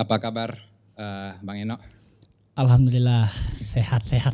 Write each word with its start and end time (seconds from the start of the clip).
Apa 0.00 0.16
kabar 0.16 0.56
uh, 0.96 1.36
Bang 1.44 1.60
Eno? 1.60 1.76
Alhamdulillah 2.56 3.28
sehat-sehat. 3.60 4.32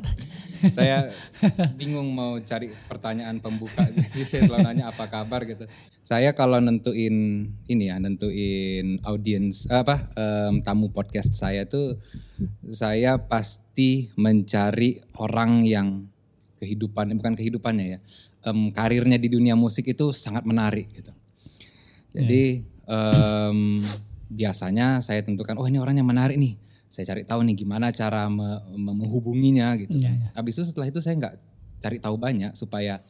saya 0.71 1.11
bingung 1.81 2.07
mau 2.15 2.39
cari 2.39 2.71
pertanyaan 2.87 3.43
pembuka, 3.43 3.83
jadi 3.91 4.23
saya 4.31 4.47
selalu 4.47 4.63
nanya 4.63 4.95
apa 4.95 5.11
kabar 5.11 5.43
gitu. 5.43 5.67
Saya 6.07 6.39
kalau 6.39 6.63
nentuin 6.63 7.51
ini 7.67 7.91
ya, 7.91 7.99
nentuin 7.99 9.03
audiens 9.03 9.67
apa 9.67 10.07
um, 10.15 10.63
tamu 10.63 10.95
podcast 10.95 11.35
saya 11.35 11.67
tuh, 11.67 11.99
saya 12.71 13.19
pasti 13.27 14.15
mencari 14.15 15.03
orang 15.19 15.67
yang 15.67 16.07
kehidupan 16.63 17.11
bukan 17.19 17.35
kehidupannya 17.35 17.87
ya, 17.91 17.99
um, 18.47 18.71
karirnya 18.71 19.19
di 19.19 19.35
dunia 19.35 19.59
musik 19.59 19.91
itu 19.91 20.15
sangat 20.15 20.47
menarik 20.47 20.95
gitu. 20.95 21.11
Jadi 22.15 22.63
um, 22.87 23.83
biasanya 24.31 25.01
saya 25.03 25.23
tentukan, 25.23 25.59
oh 25.59 25.67
ini 25.67 25.79
orang 25.79 25.99
yang 25.99 26.09
menarik 26.09 26.37
nih. 26.37 26.59
Saya 26.87 27.15
cari 27.15 27.23
tahu 27.27 27.43
nih 27.43 27.67
gimana 27.67 27.91
cara 27.91 28.31
me 28.31 28.63
menghubunginya 28.79 29.75
gitu. 29.75 29.99
Ya, 29.99 30.15
ya. 30.15 30.29
Habis 30.39 30.63
itu 30.63 30.71
setelah 30.71 30.89
itu 30.89 31.03
saya 31.03 31.19
nggak 31.19 31.35
cari 31.83 31.99
tahu 31.99 32.17
banyak 32.17 32.55
supaya 32.55 33.03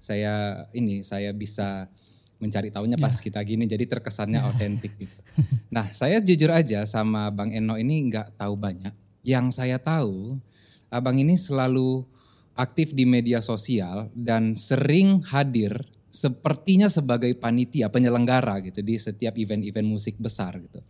saya 0.00 0.64
ini 0.72 1.04
saya 1.04 1.30
bisa 1.36 1.86
mencari 2.38 2.70
tahunya 2.70 2.96
pas 2.96 3.18
ya. 3.18 3.22
kita 3.22 3.42
gini 3.42 3.66
jadi 3.66 3.84
terkesannya 3.84 4.40
otentik 4.46 4.94
ya. 4.96 5.06
gitu. 5.06 5.18
Nah 5.74 5.86
saya 5.92 6.18
jujur 6.22 6.48
aja 6.48 6.82
sama 6.88 7.28
Bang 7.28 7.52
Eno 7.52 7.76
ini 7.76 8.08
nggak 8.08 8.40
tahu 8.40 8.56
banyak. 8.56 8.94
Yang 9.26 9.60
saya 9.60 9.76
tahu 9.76 10.40
abang 10.88 11.20
ini 11.20 11.36
selalu 11.36 12.06
aktif 12.58 12.90
di 12.96 13.04
media 13.04 13.38
sosial 13.38 14.10
dan 14.16 14.56
sering 14.58 15.22
hadir 15.28 15.78
sepertinya 16.08 16.88
sebagai 16.88 17.30
panitia 17.36 17.92
penyelenggara 17.92 18.64
gitu 18.64 18.80
di 18.80 18.96
setiap 18.96 19.36
event-event 19.36 19.88
musik 19.88 20.16
besar 20.16 20.56
gitu. 20.60 20.80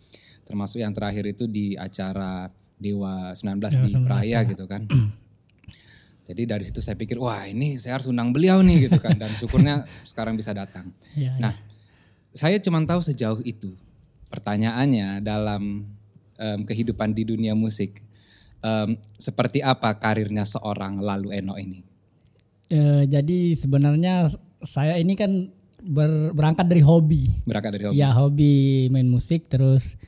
Termasuk 0.46 0.80
yang 0.80 0.94
terakhir 0.94 1.26
itu 1.28 1.44
di 1.50 1.74
acara 1.74 2.48
Dewa 2.78 3.34
19 3.34 3.58
Dewa 3.58 3.84
di 3.84 3.92
Praya 4.06 4.40
ya. 4.42 4.48
gitu 4.48 4.64
kan. 4.70 4.86
Jadi 6.28 6.42
dari 6.44 6.64
situ 6.64 6.78
saya 6.84 6.94
pikir 6.94 7.16
wah 7.16 7.48
ini 7.48 7.80
saya 7.80 7.96
harus 7.98 8.06
undang 8.06 8.30
beliau 8.30 8.60
nih 8.60 8.86
gitu 8.88 9.00
kan 9.00 9.16
dan 9.16 9.32
syukurnya 9.34 9.88
sekarang 10.06 10.36
bisa 10.38 10.54
datang. 10.54 10.92
Ya, 11.18 11.34
nah, 11.40 11.56
ya. 11.56 11.60
saya 12.30 12.56
cuma 12.62 12.78
tahu 12.84 13.02
sejauh 13.02 13.42
itu. 13.42 13.74
Pertanyaannya 14.28 15.24
dalam 15.24 15.88
um, 16.36 16.60
kehidupan 16.68 17.16
di 17.16 17.24
dunia 17.24 17.56
musik 17.56 18.04
um, 18.60 18.94
seperti 19.16 19.64
apa 19.64 19.96
karirnya 19.96 20.44
seorang 20.44 21.00
Lalu 21.00 21.42
Eno 21.42 21.56
ini? 21.56 21.80
E, 22.68 23.08
jadi 23.08 23.56
sebenarnya 23.56 24.28
saya 24.62 24.98
ini 24.98 25.14
kan 25.14 25.50
ber, 25.82 26.34
berangkat 26.34 26.66
dari 26.66 26.82
hobi. 26.82 27.30
Berangkat 27.46 27.70
dari 27.78 27.84
hobi. 27.90 27.96
Ya 27.98 28.10
hobi 28.14 28.86
main 28.90 29.06
musik 29.06 29.46
terus 29.46 29.98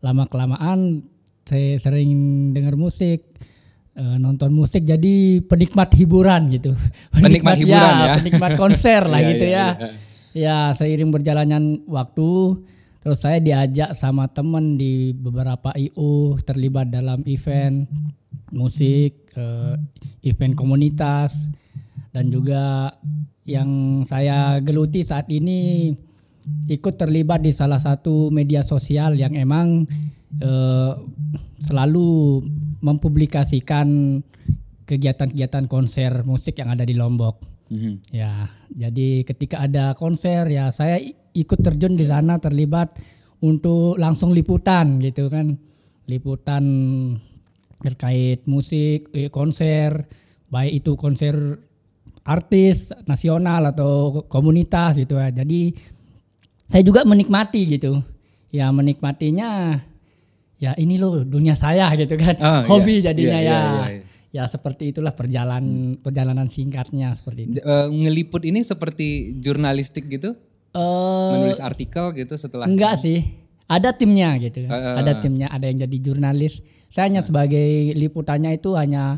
lama 0.00 0.24
kelamaan 0.30 1.04
saya 1.48 1.80
sering 1.80 2.12
dengar 2.52 2.76
musik 2.76 3.24
uh, 3.96 4.16
nonton 4.20 4.52
musik 4.52 4.84
jadi 4.84 5.42
penikmat 5.44 5.92
hiburan 5.96 6.52
gitu. 6.52 6.72
Penikmat, 7.12 7.24
penikmat 7.24 7.56
hiburan 7.58 7.92
ya, 7.92 8.04
ya. 8.04 8.14
Penikmat 8.22 8.52
konser 8.54 9.02
lah 9.08 9.20
iya, 9.20 9.28
gitu 9.34 9.44
iya, 9.44 9.56
ya. 9.56 9.66
Ya, 9.68 9.88
ya 10.36 10.58
seiring 10.76 11.10
berjalannya 11.10 11.88
waktu 11.88 12.30
terus 12.98 13.24
saya 13.24 13.38
diajak 13.40 13.94
sama 13.96 14.28
temen 14.28 14.76
di 14.76 15.16
beberapa 15.16 15.72
IO 15.72 16.36
terlibat 16.42 16.92
dalam 16.92 17.24
event 17.24 17.88
musik, 18.52 19.32
uh, 19.36 19.76
event 20.24 20.56
komunitas 20.56 21.32
dan 22.12 22.32
juga 22.32 22.92
yang 23.48 24.04
saya 24.04 24.60
geluti 24.60 25.00
saat 25.00 25.26
ini 25.32 25.90
ikut 26.68 26.94
terlibat 27.00 27.44
di 27.44 27.52
salah 27.52 27.80
satu 27.80 28.28
media 28.28 28.60
sosial 28.60 29.16
yang 29.16 29.32
emang 29.36 29.88
eh, 30.40 30.92
selalu 31.60 32.44
mempublikasikan 32.84 34.20
kegiatan-kegiatan 34.88 35.68
konser 35.68 36.24
musik 36.24 36.60
yang 36.60 36.72
ada 36.72 36.84
di 36.84 36.96
Lombok. 36.96 37.44
Mm-hmm. 37.68 37.94
Ya, 38.16 38.48
jadi 38.72 39.28
ketika 39.28 39.68
ada 39.68 39.92
konser 39.92 40.48
ya 40.48 40.72
saya 40.72 40.96
ikut 41.36 41.60
terjun 41.60 42.00
di 42.00 42.08
sana 42.08 42.40
terlibat 42.40 42.96
untuk 43.44 44.00
langsung 44.00 44.32
liputan 44.32 44.96
gitu 45.04 45.28
kan, 45.28 45.52
liputan 46.08 46.64
terkait 47.84 48.48
musik, 48.48 49.12
eh, 49.12 49.28
konser, 49.28 50.08
baik 50.48 50.82
itu 50.82 50.96
konser 50.96 51.60
artis 52.28 52.92
nasional 53.08 53.72
atau 53.72 54.22
komunitas 54.28 55.00
gitu 55.00 55.16
ya. 55.16 55.32
Jadi 55.32 55.72
saya 56.68 56.84
juga 56.84 57.08
menikmati 57.08 57.64
gitu. 57.64 58.04
Ya 58.52 58.68
menikmatinya 58.68 59.80
ya 60.60 60.76
ini 60.76 61.00
loh 61.00 61.24
dunia 61.24 61.56
saya 61.56 61.88
gitu 62.00 62.20
kan. 62.20 62.36
Oh, 62.36 62.76
Hobi 62.76 63.00
iya. 63.00 63.10
jadinya 63.10 63.40
iya, 63.40 63.48
ya. 63.48 63.58
Iya, 63.58 63.86
iya. 63.88 64.04
Ya 64.28 64.44
seperti 64.44 64.92
itulah 64.92 65.16
perjalanan 65.16 65.96
hmm. 65.96 66.04
perjalanan 66.04 66.52
singkatnya 66.52 67.16
seperti 67.16 67.48
itu. 67.48 67.64
Uh, 67.64 67.88
ngeliput 67.88 68.44
ini 68.44 68.60
seperti 68.60 69.32
jurnalistik 69.40 70.04
gitu? 70.12 70.36
Uh, 70.76 71.32
Menulis 71.32 71.64
artikel 71.64 72.12
gitu 72.12 72.36
setelah 72.36 72.68
Enggak 72.68 73.00
sih. 73.00 73.24
Ada 73.64 73.96
timnya 73.96 74.36
gitu. 74.36 74.68
Uh, 74.68 74.76
uh, 74.76 74.94
ada 75.00 75.16
timnya, 75.16 75.48
ada 75.48 75.64
yang 75.64 75.80
jadi 75.80 75.96
jurnalis. 76.12 76.60
Saya 76.92 77.08
hanya 77.08 77.24
uh, 77.24 77.26
sebagai 77.26 77.96
liputannya 77.96 78.52
itu 78.52 78.76
hanya 78.76 79.16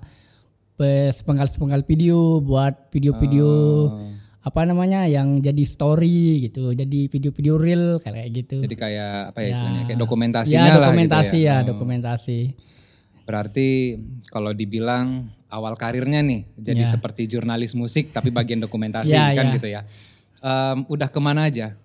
sepenggal-sepenggal 0.86 1.82
video 1.84 2.40
buat 2.40 2.88
video-video 2.92 3.48
oh. 3.88 4.10
apa 4.40 4.60
namanya 4.64 5.04
yang 5.04 5.40
jadi 5.40 5.64
story 5.68 6.48
gitu 6.48 6.72
jadi 6.72 7.08
video-video 7.08 7.54
real 7.60 7.84
kayak 8.00 8.28
gitu 8.32 8.64
jadi 8.64 8.76
kayak 8.76 9.12
apa 9.34 9.38
ya, 9.40 9.46
ya. 9.46 9.52
istilahnya 9.52 9.82
kayak 9.88 10.00
dokumentasinya 10.00 10.60
ya, 10.64 10.74
dokumentasi 10.76 11.18
lah 11.20 11.32
gitu 11.32 11.36
ya, 11.36 11.50
ya 11.50 11.56
oh. 11.56 11.66
dokumentasi 11.68 12.38
berarti 13.28 13.68
kalau 14.32 14.50
dibilang 14.50 15.30
awal 15.50 15.74
karirnya 15.76 16.24
nih 16.24 16.46
jadi 16.56 16.82
ya. 16.82 16.88
seperti 16.88 17.28
jurnalis 17.30 17.76
musik 17.76 18.10
tapi 18.10 18.32
bagian 18.32 18.62
dokumentasi 18.62 19.14
ya, 19.18 19.34
kan 19.36 19.46
ya. 19.50 19.54
gitu 19.58 19.68
ya 19.68 19.80
um, 20.40 20.88
udah 20.88 21.08
ke 21.12 21.20
mana 21.20 21.46
aja 21.46 21.76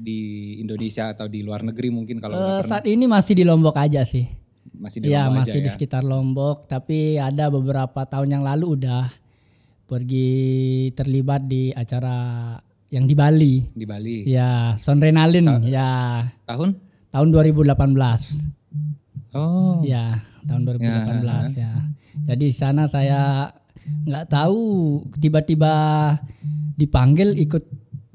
di 0.00 0.56
Indonesia 0.58 1.12
atau 1.12 1.28
di 1.28 1.44
luar 1.44 1.60
negeri 1.60 1.92
mungkin 1.92 2.16
kalau 2.18 2.34
uh, 2.34 2.64
saat 2.64 2.88
ini 2.88 3.04
masih 3.04 3.36
di 3.36 3.44
Lombok 3.44 3.76
aja 3.76 4.02
sih 4.08 4.24
masih 4.76 4.98
di 5.02 5.08
ya, 5.10 5.26
Lombok 5.26 5.42
masih 5.42 5.52
aja 5.52 5.60
di 5.60 5.68
ya? 5.70 5.74
sekitar 5.74 6.02
Lombok 6.06 6.56
tapi 6.70 7.18
ada 7.18 7.50
beberapa 7.50 8.00
tahun 8.06 8.28
yang 8.38 8.44
lalu 8.46 8.78
udah 8.78 9.10
pergi 9.90 10.30
terlibat 10.94 11.50
di 11.50 11.74
acara 11.74 12.54
yang 12.90 13.06
di 13.06 13.14
Bali. 13.14 13.62
Di 13.74 13.86
Bali? 13.86 14.26
Ya 14.26 14.74
Sonrenalin 14.78 15.46
Sa 15.46 15.58
ya 15.62 15.90
tahun? 16.46 16.78
Tahun 17.10 17.28
2018 17.34 17.74
oh. 19.34 19.82
Ya 19.82 20.22
tahun 20.46 20.62
2018 20.64 21.52
ya, 21.52 21.68
ya. 21.68 21.72
jadi 22.32 22.44
di 22.48 22.54
sana 22.54 22.88
saya 22.88 23.52
nggak 24.08 24.26
tahu 24.32 24.62
tiba-tiba 25.20 25.72
dipanggil 26.80 27.36
ikut 27.36 27.64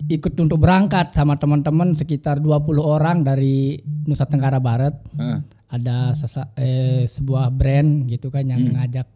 ikut 0.10 0.34
untuk 0.42 0.58
berangkat 0.58 1.14
sama 1.14 1.38
teman-teman 1.38 1.94
sekitar 1.94 2.42
20 2.42 2.82
orang 2.82 3.22
dari 3.22 3.78
Nusa 4.06 4.26
Tenggara 4.26 4.58
Barat. 4.58 4.96
Uh 5.18 5.42
ada 5.70 6.14
sesa, 6.14 6.54
eh, 6.56 7.10
sebuah 7.10 7.50
brand 7.50 8.06
gitu 8.06 8.30
kan 8.30 8.46
yang 8.46 8.62
hmm. 8.70 8.74
ngajak 8.78 9.08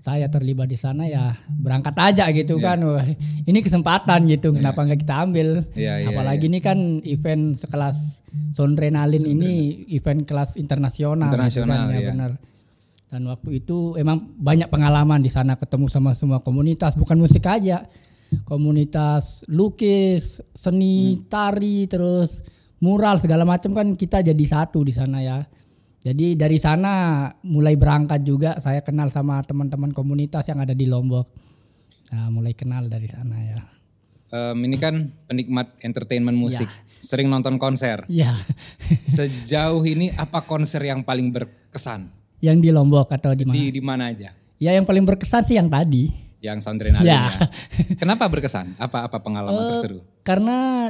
saya 0.00 0.26
terlibat 0.32 0.68
di 0.68 0.76
sana 0.80 1.04
ya 1.04 1.36
berangkat 1.46 1.92
aja 1.96 2.24
gitu 2.32 2.56
yeah. 2.58 2.64
kan 2.72 2.78
Wah, 2.80 3.04
ini 3.44 3.58
kesempatan 3.60 4.26
gitu 4.28 4.50
yeah. 4.50 4.58
kenapa 4.64 4.80
nggak 4.88 5.00
kita 5.04 5.14
ambil 5.20 5.48
yeah, 5.76 5.96
yeah, 6.00 6.10
apalagi 6.10 6.48
yeah. 6.48 6.50
ini 6.50 6.58
kan 6.60 6.78
event 7.04 7.56
sekelas 7.56 8.20
Sondrenalin 8.54 9.26
ini 9.26 9.84
event 9.90 10.22
kelas 10.22 10.54
internasional 10.54 11.28
internasional 11.28 11.90
gitu 11.90 11.92
kan, 11.92 11.94
ya, 11.94 12.00
yeah. 12.00 12.12
benar 12.14 12.32
dan 13.10 13.26
waktu 13.26 13.50
itu 13.58 13.98
emang 13.98 14.22
banyak 14.38 14.70
pengalaman 14.70 15.18
di 15.20 15.28
sana 15.34 15.58
ketemu 15.58 15.90
sama 15.90 16.14
semua 16.14 16.38
komunitas 16.38 16.94
bukan 16.94 17.18
musik 17.18 17.42
aja 17.44 17.84
komunitas 18.46 19.42
lukis 19.50 20.38
seni 20.54 21.18
hmm. 21.18 21.26
tari 21.26 21.90
terus 21.90 22.46
mural 22.80 23.18
segala 23.18 23.42
macam 23.44 23.74
kan 23.74 23.92
kita 23.98 24.22
jadi 24.22 24.44
satu 24.46 24.86
di 24.86 24.94
sana 24.94 25.20
ya 25.20 25.42
jadi 26.00 26.32
dari 26.32 26.56
sana 26.56 27.28
mulai 27.44 27.76
berangkat 27.76 28.24
juga 28.24 28.56
saya 28.56 28.80
kenal 28.80 29.12
sama 29.12 29.44
teman-teman 29.44 29.92
komunitas 29.92 30.48
yang 30.48 30.64
ada 30.64 30.72
di 30.72 30.88
Lombok. 30.88 31.28
Nah, 32.10 32.32
mulai 32.32 32.56
kenal 32.56 32.88
dari 32.88 33.04
sana 33.06 33.36
ya. 33.38 33.60
Um, 34.30 34.64
ini 34.64 34.78
kan 34.80 35.10
penikmat 35.26 35.74
entertainment 35.82 36.38
musik, 36.38 36.70
ya. 36.70 36.78
sering 37.02 37.28
nonton 37.28 37.58
konser. 37.60 38.06
Ya. 38.08 38.38
Sejauh 39.04 39.82
ini 39.84 40.08
apa 40.16 40.40
konser 40.40 40.80
yang 40.86 41.04
paling 41.04 41.34
berkesan? 41.34 42.08
Yang 42.40 42.58
di 42.64 42.70
Lombok 42.72 43.10
atau 43.12 43.36
di 43.36 43.44
mana? 43.44 43.54
Di, 43.58 43.64
di 43.68 43.82
mana 43.84 44.08
aja? 44.08 44.32
Ya 44.56 44.70
yang 44.72 44.88
paling 44.88 45.04
berkesan 45.04 45.44
sih 45.44 45.56
yang 45.60 45.68
tadi. 45.68 46.08
yang 46.40 46.56
Soundrenalin 46.56 47.04
Ya. 47.04 47.28
ya. 47.28 47.52
Kenapa 48.00 48.24
berkesan? 48.24 48.72
Apa 48.80 49.04
apa 49.04 49.20
pengalaman 49.20 49.76
terseru? 49.76 50.00
Karena 50.30 50.86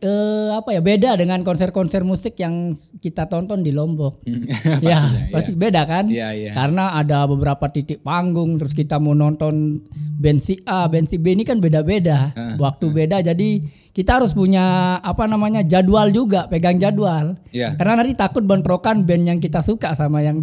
eh, 0.00 0.50
apa 0.56 0.72
ya 0.72 0.80
beda 0.80 1.20
dengan 1.20 1.44
konser-konser 1.44 2.08
musik 2.08 2.40
yang 2.40 2.72
kita 3.04 3.28
tonton 3.28 3.60
di 3.60 3.68
Lombok. 3.68 4.24
Pastinya, 4.64 5.28
ya, 5.28 5.28
pasti 5.28 5.52
beda 5.52 5.82
kan? 5.84 6.08
Iya, 6.08 6.32
iya. 6.32 6.52
Karena 6.56 6.96
ada 6.96 7.28
beberapa 7.28 7.68
titik 7.68 8.00
panggung 8.00 8.56
terus 8.56 8.72
kita 8.72 8.96
mau 8.96 9.12
nonton 9.12 9.84
band 9.92 10.40
si 10.40 10.56
A, 10.64 10.88
band 10.88 11.04
si 11.04 11.20
B 11.20 11.36
ini 11.36 11.44
kan 11.44 11.60
beda-beda. 11.60 12.32
Waktu 12.56 12.88
beda 12.88 13.20
jadi 13.20 13.60
kita 13.92 14.22
harus 14.22 14.32
punya 14.32 14.96
apa 15.04 15.28
namanya 15.28 15.60
jadwal 15.60 16.08
juga, 16.08 16.48
pegang 16.48 16.80
jadwal. 16.80 17.36
Iya. 17.52 17.76
Karena 17.76 18.00
nanti 18.00 18.16
takut 18.16 18.40
bentrokan 18.48 19.04
band 19.04 19.36
yang 19.36 19.38
kita 19.42 19.60
suka 19.60 19.92
sama 19.92 20.24
yang 20.24 20.40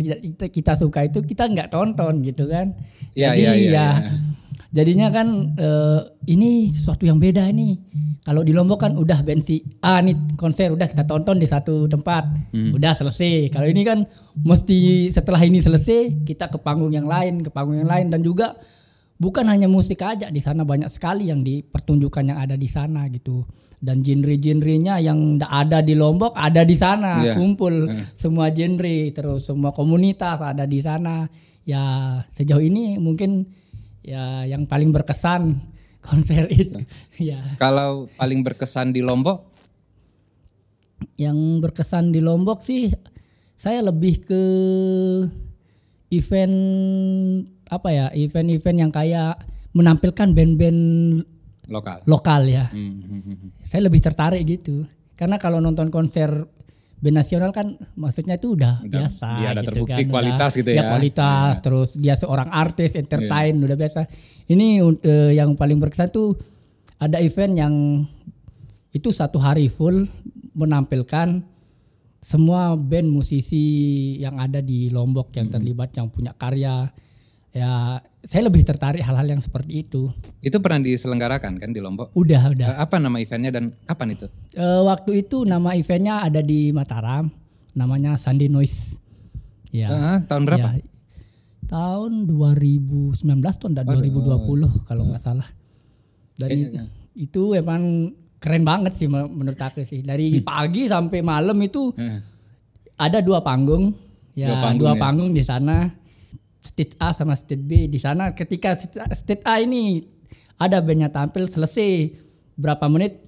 kita, 0.53 0.77
suka 0.77 1.09
itu 1.09 1.25
kita 1.25 1.49
nggak 1.49 1.73
tonton 1.73 2.21
gitu 2.21 2.45
kan. 2.45 2.77
Iya, 3.17 3.33
jadi 3.33 3.41
iya, 3.41 3.51
iya, 3.57 3.73
ya 3.73 3.87
iya. 4.05 4.13
Jadinya 4.75 5.07
kan 5.07 5.27
eh, 5.55 5.99
ini 6.27 6.67
sesuatu 6.67 7.07
yang 7.07 7.15
beda 7.15 7.47
nih. 7.47 7.79
Kalau 8.25 8.41
di 8.41 8.51
Lombok 8.51 8.81
kan 8.81 8.97
udah 8.97 9.21
band 9.21 9.39
si 9.39 9.61
A 9.79 10.01
nih 10.01 10.35
konser 10.35 10.73
udah 10.73 10.89
kita 10.89 11.05
tonton 11.05 11.37
di 11.37 11.45
satu 11.45 11.85
tempat, 11.87 12.25
Hmm. 12.51 12.73
udah 12.75 12.91
selesai. 12.91 13.53
Kalau 13.53 13.69
ini 13.69 13.85
kan 13.85 14.03
mesti 14.35 15.07
setelah 15.13 15.39
ini 15.39 15.61
selesai 15.61 16.25
kita 16.25 16.49
ke 16.49 16.57
panggung 16.59 16.91
yang 16.91 17.07
lain, 17.07 17.39
ke 17.39 17.47
panggung 17.47 17.79
yang 17.79 17.87
lain 17.87 18.09
dan 18.09 18.19
juga 18.19 18.57
bukan 19.15 19.47
hanya 19.47 19.69
musik 19.69 20.03
aja 20.03 20.27
di 20.27 20.41
sana 20.41 20.67
banyak 20.67 20.91
sekali 20.91 21.31
yang 21.31 21.39
dipertunjukkan 21.39 22.35
yang 22.35 22.39
ada 22.41 22.57
di 22.57 22.67
sana 22.67 23.07
gitu. 23.07 23.45
Dan 23.79 24.01
genre-genrenya 24.01 24.97
yang 24.99 25.37
ada 25.39 25.79
di 25.79 25.93
Lombok 25.93 26.33
ada 26.33 26.65
di 26.65 26.73
sana, 26.73 27.21
Iya. 27.21 27.37
kumpul 27.37 27.87
semua 28.17 28.49
genre 28.51 28.97
terus 29.13 29.45
semua 29.45 29.69
komunitas 29.71 30.41
ada 30.41 30.65
di 30.65 30.81
sana. 30.81 31.29
Ya 31.63 31.81
sejauh 32.33 32.59
ini 32.59 32.97
mungkin 32.97 33.45
ya 34.05 34.45
yang 34.45 34.69
paling 34.69 34.93
berkesan 34.93 35.57
konser 36.05 36.45
itu. 36.53 36.79
Ya. 37.15 37.41
Kalau 37.57 38.11
paling 38.19 38.43
berkesan 38.43 38.91
di 38.91 38.99
Lombok, 38.99 39.55
yang 41.15 41.63
berkesan 41.63 42.11
di 42.11 42.19
Lombok 42.19 42.59
sih 42.59 42.91
saya 43.55 43.79
lebih 43.79 44.19
ke 44.27 44.43
event 46.11 46.55
apa 47.71 47.89
ya 47.89 48.05
event-event 48.13 48.77
yang 48.77 48.91
kayak 48.91 49.41
menampilkan 49.71 50.35
band-band 50.35 50.81
lokal. 51.71 51.97
lokal 52.05 52.41
ya. 52.45 52.67
Hmm, 52.69 53.23
hmm. 53.23 53.49
saya 53.65 53.87
lebih 53.87 54.03
tertarik 54.03 54.43
gitu. 54.45 54.85
Karena 55.15 55.39
kalau 55.39 55.63
nonton 55.63 55.87
konser 55.87 56.45
band 56.95 57.15
nasional 57.15 57.51
kan 57.51 57.75
maksudnya 57.93 58.39
itu 58.39 58.55
udah, 58.55 58.81
Udah- 58.81 58.89
biasa 59.05 59.27
iya, 59.39 59.47
ada 59.51 59.61
gitu 59.61 59.67
terbukti 59.71 60.01
kan, 60.01 60.09
kualitas 60.09 60.49
udah- 60.49 60.59
gitu 60.63 60.69
ya. 60.71 60.83
kualitas 60.87 61.53
terus 61.59 61.89
dia 61.93 62.15
seorang 62.15 62.49
artis 62.49 62.95
entertain 62.95 63.53
udah 63.55 63.75
biasa. 63.75 64.07
Ini 64.45 64.67
eh, 65.01 65.31
yang 65.35 65.53
paling 65.53 65.77
berkesan 65.77 66.09
tuh 66.09 66.33
ada 66.97 67.19
event 67.19 67.53
yang 67.53 67.73
itu 68.89 69.09
satu 69.11 69.35
hari 69.37 69.67
full 69.67 70.07
menampilkan 70.55 71.43
semua 72.25 72.73
band 72.73 73.11
musisi 73.11 73.65
yang 74.17 74.39
ada 74.39 74.57
di 74.57 74.89
Lombok 74.89 75.29
yang 75.35 75.51
terlibat 75.51 75.93
yang 75.93 76.09
punya 76.09 76.33
karya 76.33 76.89
ya 77.55 77.97
saya 78.21 78.41
lebih 78.43 78.61
tertarik 78.61 78.99
hal-hal 78.99 79.23
yang 79.25 79.39
seperti 79.39 79.79
itu 79.79 80.11
Itu 80.39 80.59
pernah 80.59 80.83
diselenggarakan 80.83 81.55
kan 81.55 81.69
di 81.69 81.79
Lombok? 81.79 82.11
udah 82.13 82.51
udah 82.51 82.67
Eh, 82.67 82.77
Apa 82.77 82.99
nama 82.99 83.15
eventnya 83.15 83.49
dan 83.49 83.71
kapan 83.81 84.13
itu? 84.13 84.27
Eh, 84.51 84.81
waktu 84.83 85.23
itu 85.23 85.41
nama 85.43 85.71
eventnya 85.73 86.19
ada 86.19 86.41
di 86.41 86.69
Mataram, 86.69 87.31
namanya 87.71 88.15
Sunday 88.15 88.45
Noise. 88.45 88.99
Ya. 89.69 89.87
Eh, 89.87 90.17
tahun 90.25 90.43
berapa? 90.43 90.67
ya. 90.73 90.83
Tahun 91.65 92.11
2019 92.27 93.23
tahun 93.55 93.73
dan 93.73 93.85
2020 93.85 94.69
kalau 94.83 95.03
nggak 95.05 95.19
salah. 95.19 95.47
Dan 96.35 96.49
Kayaknya- 96.49 96.87
itu 97.15 97.43
emang 97.53 98.11
keren 98.37 98.63
banget 98.63 98.93
sih 98.93 99.07
men- 99.07 99.31
menurut 99.31 99.57
aku 99.57 99.81
sih. 99.81 99.99
Dari 99.99 100.39
pagi 100.41 100.85
sampai 100.85 101.19
malam 101.21 101.55
itu 101.57 101.95
Eh, 101.95 102.19
ada 102.95 103.19
dua 103.19 103.39
panggung. 103.39 103.95
Ya, 104.33 104.51
Dua 104.51 104.75
dua 104.75 104.93
panggung 104.93 104.99
panggung, 104.99 105.29
ya. 105.29 105.35
di 105.35 105.43
sana. 105.43 105.77
State 106.65 106.97
A 106.97 107.13
sama 107.13 107.33
State 107.33 107.61
B 107.61 107.85
di 107.85 107.97
sana 107.97 108.33
ketika 108.33 108.73
State 109.13 109.45
A 109.45 109.61
ini 109.61 110.01
ada 110.55 110.81
bandnya 110.81 111.07
tampil 111.07 111.45
selesai 111.45 112.09
berapa 112.55 112.87
menit 112.87 113.21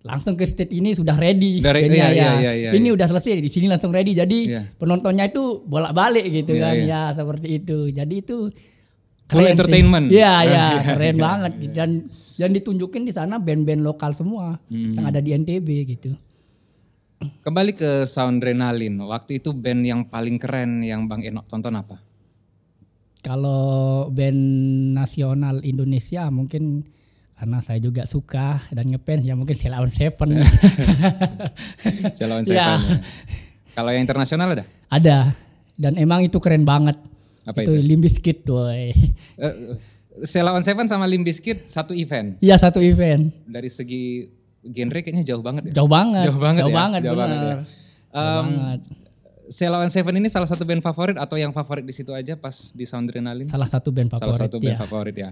langsung 0.00 0.36
ke 0.36 0.44
state 0.44 0.68
ini 0.70 0.92
sudah 0.92 1.16
ready 1.16 1.58
Udah 1.58 1.72
re- 1.72 1.82
bandnya 1.82 2.06
iya, 2.06 2.12
ya. 2.12 2.32
iya, 2.36 2.52
iya, 2.54 2.70
ini 2.70 2.92
udah 2.92 3.08
selesai 3.08 3.40
di 3.40 3.48
sini 3.48 3.66
langsung 3.66 3.88
ready 3.88 4.12
jadi 4.12 4.38
Iya. 4.46 4.62
penontonnya 4.76 5.24
itu 5.26 5.64
bolak-balik 5.64 6.28
gitu 6.30 6.52
Iya, 6.52 6.60
kan 6.62 6.74
iya. 6.76 6.84
ya 6.84 7.16
seperti 7.16 7.48
itu 7.56 7.78
jadi 7.88 8.14
itu 8.14 8.52
Full 9.24 9.40
keren 9.40 9.48
sih. 9.48 9.54
entertainment. 9.56 10.06
Iya 10.06 10.32
iya 10.44 10.64
Iya, 10.76 10.84
keren 10.86 11.16
iya, 11.16 11.24
banget 11.24 11.52
dan 11.72 11.90
dan 12.36 12.50
ditunjukin 12.52 13.02
di 13.02 13.12
sana 13.12 13.40
band-band 13.40 13.80
lokal 13.80 14.12
semua 14.12 14.60
Hmm. 14.68 14.92
yang 14.92 15.08
ada 15.08 15.18
di 15.18 15.32
NTB 15.32 15.68
gitu. 15.88 16.12
Kembali 17.40 17.72
ke 17.72 18.04
Soundrenalin. 18.04 19.00
Waktu 19.00 19.40
itu 19.40 19.56
band 19.56 19.80
yang 19.82 20.04
paling 20.04 20.36
keren 20.36 20.84
yang 20.84 21.08
Bang 21.08 21.24
Enok 21.24 21.48
tonton 21.48 21.72
apa? 21.72 21.96
Kalau 23.24 23.64
band 24.08 24.36
nasional 24.92 25.64
Indonesia 25.64 26.28
mungkin 26.28 26.84
karena 27.34 27.58
saya 27.58 27.80
juga 27.80 28.04
suka 28.04 28.60
dan 28.68 28.84
ngefans 28.86 29.24
ya 29.24 29.32
mungkin 29.32 29.56
Sheila 29.56 29.80
on 29.80 29.88
Seven 29.88 30.38
Selawan 32.12 32.44
Ya. 32.46 32.46
Seven. 32.46 32.54
ya. 32.54 32.96
Kalau 33.74 33.90
yang 33.90 34.04
internasional 34.04 34.48
ada? 34.52 34.64
ada 34.86 35.18
dan 35.74 35.96
emang 35.96 36.22
itu 36.22 36.38
keren 36.38 36.62
banget. 36.62 36.94
Apa 37.42 37.60
itu 37.60 37.74
itu? 37.74 37.82
Limp 37.82 38.04
Bizkit 38.04 38.46
boy. 38.46 38.94
Eh, 39.34 39.54
Selawan 40.22 40.62
Seven 40.62 40.86
sama 40.86 41.04
Limp 41.04 41.26
Bizkit 41.26 41.66
satu 41.66 41.90
event. 41.90 42.38
Iya 42.38 42.54
satu 42.54 42.78
event. 42.78 43.34
Dari 43.44 43.66
segi 43.66 44.30
genre 44.62 45.00
kayaknya 45.00 45.24
jauh 45.26 45.42
banget 45.42 45.72
ya. 45.72 45.82
Jauh 45.82 45.90
banget. 45.90 46.22
Jauh 46.28 46.38
banget 46.38 46.60
Jauh 46.62 46.70
ya? 46.70 46.76
banget 46.76 47.00
Jauh 47.02 47.18
banget 47.18 47.36
ya. 47.36 47.42
Jauh 47.42 47.62
Um, 48.14 48.46
banget. 48.46 48.80
Selawan 49.46 49.88
Seven 49.88 50.14
ini 50.14 50.26
salah 50.26 50.46
satu 50.46 50.62
band 50.62 50.80
favorit 50.80 51.14
atau 51.14 51.34
yang 51.34 51.50
favorit 51.50 51.82
di 51.82 51.92
situ 51.92 52.10
aja 52.10 52.34
pas 52.34 52.70
di 52.70 52.82
Soundrenalin? 52.82 53.44
Salah 53.44 53.66
satu 53.66 53.88
band 53.88 54.08
favorit 54.08 54.24
Salah 54.24 54.36
satu 54.40 54.56
band 54.58 54.72
ya. 54.72 54.78
favorit 54.78 55.14
ya. 55.14 55.30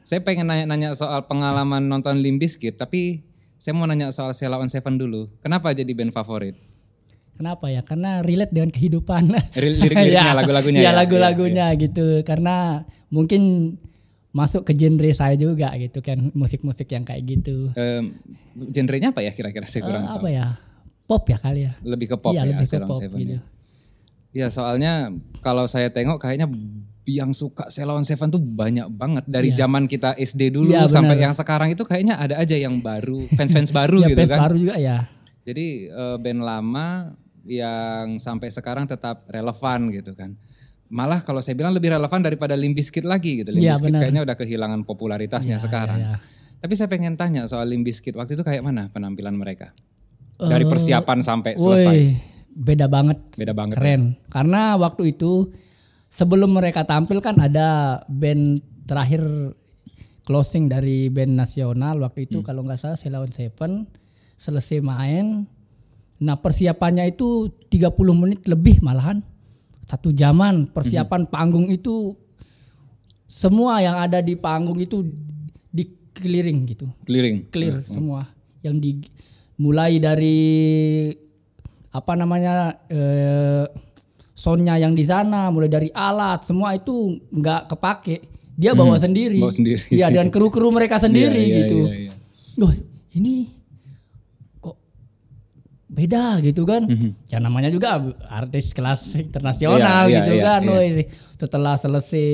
Saya 0.00 0.20
pengen 0.20 0.46
nanya-nanya 0.46 0.92
soal 0.92 1.24
pengalaman 1.24 1.82
nonton 1.82 2.18
Limp 2.18 2.38
Bizkit, 2.38 2.74
tapi 2.74 3.22
saya 3.56 3.72
mau 3.72 3.84
nanya 3.84 4.10
soal 4.10 4.30
Selawan 4.30 4.66
Seven 4.66 4.96
dulu. 4.96 5.26
Kenapa 5.38 5.70
jadi 5.70 5.90
band 5.90 6.10
favorit? 6.10 6.56
Kenapa 7.34 7.66
ya? 7.66 7.80
Karena 7.80 8.20
relate 8.20 8.50
dengan 8.50 8.68
kehidupan. 8.68 9.22
Lir- 9.56 9.80
lirik-liriknya, 9.80 10.04
Iya. 10.26 10.36
lagu-lagunya 10.36 10.78
Iya 10.78 10.86
ya? 10.86 10.92
lagu-lagunya 10.94 11.66
gitu. 11.74 12.06
Karena 12.20 12.84
mungkin 13.08 13.74
masuk 14.30 14.62
ke 14.62 14.72
genre 14.72 15.10
saya 15.10 15.34
juga 15.34 15.74
gitu 15.74 15.98
kan 16.00 16.30
musik-musik 16.32 16.86
yang 16.86 17.02
kayak 17.02 17.22
gitu. 17.26 17.72
Em, 17.74 18.14
genrenya 18.70 19.10
apa 19.10 19.20
ya 19.20 19.32
kira-kira 19.32 19.64
saya 19.64 19.82
Eh, 19.82 19.86
kurang 19.88 20.04
apa 20.06 20.20
tahu. 20.20 20.30
ya? 20.30 20.46
Pop 21.10 21.26
ya 21.26 21.36
kali 21.36 21.66
ya. 21.66 21.74
Lebih 21.82 22.06
ke 22.06 22.16
pop 22.16 22.30
iya, 22.30 22.46
ya 22.46 22.54
lebih 22.54 22.66
ke 22.70 22.78
pop 22.80 22.94
Seven 22.96 23.18
gitu. 23.18 23.34
ya. 23.34 23.40
Ya 24.30 24.46
soalnya 24.46 25.10
kalau 25.42 25.66
saya 25.66 25.90
tengok 25.90 26.22
kayaknya 26.22 26.46
yang 27.02 27.34
suka 27.34 27.66
Selawan 27.66 28.06
Seven 28.06 28.30
tuh 28.30 28.38
banyak 28.38 28.86
banget 28.88 29.26
dari 29.26 29.50
zaman 29.50 29.90
kita 29.90 30.14
SD 30.14 30.54
dulu 30.54 30.70
Iya, 30.70 30.86
sampai 30.86 31.18
yang 31.18 31.34
sekarang 31.34 31.74
itu 31.74 31.82
kayaknya 31.82 32.14
ada 32.14 32.38
aja 32.38 32.54
yang 32.54 32.78
baru 32.78 33.26
fans-fans 33.36 33.74
baru 33.74 34.06
Ya, 34.06 34.14
gitu 34.14 34.22
fans 34.22 34.30
kan. 34.30 34.40
baru 34.46 34.56
juga 34.56 34.76
ya. 34.78 35.10
Jadi 35.42 35.66
eh, 35.90 36.16
band 36.22 36.40
lama 36.40 36.86
yang 37.42 38.22
sampai 38.22 38.46
sekarang 38.48 38.86
tetap 38.86 39.26
relevan 39.26 39.90
gitu 39.90 40.14
kan. 40.14 40.38
Malah 40.86 41.22
kalau 41.22 41.42
saya 41.42 41.54
bilang 41.54 41.74
lebih 41.74 41.90
relevan 41.90 42.22
daripada 42.22 42.54
Limp 42.54 42.78
Bizkit 42.78 43.02
lagi 43.02 43.42
gitu. 43.42 43.50
Limp 43.50 43.66
Iya, 43.66 43.74
benar. 43.78 44.06
kayaknya 44.06 44.22
udah 44.22 44.36
kehilangan 44.36 44.80
popularitasnya 44.82 45.58
Iya, 45.58 45.64
sekarang. 45.64 45.98
iya, 45.98 46.14
iya. 46.14 46.58
Tapi 46.60 46.72
saya 46.76 46.86
pengen 46.86 47.18
tanya 47.18 47.46
soal 47.46 47.66
Limp 47.66 47.82
Bizkit 47.82 48.14
waktu 48.14 48.34
itu 48.34 48.42
kayak 48.42 48.62
mana 48.62 48.86
penampilan 48.86 49.34
mereka? 49.34 49.74
Dari 50.42 50.64
persiapan 50.64 51.18
sampai 51.20 51.52
selesai. 51.54 51.90
Woi, 51.90 52.16
beda 52.50 52.86
banget. 52.86 53.18
Beda 53.34 53.52
banget. 53.52 53.74
ya? 53.74 53.78
Keren. 53.78 54.02
Karena 54.26 54.74
waktu 54.74 55.10
itu 55.10 55.52
sebelum 56.08 56.50
mereka 56.50 56.82
tampil 56.82 57.20
kan 57.20 57.36
ada 57.36 58.00
band 58.06 58.58
terakhir 58.84 59.22
closing 60.22 60.66
dari 60.66 61.06
band 61.06 61.36
nasional 61.36 61.98
waktu 61.98 62.22
Hmm. 62.22 62.26
itu 62.26 62.38
kalau 62.40 62.62
nggak 62.62 62.78
salah 62.78 62.96
Selawan 62.96 63.30
Seven 63.30 63.84
selesai 64.36 64.80
main. 64.80 65.44
Nah 66.20 66.36
persiapannya 66.36 67.08
itu 67.08 67.48
30 67.68 67.90
menit 68.14 68.44
lebih 68.44 68.80
malahan. 68.80 69.20
Satu 69.84 70.10
jaman 70.10 70.66
persiapan 70.66 71.24
Hmm. 71.24 71.30
panggung 71.30 71.66
itu 71.66 72.14
semua 73.26 73.78
yang 73.78 73.96
ada 73.96 74.18
di 74.18 74.34
panggung 74.34 74.76
itu 74.76 75.06
dikeliling 75.70 76.66
gitu 76.66 76.86
Clearing. 77.02 77.46
clear 77.48 77.82
semua 77.84 78.26
yang 78.60 78.76
di 78.76 79.02
mulai 79.60 80.00
dari 80.00 80.40
apa 81.92 82.12
namanya 82.16 82.80
eh, 82.88 83.66
soundnya 84.32 84.80
yang 84.80 84.96
di 84.96 85.04
sana 85.04 85.52
mulai 85.52 85.68
dari 85.68 85.92
alat 85.92 86.48
semua 86.48 86.72
itu 86.72 87.20
nggak 87.28 87.68
kepake 87.68 88.16
dia 88.56 88.72
bawa 88.72 88.96
sendiri 88.96 89.36
bawa 89.36 89.52
sendiri. 89.52 89.84
iya 89.92 90.08
dan 90.08 90.32
kru 90.32 90.48
kru 90.48 90.72
mereka 90.72 90.96
sendiri 90.96 91.36
Iya, 91.36 91.44
iya, 91.48 91.58
gitu 91.64 91.78
iya, 91.84 91.96
iya. 92.08 92.12
Loh, 92.56 92.72
ini 93.16 93.48
kok 94.58 94.76
beda 95.88 96.44
gitu 96.44 96.68
kan. 96.68 96.84
Ya 97.32 97.40
namanya 97.40 97.72
juga 97.72 98.00
artis 98.28 98.76
kelas 98.76 99.16
internasional 99.16 100.04
Iya, 100.04 100.12
iya, 100.12 100.18
gitu 100.20 100.32
iya, 100.36 100.44
kan. 100.44 100.60
iya. 100.60 100.72
Woi, 100.76 100.88
setelah 101.40 101.74
selesai 101.80 102.28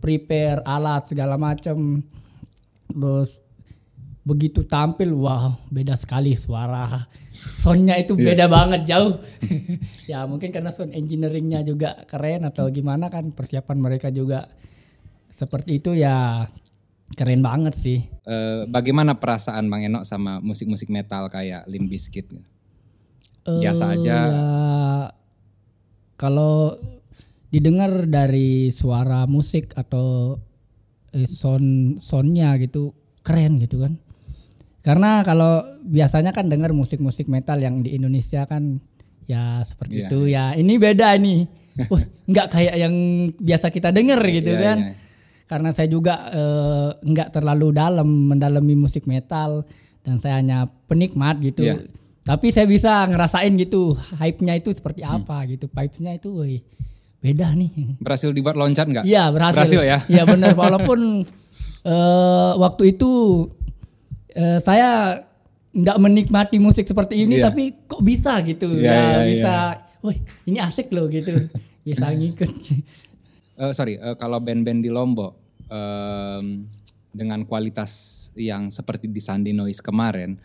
prepare 0.00 0.64
alat 0.64 1.12
segala 1.12 1.36
macam 1.36 2.00
terus 2.88 3.44
begitu 4.30 4.62
tampil 4.62 5.10
wow 5.12 5.58
beda 5.66 5.94
sekali 5.94 6.38
suara 6.38 7.10
soundnya 7.34 7.98
itu 7.98 8.14
Iya. 8.14 8.26
beda 8.30 8.46
banget 8.46 8.82
jauh 8.86 9.18
ya 10.10 10.22
mungkin 10.24 10.48
karena 10.48 10.70
sound 10.70 10.94
engineeringnya 10.94 11.60
juga 11.62 11.98
keren 12.04 12.44
atau 12.44 12.70
gimana 12.70 13.08
kan 13.08 13.30
persiapan 13.30 13.76
mereka 13.76 14.08
juga 14.08 14.46
seperti 15.28 15.70
itu 15.76 15.90
ya 15.92 16.46
keren 17.12 17.40
banget 17.40 17.74
sih 17.74 17.98
Eh, 18.22 18.62
bagaimana 18.64 19.18
perasaan 19.18 19.66
Bang 19.66 19.82
Enok 19.82 20.06
sama 20.06 20.38
musik-musik 20.38 20.86
metal 20.86 21.26
kayak 21.26 21.66
Limp 21.66 21.90
Bizkit? 21.90 22.30
Biasa 23.42 23.84
Eh, 23.88 23.94
aja. 23.98 24.16
ya, 24.22 24.46
kalau 26.14 26.78
didengar 27.50 28.06
dari 28.06 28.70
suara 28.70 29.26
musik 29.26 29.74
atau 29.74 30.38
eh, 31.10 31.26
sound 31.26 31.98
soundnya 31.98 32.54
gitu 32.60 32.94
keren 33.20 33.58
gitu 33.58 33.82
kan. 33.82 33.98
Karena 34.80 35.20
kalau 35.20 35.60
biasanya 35.84 36.32
kan 36.32 36.48
dengar 36.48 36.72
musik-musik 36.72 37.28
metal 37.28 37.60
yang 37.60 37.84
di 37.84 37.92
Indonesia 37.92 38.48
kan 38.48 38.80
ya 39.28 39.60
seperti 39.62 40.02
Iya, 40.02 40.06
itu 40.08 40.18
ya. 40.26 40.44
Ini 40.56 40.72
beda 40.76 41.08
nih. 41.20 41.40
Wah, 41.92 42.02
nggak 42.26 42.46
kayak 42.50 42.76
yang 42.76 42.94
biasa 43.36 43.68
kita 43.68 43.92
dengar 43.92 44.20
gitu 44.24 44.50
Iya, 44.50 44.60
kan. 44.64 44.78
iya. 44.80 44.92
Karena 45.44 45.70
saya 45.70 45.86
juga 45.86 46.14
eh, 46.30 46.88
nggak 46.96 47.28
terlalu 47.30 47.74
dalam 47.74 48.08
mendalami 48.26 48.74
musik 48.74 49.04
metal 49.04 49.66
dan 50.00 50.16
saya 50.16 50.40
hanya 50.40 50.64
penikmat 50.88 51.36
gitu. 51.40 51.60
Iya. 51.62 51.84
Tapi 52.20 52.48
saya 52.48 52.64
bisa 52.64 53.04
ngerasain 53.04 53.52
gitu 53.56 53.92
hype-nya 54.16 54.54
itu 54.54 54.70
seperti 54.70 55.02
Hmm. 55.02 55.24
apa 55.24 55.44
gitu. 55.44 55.66
Vibes-nya 55.68 56.14
itu 56.14 56.28
woi, 56.32 56.62
beda 57.18 57.52
nih. 57.52 57.70
Berhasil 58.04 58.30
dibuat 58.30 58.56
loncat 58.56 58.88
nggak? 58.88 59.04
Iya 59.04 59.28
berhasil. 59.28 59.56
Berhasil 59.60 59.82
ya? 59.82 59.98
Iya 60.08 60.22
benar 60.24 60.56
walaupun 60.56 61.26
eh, 61.92 62.52
waktu 62.56 62.94
itu 62.94 63.10
eh, 64.32 64.58
saya 64.60 65.20
nggak 65.70 65.98
menikmati 65.98 66.58
musik 66.58 66.82
seperti 66.82 67.22
ini 67.22 67.38
Iya. 67.38 67.46
tapi 67.46 67.86
kok 67.86 68.02
bisa 68.02 68.42
gitu 68.42 68.74
Iya, 68.74 68.90
ya 68.90 68.98
iya, 68.98 69.18
bisa. 69.24 69.54
Wih 70.00 70.18
ini 70.44 70.58
asik 70.58 70.90
loh 70.90 71.06
gitu. 71.06 71.30
bisa 71.86 72.10
ngikut. 72.10 72.50
Eh, 73.56 73.72
sorry, 73.72 73.94
eh, 73.94 74.16
kalau 74.16 74.40
band-band 74.40 74.80
di 74.80 74.88
Lombok 74.88 75.36
em, 75.68 76.64
dengan 77.10 77.44
kualitas 77.44 78.16
yang 78.34 78.70
seperti 78.70 79.06
di 79.06 79.20
Sunday 79.20 79.52
Noise 79.52 79.78
kemarin 79.78 80.40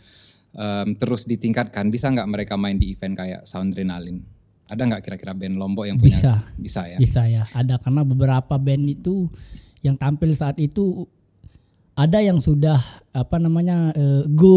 em, 0.52 0.88
terus 0.94 1.24
ditingkatkan, 1.24 1.88
bisa 1.88 2.06
nggak 2.08 2.28
mereka 2.28 2.54
main 2.54 2.76
di 2.76 2.92
event 2.92 3.16
kayak 3.16 3.42
Soundrenalin? 3.44 4.20
Ada 4.66 4.82
nggak 4.82 5.02
kira-kira 5.02 5.32
band 5.32 5.56
Lombok 5.56 5.86
yang 5.86 5.96
punya? 5.96 6.14
Bisa. 6.18 6.34
Bisa 6.54 6.80
ya. 6.86 6.98
Bisa 6.98 7.22
ya. 7.24 7.42
Ada 7.50 7.78
karena 7.78 8.02
beberapa 8.02 8.54
band 8.56 8.84
itu 8.84 9.30
yang 9.80 9.94
tampil 9.94 10.34
saat 10.34 10.58
itu 10.58 11.06
ada 11.96 12.18
yang 12.20 12.38
sudah 12.38 12.76
apa 13.10 13.36
namanya 13.40 13.90
eh, 13.96 14.22
go 14.28 14.56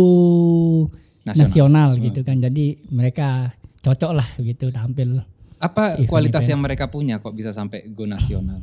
Nasional. 1.24 1.46
nasional, 1.48 1.89
gitu 2.00 2.19
kan. 2.24 2.38
Jadi 2.38 2.65
mereka 2.91 3.53
cocok 3.79 4.12
lah 4.12 4.27
gitu 4.39 4.67
tampil. 4.69 5.24
Apa 5.60 5.96
Event-event. 5.96 6.10
kualitas 6.10 6.46
yang 6.48 6.60
mereka 6.60 6.88
punya 6.88 7.19
kok 7.19 7.36
bisa 7.36 7.51
sampai 7.51 7.88
go 7.91 8.03
nasional? 8.03 8.60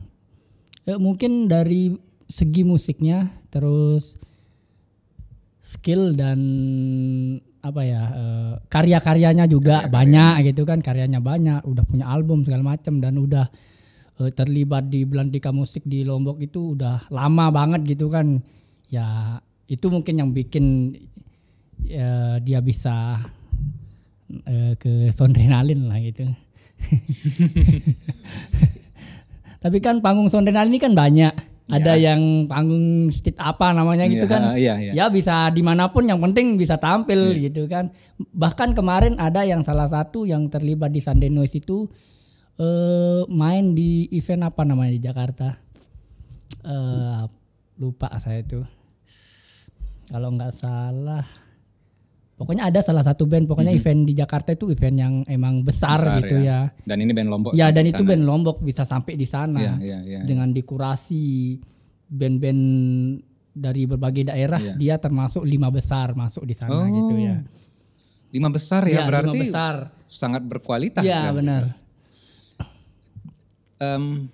Eh, 0.84 0.96
mungkin 1.00 1.48
dari 1.48 1.94
segi 2.26 2.62
musiknya 2.62 3.30
terus 3.48 4.18
skill 5.62 6.14
dan 6.14 6.38
apa 7.60 7.82
ya 7.82 8.02
eh, 8.14 8.52
karya-karyanya 8.70 9.50
juga 9.50 9.90
banyak 9.90 10.54
gitu 10.54 10.62
kan 10.62 10.78
karyanya 10.78 11.18
banyak 11.18 11.66
udah 11.66 11.82
punya 11.82 12.06
album 12.06 12.46
segala 12.46 12.76
macam 12.76 13.02
dan 13.02 13.18
udah 13.18 13.46
eh, 14.22 14.30
terlibat 14.30 14.86
di 14.86 15.02
Belantika 15.02 15.50
musik 15.50 15.82
di 15.82 16.06
Lombok 16.06 16.38
itu 16.38 16.78
udah 16.78 17.10
lama 17.10 17.50
banget 17.50 17.82
gitu 17.96 18.06
kan 18.06 18.38
ya 18.90 19.38
itu 19.66 19.86
mungkin 19.90 20.14
yang 20.22 20.30
bikin 20.30 20.94
eh, 21.90 22.36
dia 22.42 22.62
bisa 22.62 23.18
eh, 24.46 24.74
ke 24.78 25.10
Sondrenalin 25.10 25.90
lah 25.90 25.98
gitu. 26.02 26.26
Tapi 29.62 29.78
kan 29.82 29.98
panggung 29.98 30.30
Sondrenalin 30.30 30.70
ini 30.70 30.80
kan 30.82 30.94
banyak. 30.94 31.34
Ada 31.66 31.98
yang 31.98 32.46
panggung 32.46 33.10
stit 33.10 33.34
apa 33.42 33.74
namanya 33.74 34.06
gitu 34.06 34.30
Iya, 34.30 34.30
kan. 34.30 34.42
iya, 34.54 34.74
iya. 34.78 34.92
ya 34.94 35.04
bisa 35.10 35.50
di 35.50 35.66
mana 35.66 35.90
pun 35.90 36.06
yang 36.06 36.22
penting 36.22 36.54
bisa 36.54 36.78
tampil 36.78 37.34
gitu 37.34 37.66
kan. 37.66 37.90
Bahkan 38.22 38.70
kemarin 38.70 39.18
ada 39.18 39.42
yang 39.42 39.66
salah 39.66 39.90
satu 39.90 40.22
yang 40.30 40.46
terlibat 40.46 40.94
di 40.94 41.02
Sunday 41.02 41.26
Noise 41.26 41.58
itu 41.58 41.90
eh 42.56 43.26
main 43.26 43.74
di 43.74 44.06
event 44.14 44.46
apa 44.46 44.62
namanya 44.62 44.94
di 44.94 45.02
Jakarta? 45.02 45.58
Eh 46.62 47.26
lupa 47.82 48.14
saya 48.22 48.46
itu 48.46 48.62
kalau 50.06 50.30
nggak 50.30 50.52
salah 50.52 51.24
pokoknya 52.36 52.68
ada 52.68 52.80
salah 52.80 53.00
satu 53.00 53.24
band 53.24 53.48
pokoknya 53.48 53.72
event 53.72 54.04
di 54.04 54.12
Jakarta 54.12 54.52
itu 54.52 54.68
event 54.68 54.92
yang 54.94 55.14
emang 55.24 55.64
besar, 55.64 55.96
Besar 55.96 56.20
gitu 56.20 56.36
ya. 56.38 56.68
Dan 56.84 57.00
ini 57.00 57.10
band 57.10 57.32
Lombok. 57.32 57.52
Ya 57.52 57.72
dan 57.72 57.82
itu 57.82 57.96
sana. 57.96 58.10
band 58.12 58.22
Lombok 58.22 58.60
bisa 58.60 58.84
sampai 58.84 59.16
di 59.16 59.24
sana 59.24 59.56
Iya, 59.56 59.74
iya, 59.80 59.98
iya. 60.04 60.20
dengan 60.20 60.52
dikurasi 60.52 61.56
band-band 62.06 62.62
dari 63.50 63.82
berbagai 63.82 64.28
daerah 64.28 64.60
Iya. 64.60 64.74
dia 64.76 64.94
termasuk 65.00 65.42
lima 65.42 65.72
besar 65.72 66.12
masuk 66.12 66.44
di 66.44 66.52
sana 66.52 66.76
Oh, 66.76 66.84
gitu 66.84 67.16
ya. 67.16 67.40
Lima 68.28 68.52
besar 68.52 68.84
ya, 68.84 69.00
lima 69.00 69.08
berarti 69.08 69.38
besar. 69.40 69.74
sangat 70.04 70.44
berkualitas. 70.44 71.00
Iya 71.00 71.18
ya. 71.24 71.32
benar. 71.32 71.62
Em, 73.76 74.28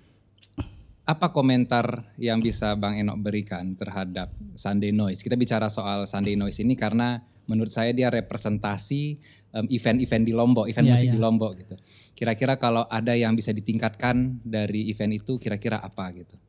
apa 1.03 1.35
komentar 1.35 2.15
yang 2.15 2.39
bisa 2.39 2.79
Bang 2.79 2.95
Enok 2.95 3.19
berikan 3.19 3.75
terhadap 3.75 4.31
Sunday 4.55 4.95
Noise? 4.95 5.19
Kita 5.19 5.35
bicara 5.35 5.67
soal 5.67 6.07
Sunday 6.07 6.39
Noise 6.39 6.63
ini 6.63 6.79
karena 6.79 7.19
menurut 7.43 7.75
saya 7.75 7.91
dia 7.91 8.07
representasi 8.07 9.19
em, 9.51 9.65
event-event 9.67 10.23
di 10.23 10.31
Lombok, 10.31 10.65
event 10.71 10.87
Iya, 10.87 10.93
musik 10.95 11.07
iya. 11.11 11.15
di 11.15 11.19
Lombok 11.19 11.51
gitu. 11.59 11.75
Kira-kira 12.15 12.55
kalau 12.55 12.87
ada 12.87 13.11
yang 13.19 13.35
bisa 13.35 13.51
ditingkatkan 13.51 14.39
dari 14.47 14.87
event 14.87 15.11
itu, 15.11 15.35
kira-kira 15.35 15.83
apa 15.83 16.07
gitu? 16.15 16.39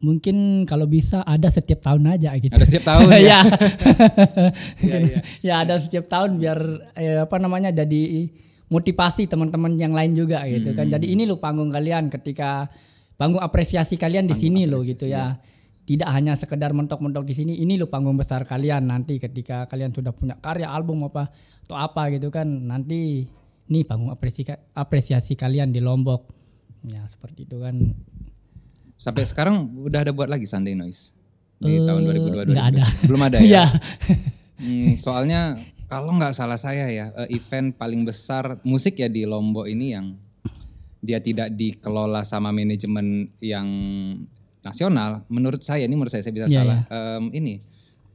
Mungkin 0.00 0.64
kalau 0.70 0.86
bisa 0.86 1.26
ada 1.26 1.50
setiap 1.50 1.82
tahun 1.82 2.14
aja 2.14 2.30
gitu. 2.38 2.54
Ada 2.54 2.66
setiap 2.70 2.86
tahun 2.94 3.10
ya? 3.10 3.18
ya. 3.26 3.40
Iya. 4.86 5.18
ya 5.42 5.54
ada 5.66 5.82
setiap 5.82 6.06
tahun 6.06 6.38
biar 6.38 6.58
eh, 6.94 7.26
apa 7.26 7.36
namanya 7.42 7.74
jadi 7.74 8.30
motivasi 8.70 9.26
teman-teman 9.26 9.74
yang 9.74 9.90
lain 9.90 10.14
juga 10.14 10.46
gitu 10.46 10.78
kan. 10.78 10.86
Hmm. 10.86 10.94
Jadi 10.94 11.10
ini 11.10 11.26
loh 11.26 11.42
panggung 11.42 11.74
kalian 11.74 12.06
ketika 12.06 12.70
panggung 13.20 13.38
apresiasi 13.38 13.94
kalian 13.94 14.24
di 14.24 14.32
sini 14.32 14.64
loh 14.64 14.80
gitu 14.80 15.04
ya. 15.04 15.36
Tidak 15.80 16.06
hanya 16.06 16.32
sekedar 16.32 16.70
mentok-mentok 16.70 17.26
di 17.26 17.34
sini, 17.34 17.52
ini 17.58 17.74
loh 17.74 17.90
panggung 17.90 18.14
besar 18.14 18.46
kalian 18.46 18.86
nanti 18.86 19.18
ketika 19.18 19.66
kalian 19.66 19.90
sudah 19.90 20.10
punya 20.10 20.38
karya 20.38 20.70
album 20.70 21.04
apa 21.04 21.28
atau 21.62 21.74
apa 21.74 22.08
gitu 22.10 22.30
kan. 22.30 22.46
Nanti 22.46 23.26
nih 23.66 23.82
panggung 23.84 24.08
apresiasi 24.08 24.54
apresiasi 24.72 25.32
kalian 25.34 25.68
di 25.68 25.82
Lombok. 25.82 26.30
Ya 26.86 27.04
seperti 27.04 27.44
itu 27.44 27.58
kan. 27.58 27.76
Sampai 28.94 29.24
sekarang 29.24 29.68
udah 29.78 30.00
ada 30.00 30.12
buat 30.12 30.28
lagi 30.28 30.44
Sunday 30.44 30.72
Noise 30.72 31.12
di 31.58 31.74
Eh, 31.74 31.84
tahun 31.84 32.00
2022. 32.06 32.54
nggak 32.54 32.66
ada. 32.70 32.84
Belum 33.04 33.20
ada 33.20 33.36
Iya. 33.42 33.48
ya. 33.48 33.64
Hmm, 34.56 34.96
soalnya 34.96 35.40
kalau 35.86 36.14
nggak 36.14 36.32
salah 36.32 36.56
saya 36.56 36.86
ya 36.86 37.10
eh, 37.18 37.34
event 37.34 37.74
paling 37.74 38.04
besar 38.04 38.60
musik 38.62 38.94
ya 38.94 39.08
di 39.08 39.24
Lombok 39.24 39.66
ini 39.66 39.86
yang 39.90 40.14
dia 41.00 41.18
tidak 41.18 41.52
dikelola 41.52 42.22
sama 42.22 42.52
manajemen 42.52 43.28
yang 43.40 43.66
nasional. 44.60 45.24
Menurut 45.32 45.64
saya 45.64 45.88
ini 45.88 45.96
menurut 45.96 46.12
saya 46.12 46.20
saya 46.20 46.34
bisa 46.36 46.46
Iya, 46.46 46.60
salah. 46.60 46.80
Em, 46.86 47.24
ini 47.32 47.54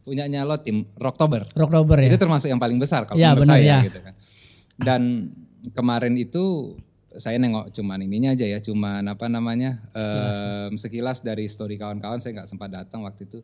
punyanya 0.06 0.46
lo 0.46 0.62
tim 0.62 0.86
Rocktober. 0.96 1.50
Rocktober 1.58 1.98
ya. 2.06 2.14
Itu 2.14 2.22
termasuk 2.22 2.46
yang 2.46 2.62
paling 2.62 2.78
besar 2.78 3.10
kalau 3.10 3.18
Iya, 3.18 3.34
menurut 3.34 3.42
benar, 3.50 3.58
saya 3.58 3.66
ya. 3.66 3.78
gitu 3.90 4.00
kan. 4.00 4.14
Dan 4.78 5.02
kemarin 5.74 6.14
itu 6.14 6.78
saya 7.16 7.40
nengok 7.40 7.72
cuman 7.72 8.04
ininya 8.04 8.36
aja 8.36 8.46
ya, 8.46 8.60
cuman 8.62 9.02
apa 9.08 9.26
namanya 9.26 9.82
em, 9.98 10.78
sekilas 10.78 11.26
dari 11.26 11.50
story 11.50 11.80
kawan-kawan 11.80 12.22
saya 12.22 12.38
nggak 12.38 12.50
sempat 12.50 12.70
datang 12.70 13.02
waktu 13.02 13.26
itu. 13.26 13.40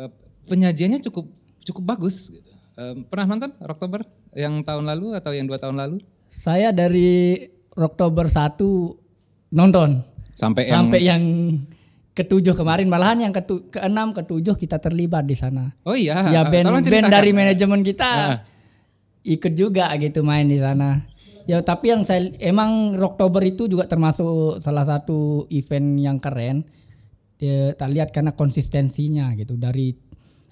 Eh, 0.00 0.10
penyajiannya 0.48 1.04
cukup 1.04 1.28
cukup 1.68 1.84
bagus 1.84 2.32
gitu. 2.32 2.48
Em, 2.80 3.04
pernah 3.04 3.36
nonton 3.36 3.52
Rocktober 3.60 4.08
yang 4.32 4.64
tahun 4.64 4.88
lalu 4.88 5.12
atau 5.20 5.36
yang 5.36 5.44
dua 5.44 5.60
tahun 5.60 5.76
lalu? 5.76 6.00
Saya 6.30 6.70
dari 6.72 7.44
Oktober 7.78 8.26
1 8.26 8.58
nonton 9.54 10.02
Sampai 10.34 10.66
yang 10.70 10.86
sampai 10.86 11.00
yang 11.02 11.22
ketujuh 12.14 12.54
kemarin 12.54 12.86
malahan 12.90 13.26
yang 13.26 13.34
ketu, 13.34 13.70
keenam 13.70 14.10
ketujuh 14.10 14.54
kita 14.54 14.78
terlibat 14.78 15.22
di 15.22 15.34
sana. 15.34 15.70
Oh 15.86 15.94
iya, 15.94 16.30
ya 16.34 16.42
eh, 16.42 16.50
band 16.50 16.82
band 16.82 17.10
dari 17.10 17.30
manajemen 17.30 17.82
kita 17.82 18.10
Ah. 18.10 18.36
ikut 19.22 19.54
juga 19.54 19.90
gitu 19.98 20.22
main 20.22 20.46
di 20.46 20.58
sana. 20.58 21.02
Ya 21.46 21.58
tapi 21.62 21.90
yang 21.90 22.02
saya 22.02 22.28
emang 22.38 22.98
Oktober 22.98 23.42
itu 23.42 23.66
juga 23.66 23.86
termasuk 23.86 24.58
salah 24.62 24.82
satu 24.86 25.46
event 25.50 25.98
yang 25.98 26.18
keren. 26.18 26.66
Ya, 27.38 27.70
tak 27.78 27.94
lihat 27.94 28.10
karena 28.10 28.34
konsistensinya 28.34 29.30
gitu 29.38 29.54
dari 29.54 29.94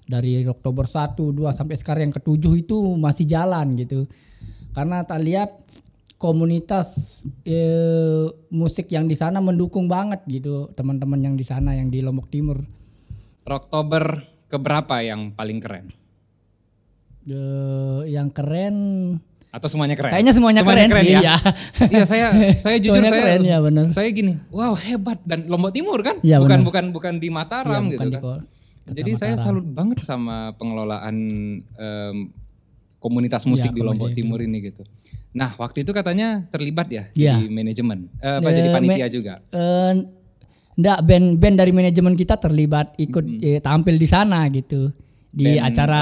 dari 0.07 0.39
Oktober 0.47 0.87
1, 0.87 1.35
2 1.35 1.51
sampai 1.51 1.75
sekarang 1.75 2.07
yang 2.07 2.15
ketujuh 2.15 2.53
itu 2.63 2.77
masih 2.95 3.27
jalan 3.27 3.75
gitu. 3.75 4.07
karena 4.71 5.01
tak 5.03 5.19
lihat 5.25 5.51
komunitas 6.17 7.21
eh, 7.45 8.25
musik 8.49 8.89
yang 8.89 9.05
di 9.05 9.13
sana 9.13 9.37
mendukung 9.37 9.85
banget 9.85 10.25
gitu 10.25 10.73
teman-teman 10.73 11.21
yang 11.21 11.35
di 11.37 11.45
sana 11.45 11.77
yang 11.77 11.93
di 11.93 12.01
Lombok 12.01 12.27
Timur. 12.33 12.65
Oktober 13.47 14.25
keberapa 14.49 14.99
yang 14.99 15.31
paling 15.31 15.61
keren? 15.61 15.87
Eh, 17.27 18.01
yang 18.11 18.33
keren 18.33 18.75
Atau 19.53 19.71
semuanya 19.71 19.95
keren? 19.95 20.11
kayaknya 20.11 20.33
semuanya, 20.35 20.61
keren, 20.65 20.89
sih 20.91 21.15
ya. 21.15 21.21
ya. 21.23 21.35
Iya 21.93 22.03
saya 22.03 22.27
saya 22.59 22.75
jujur 22.81 22.99
Semuanya 22.99 23.11
saya 23.13 23.23
keren, 23.23 23.41
ya, 23.47 23.57
bener. 23.63 23.85
saya 23.93 24.09
gini, 24.11 24.33
wow 24.51 24.75
hebat 24.75 25.21
dan 25.23 25.47
Lombok 25.47 25.71
Timur 25.71 26.01
kan? 26.03 26.19
Iya, 26.25 26.41
bukan 26.41 26.59
bener. 26.61 26.67
bukan 26.67 26.85
bukan 26.91 27.13
di 27.21 27.29
Mataram 27.31 27.87
Iya, 27.87 27.91
gitu 27.93 27.99
bukan 28.03 28.09
di 28.11 28.17
kan. 28.19 28.41
Jadi 28.87 29.11
saya 29.19 29.35
salut 29.35 29.67
banget 29.67 29.99
sama 29.99 30.55
pengelolaan 30.55 31.15
em, 31.59 32.17
komunitas 32.97 33.45
musik 33.45 33.71
di 33.71 33.79
Iya, 33.79 33.87
Lombok 33.87 34.09
Timur 34.11 34.39
ini 34.39 34.57
gitu. 34.63 34.81
Nah 35.31 35.53
waktu 35.53 35.85
itu 35.85 35.91
katanya 35.91 36.45
terlibat 36.49 36.87
ya 36.89 37.03
Iya. 37.13 37.37
di 37.37 37.47
manajemen, 37.47 38.09
eh, 38.17 38.37
apa 38.37 38.49
jadi 38.49 38.69
Eh, 38.69 38.73
panitia 38.73 39.07
juga. 39.07 39.33
Eh, 39.49 39.93
enggak 40.73 40.99
band 41.03 41.27
band 41.37 41.55
dari 41.57 41.71
manajemen 41.71 42.13
kita 42.13 42.37
terlibat 42.37 42.97
ikut 42.97 43.25
eh, 43.39 43.59
tampil 43.59 43.97
di 43.97 44.05
sana 44.05 44.45
gitu 44.49 44.89
di 45.27 45.57
Band, 45.57 45.67
acara 45.67 46.01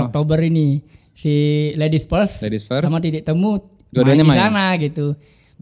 oh. 0.00 0.08
Oktober 0.08 0.40
ini 0.40 0.80
si 1.12 1.34
Ladies 1.76 2.04
First, 2.04 2.40
Ladies 2.40 2.64
First. 2.64 2.88
sama 2.88 2.98
Titik 2.98 3.22
Temu 3.22 3.60
Dua-duanya 3.92 4.24
main 4.24 4.32
di 4.32 4.32
main? 4.32 4.40
Oh. 4.40 4.44
sana 4.48 4.64
gitu. 4.80 5.06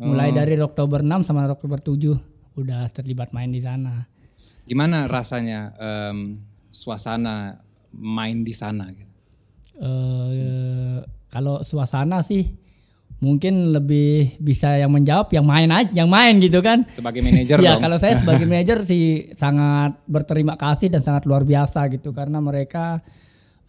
Mulai 0.00 0.30
dari 0.30 0.54
Oktober 0.56 1.02
6 1.02 1.26
sama 1.26 1.44
Oktober 1.44 1.76
7 1.76 2.14
udah 2.54 2.86
terlibat 2.88 3.34
main 3.34 3.50
di 3.50 3.58
sana. 3.58 4.06
Gimana 4.64 5.04
rasanya 5.04 5.74
em, 5.76 6.38
suasana 6.70 7.58
main 7.90 8.40
di 8.40 8.54
sana? 8.54 8.86
Gitu? 8.88 9.09
Eh, 9.80 11.00
kalau 11.32 11.64
suasana 11.64 12.20
sih 12.20 12.52
mungkin 13.20 13.76
lebih 13.76 14.40
bisa 14.40 14.80
yang 14.80 14.92
menjawab 14.92 15.28
yang 15.32 15.44
main 15.44 15.68
aja, 15.68 15.92
yang 15.92 16.08
main 16.08 16.40
gitu 16.40 16.60
kan. 16.64 16.84
Sebagai 16.88 17.20
manajer 17.20 17.60
ya 17.60 17.76
kalau 17.80 17.96
saya 17.96 18.16
sebagai 18.22 18.44
manajer 18.48 18.84
sih 18.84 19.32
sangat 19.36 20.00
berterima 20.08 20.56
kasih 20.56 20.88
dan 20.92 21.04
sangat 21.04 21.28
luar 21.28 21.44
biasa 21.44 21.88
gitu 21.92 22.12
karena 22.16 22.40
mereka 22.40 23.00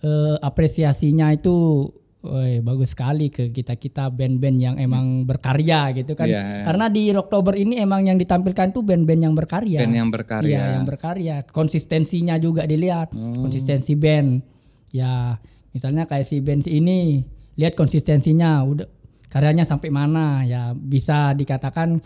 eh, 0.04 0.36
apresiasinya 0.40 1.32
itu 1.36 1.88
woi, 2.22 2.62
bagus 2.62 2.94
sekali 2.94 3.34
ke 3.34 3.50
kita 3.50 3.76
kita 3.76 4.08
band-band 4.14 4.58
yang 4.62 4.76
emang 4.78 5.26
berkarya 5.26 5.92
gitu 5.98 6.14
kan. 6.14 6.30
Iya. 6.30 6.64
Karena 6.66 6.86
di 6.88 7.12
Oktober 7.12 7.58
ini 7.58 7.82
emang 7.82 8.06
yang 8.06 8.18
ditampilkan 8.18 8.72
tuh 8.72 8.86
band-band 8.86 9.22
yang 9.26 9.36
berkarya. 9.36 9.80
Band 9.84 9.96
yang 9.96 10.10
berkarya. 10.14 10.48
Iya, 10.48 10.64
yang 10.80 10.86
berkarya. 10.88 11.36
Konsistensinya 11.50 12.38
juga 12.38 12.64
dilihat. 12.64 13.12
Oh. 13.12 13.48
Konsistensi 13.48 13.98
band. 13.98 14.44
Ya, 14.92 15.40
misalnya 15.72 16.08
kayak 16.08 16.28
si 16.28 16.40
si 16.44 16.72
ini, 16.80 17.24
lihat 17.60 17.76
konsistensinya 17.76 18.64
udah 18.64 18.88
karyanya 19.32 19.64
sampai 19.64 19.90
mana 19.92 20.44
ya 20.44 20.76
bisa 20.76 21.32
dikatakan 21.32 22.00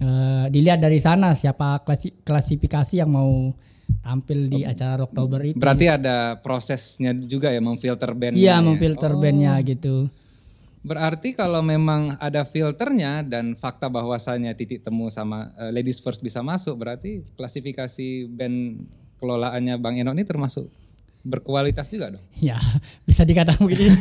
eh, 0.00 0.44
dilihat 0.52 0.80
dari 0.80 1.00
sana 1.00 1.32
siapa 1.32 1.80
klasi- 1.84 2.20
klasifikasi 2.20 3.00
yang 3.00 3.12
mau 3.12 3.56
tampil 4.00 4.46
di 4.46 4.60
acara 4.62 5.02
Oktober 5.02 5.42
itu. 5.42 5.58
Berarti 5.58 5.86
ada 5.90 6.38
prosesnya 6.38 7.10
juga 7.16 7.50
ya 7.50 7.58
memfilter 7.58 8.14
band. 8.14 8.38
Iya, 8.38 8.62
memfilter 8.62 9.12
bandnya 9.18 9.58
gitu. 9.66 10.06
Berarti 10.80 11.36
kalau 11.36 11.60
memang 11.60 12.16
ada 12.16 12.40
filternya 12.48 13.20
dan 13.20 13.52
fakta 13.52 13.92
bahwasannya 13.92 14.56
titik 14.56 14.80
temu 14.80 15.12
sama 15.12 15.52
eh, 15.60 15.68
Ladies 15.74 16.00
First 16.00 16.24
bisa 16.24 16.40
masuk, 16.40 16.80
berarti 16.80 17.24
klasifikasi 17.36 18.30
band 18.32 18.88
kelolaannya 19.20 19.76
Bang 19.76 20.00
Eno 20.00 20.16
ini 20.16 20.24
termasuk 20.24 20.72
berkualitas 21.20 21.86
juga 21.88 22.16
dong. 22.16 22.24
Ya, 22.40 22.56
bisa 23.04 23.22
dikatakan 23.22 23.68
begitu. 23.68 23.92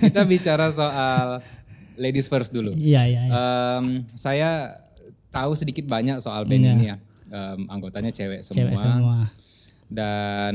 Kita 0.00 0.22
bicara 0.22 0.70
soal 0.70 1.42
Ladies 1.98 2.30
First 2.30 2.54
dulu. 2.54 2.72
Iya, 2.78 3.02
iya. 3.04 3.20
iya. 3.26 3.32
Em, 3.78 4.06
saya 4.14 4.72
tahu 5.28 5.52
sedikit 5.52 5.84
banyak 5.84 6.22
soal 6.22 6.46
band 6.46 6.62
Iya. 6.62 6.72
ini 6.72 6.84
ya. 6.86 6.96
Em, 7.28 7.60
anggotanya 7.66 8.08
cewek 8.08 8.40
semua. 8.40 8.56
Cewek 8.62 8.76
semua. 8.78 9.18
Dan 9.90 10.54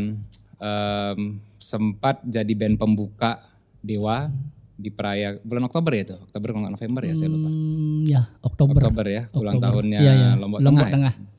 em, 0.58 1.20
sempat 1.60 2.24
jadi 2.24 2.54
band 2.56 2.80
pembuka 2.80 3.44
Dewa 3.84 4.32
di 4.74 4.88
peraya 4.88 5.36
bulan 5.44 5.68
Oktober 5.68 5.92
ya 5.92 6.02
itu. 6.04 6.16
Oktober 6.18 6.48
kalau 6.50 6.62
nggak 6.64 6.74
November 6.74 7.02
ya 7.04 7.14
saya 7.14 7.30
lupa. 7.30 7.50
Hmm, 7.52 8.02
ya, 8.08 8.22
Oktober. 8.40 8.80
Oktober 8.80 9.06
ya, 9.06 9.24
ulang 9.36 9.60
Oktober. 9.60 9.68
tahunnya 9.70 10.00
Iya, 10.00 10.12
iya. 10.16 10.30
Lombok, 10.40 10.60
Lombok 10.64 10.88
Tengah. 10.88 11.14
ya? 11.14 11.32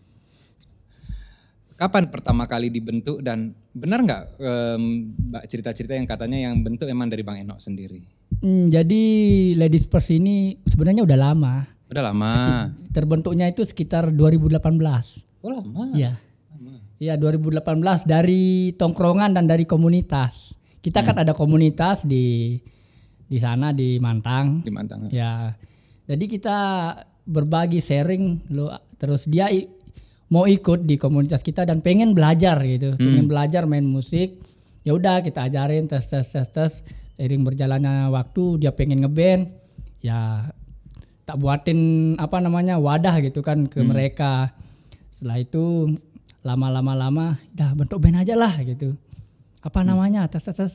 Kapan 1.75 2.07
pertama 2.07 2.47
kali 2.47 2.71
dibentuk 2.71 3.19
dan 3.19 3.50
benar 3.75 4.07
nggak 4.07 4.23
Mbak 5.35 5.45
cerita-cerita 5.50 5.99
yang 5.99 6.07
katanya 6.07 6.38
yang 6.38 6.62
bentuk 6.62 6.87
emang 6.87 7.11
dari 7.11 7.26
Bang 7.26 7.43
Enok 7.43 7.59
sendiri? 7.59 7.99
Hmm, 8.38 8.71
jadi 8.71 9.02
Ladies 9.59 9.90
First 9.90 10.14
ini 10.14 10.59
sebenarnya 10.69 11.02
udah 11.02 11.19
lama. 11.19 11.54
Udah 11.90 12.02
lama. 12.11 12.31
Terbentuknya 12.95 13.50
itu 13.50 13.66
sekitar 13.66 14.14
2018. 14.14 14.62
Oh 15.42 15.51
lama. 15.51 15.90
Iya. 15.94 16.18
Iya 17.03 17.18
2018 17.18 18.07
dari 18.07 18.72
tongkrongan 18.79 19.35
dan 19.35 19.51
dari 19.51 19.66
komunitas. 19.66 20.55
Kita 20.79 21.03
kan 21.03 21.20
ada 21.20 21.35
komunitas 21.35 22.07
di 22.07 22.57
di 23.27 23.38
sana 23.42 23.75
di 23.75 23.98
Mantang. 23.98 24.62
Di 24.62 24.70
Mantang. 24.70 25.11
Ya. 25.11 25.53
Jadi 26.07 26.25
kita 26.31 26.59
berbagi 27.25 27.81
sharing 27.81 28.53
lo 28.53 28.68
terus 29.01 29.25
dia 29.25 29.48
mau 30.35 30.51
ikut 30.51 30.83
di 30.83 30.99
komunitas 30.99 31.47
kita 31.47 31.62
dan 31.62 31.79
pengen 31.79 32.11
belajar 32.11 32.59
gitu. 32.66 32.99
Pengen 32.99 33.31
belajar 33.31 33.62
main 33.70 33.87
musik. 33.87 34.35
Ya 34.83 34.99
udah 34.99 35.23
kita 35.23 35.47
ajarin 35.47 35.87
tes 35.87 36.03
tes 36.11 36.27
tes 36.27 36.49
tes 36.51 36.73
seiring 37.14 37.47
berjalannya 37.47 38.11
waktu 38.11 38.66
dia 38.66 38.75
pengen 38.75 39.07
ngeband 39.07 39.55
ya 40.03 40.51
tak 41.23 41.38
buatin 41.38 41.79
apa 42.18 42.42
namanya 42.42 42.83
wadah 42.83 43.23
gitu 43.23 43.47
kan 43.47 43.70
ke 43.70 43.79
mereka. 43.87 44.51
Setelah 45.14 45.38
itu 45.38 45.94
lama-lama 46.42 46.92
lama 46.92 47.27
dah 47.55 47.70
bentuk 47.73 48.03
band 48.03 48.27
aja 48.27 48.35
lah 48.35 48.59
gitu. 48.61 48.99
Apa 49.62 49.87
namanya 49.87 50.27
tes 50.27 50.42
tes 50.42 50.59
tes 50.59 50.73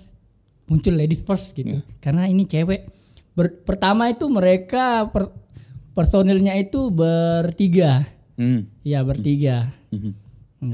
muncul 0.66 0.96
ladies 0.96 1.22
first 1.22 1.52
gitu. 1.54 1.84
Karena 2.00 2.26
ini 2.26 2.48
cewek. 2.48 2.88
Ber- 3.36 3.62
pertama 3.62 4.10
itu 4.10 4.26
mereka 4.32 5.06
per- 5.12 5.36
personilnya 5.94 6.58
itu 6.58 6.90
bertiga. 6.90 8.08
Hmm. 8.40 8.62
Iya 8.88 9.04
bertiga. 9.04 9.68
Mhm. 9.92 10.12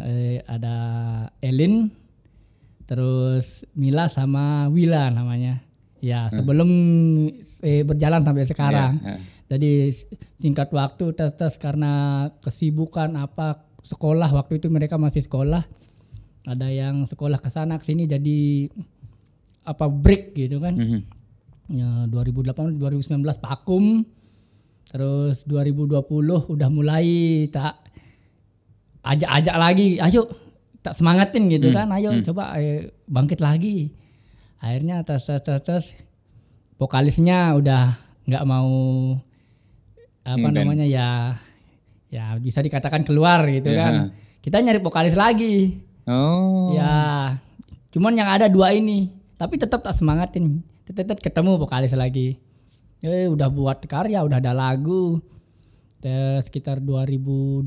Eh, 0.06 0.38
ada 0.46 0.78
Elin, 1.42 1.90
terus 2.86 3.66
Mila 3.74 4.06
sama 4.06 4.70
Wila 4.70 5.10
namanya. 5.10 5.66
Ya 5.98 6.30
sebelum 6.30 6.70
eh, 7.66 7.82
berjalan 7.82 8.22
sampai 8.22 8.46
sekarang. 8.46 9.02
Iya, 9.02 9.18
iya. 9.18 9.18
Jadi 9.46 9.72
singkat 10.38 10.70
waktu 10.70 11.14
tes 11.18 11.58
karena 11.58 12.26
kesibukan 12.42 13.14
apa 13.18 13.66
sekolah 13.82 14.30
waktu 14.34 14.62
itu 14.62 14.70
mereka 14.70 15.02
masih 15.02 15.26
sekolah. 15.26 15.66
Ada 16.46 16.70
yang 16.70 17.10
sekolah 17.10 17.42
ke 17.42 17.50
sana 17.50 17.82
ke 17.82 17.86
sini 17.90 18.06
jadi 18.06 18.70
apa 19.66 19.90
break 19.90 20.38
gitu 20.38 20.62
kan. 20.62 20.78
Mhm. 20.78 21.00
Ya, 21.74 21.90
2018 22.10 22.78
2019 22.78 23.42
vakum. 23.42 24.06
Terus 24.86 25.44
2020 25.44 26.02
udah 26.54 26.70
mulai 26.70 27.08
tak 27.50 27.82
ajak-ajak 29.06 29.56
lagi, 29.58 29.88
ayo 30.00 30.26
tak 30.82 30.94
semangatin 30.94 31.50
gitu 31.50 31.74
kan, 31.74 31.90
ayo 31.94 32.14
coba 32.22 32.58
eh, 32.58 32.90
bangkit 33.06 33.42
lagi. 33.42 33.90
Akhirnya 34.62 35.02
tes, 35.02 35.26
tes 35.42 35.94
vokalisnya 36.78 37.54
udah 37.58 37.98
nggak 38.26 38.46
mau 38.46 38.70
apa 40.26 40.48
namanya 40.50 40.86
ya 40.90 41.38
ya 42.10 42.34
bisa 42.42 42.66
dikatakan 42.66 43.06
keluar 43.06 43.46
gitu 43.50 43.70
Ya. 43.70 43.78
kan. 43.86 43.94
Kita 44.42 44.62
nyari 44.62 44.78
vokalis 44.78 45.18
lagi. 45.18 45.82
Oh. 46.06 46.70
Ya, 46.78 47.34
cuman 47.90 48.14
yang 48.14 48.30
ada 48.30 48.46
dua 48.46 48.78
ini, 48.78 49.10
tapi 49.42 49.58
tetap 49.58 49.82
tak 49.82 49.98
semangatin. 49.98 50.62
Tetap 50.86 51.18
ketemu 51.18 51.58
vokalis 51.58 51.98
lagi. 51.98 52.38
Eh, 53.04 53.28
udah 53.28 53.50
buat 53.52 53.84
karya, 53.84 54.24
udah 54.24 54.40
ada 54.40 54.54
lagu. 54.56 55.20
Terus 56.00 56.46
sekitar 56.48 56.80
2020, 56.80 57.66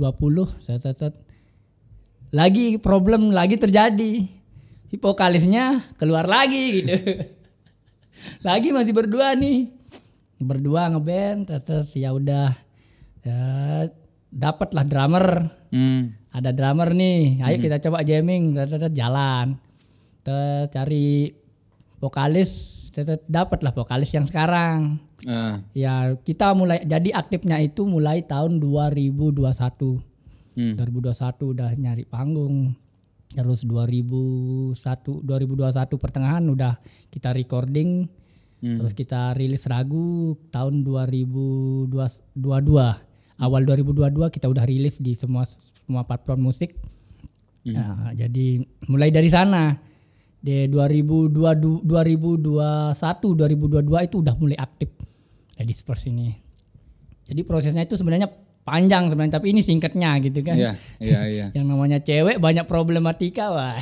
set, 0.63 0.81
set, 0.81 0.97
set. 0.97 1.15
lagi 2.29 2.77
problem 2.77 3.33
lagi 3.33 3.57
terjadi. 3.57 4.29
Si 4.89 4.97
vokalisnya 4.97 5.85
keluar 5.97 6.29
lagi 6.29 6.81
gitu. 6.81 6.95
lagi 8.49 8.69
masih 8.73 8.93
berdua 8.93 9.33
nih. 9.37 9.73
Berdua 10.39 10.93
ngeband, 10.93 11.49
terus, 11.49 11.65
terus 11.67 11.91
ya 11.99 12.15
udah. 12.15 12.53
Ya, 13.27 13.41
dapatlah 14.33 14.85
drummer 14.87 15.27
Hmm. 15.69 16.17
ada 16.33 16.49
drummer 16.49 16.97
nih, 16.97 17.45
ayo 17.45 17.57
kita 17.61 17.77
coba 17.77 18.01
jamming, 18.01 18.57
Tet-tet, 18.57 18.89
jalan. 18.97 19.53
Terus 20.25 20.73
cari 20.73 21.29
vokalis, 22.01 22.88
Tet-tet, 22.99 23.23
dapatlah 23.31 23.71
vokalis 23.71 24.11
yang 24.11 24.27
sekarang. 24.27 24.99
Ah. 25.23 25.63
Ya 25.71 26.19
kita 26.19 26.51
mulai 26.59 26.83
jadi 26.83 27.15
aktifnya 27.15 27.63
itu 27.63 27.87
mulai 27.87 28.27
tahun 28.27 28.59
2021. 28.59 29.39
Hmm. 30.59 30.75
2021 30.75 31.55
udah 31.55 31.71
nyari 31.79 32.03
panggung. 32.11 32.75
Terus 33.31 33.63
2001 33.63 34.75
2021 35.23 35.95
pertengahan 35.95 36.43
udah 36.43 36.75
kita 37.15 37.31
recording 37.31 38.11
Terus 38.59 38.91
kita 38.91 39.39
rilis 39.39 39.63
lagu 39.71 40.35
tahun 40.51 40.83
2022. 40.83 41.95
Awal 43.39 43.63
2022 43.63 44.35
kita 44.35 44.51
udah 44.51 44.67
rilis 44.67 44.99
di 44.99 45.15
semua 45.15 45.47
semua 45.47 46.03
platform 46.03 46.51
musik. 46.51 46.75
Nah, 47.69 48.11
jadi 48.19 48.65
mulai 48.91 49.15
dari 49.15 49.31
sana 49.31 49.79
di 50.39 50.71
2022 50.71 51.83
2021 51.83 52.95
2022 52.95 54.07
itu 54.07 54.17
udah 54.23 54.35
mulai 54.39 54.59
aktif 54.59 54.91
di 55.59 55.75
Spurs 55.75 56.07
ini. 56.07 56.31
Jadi 57.29 57.41
prosesnya 57.43 57.83
itu 57.85 57.99
sebenarnya 57.99 58.31
panjang 58.69 59.09
sebenarnya 59.09 59.41
tapi 59.41 59.57
ini 59.57 59.61
singkatnya 59.65 60.21
gitu 60.21 60.45
kan. 60.45 60.57
Iya, 60.57 60.73
iya, 61.01 61.21
iya. 61.27 61.47
Yang 61.57 61.67
namanya 61.67 61.99
cewek 62.05 62.37
banyak 62.39 62.69
problematika 62.69 63.51
wah. 63.51 63.81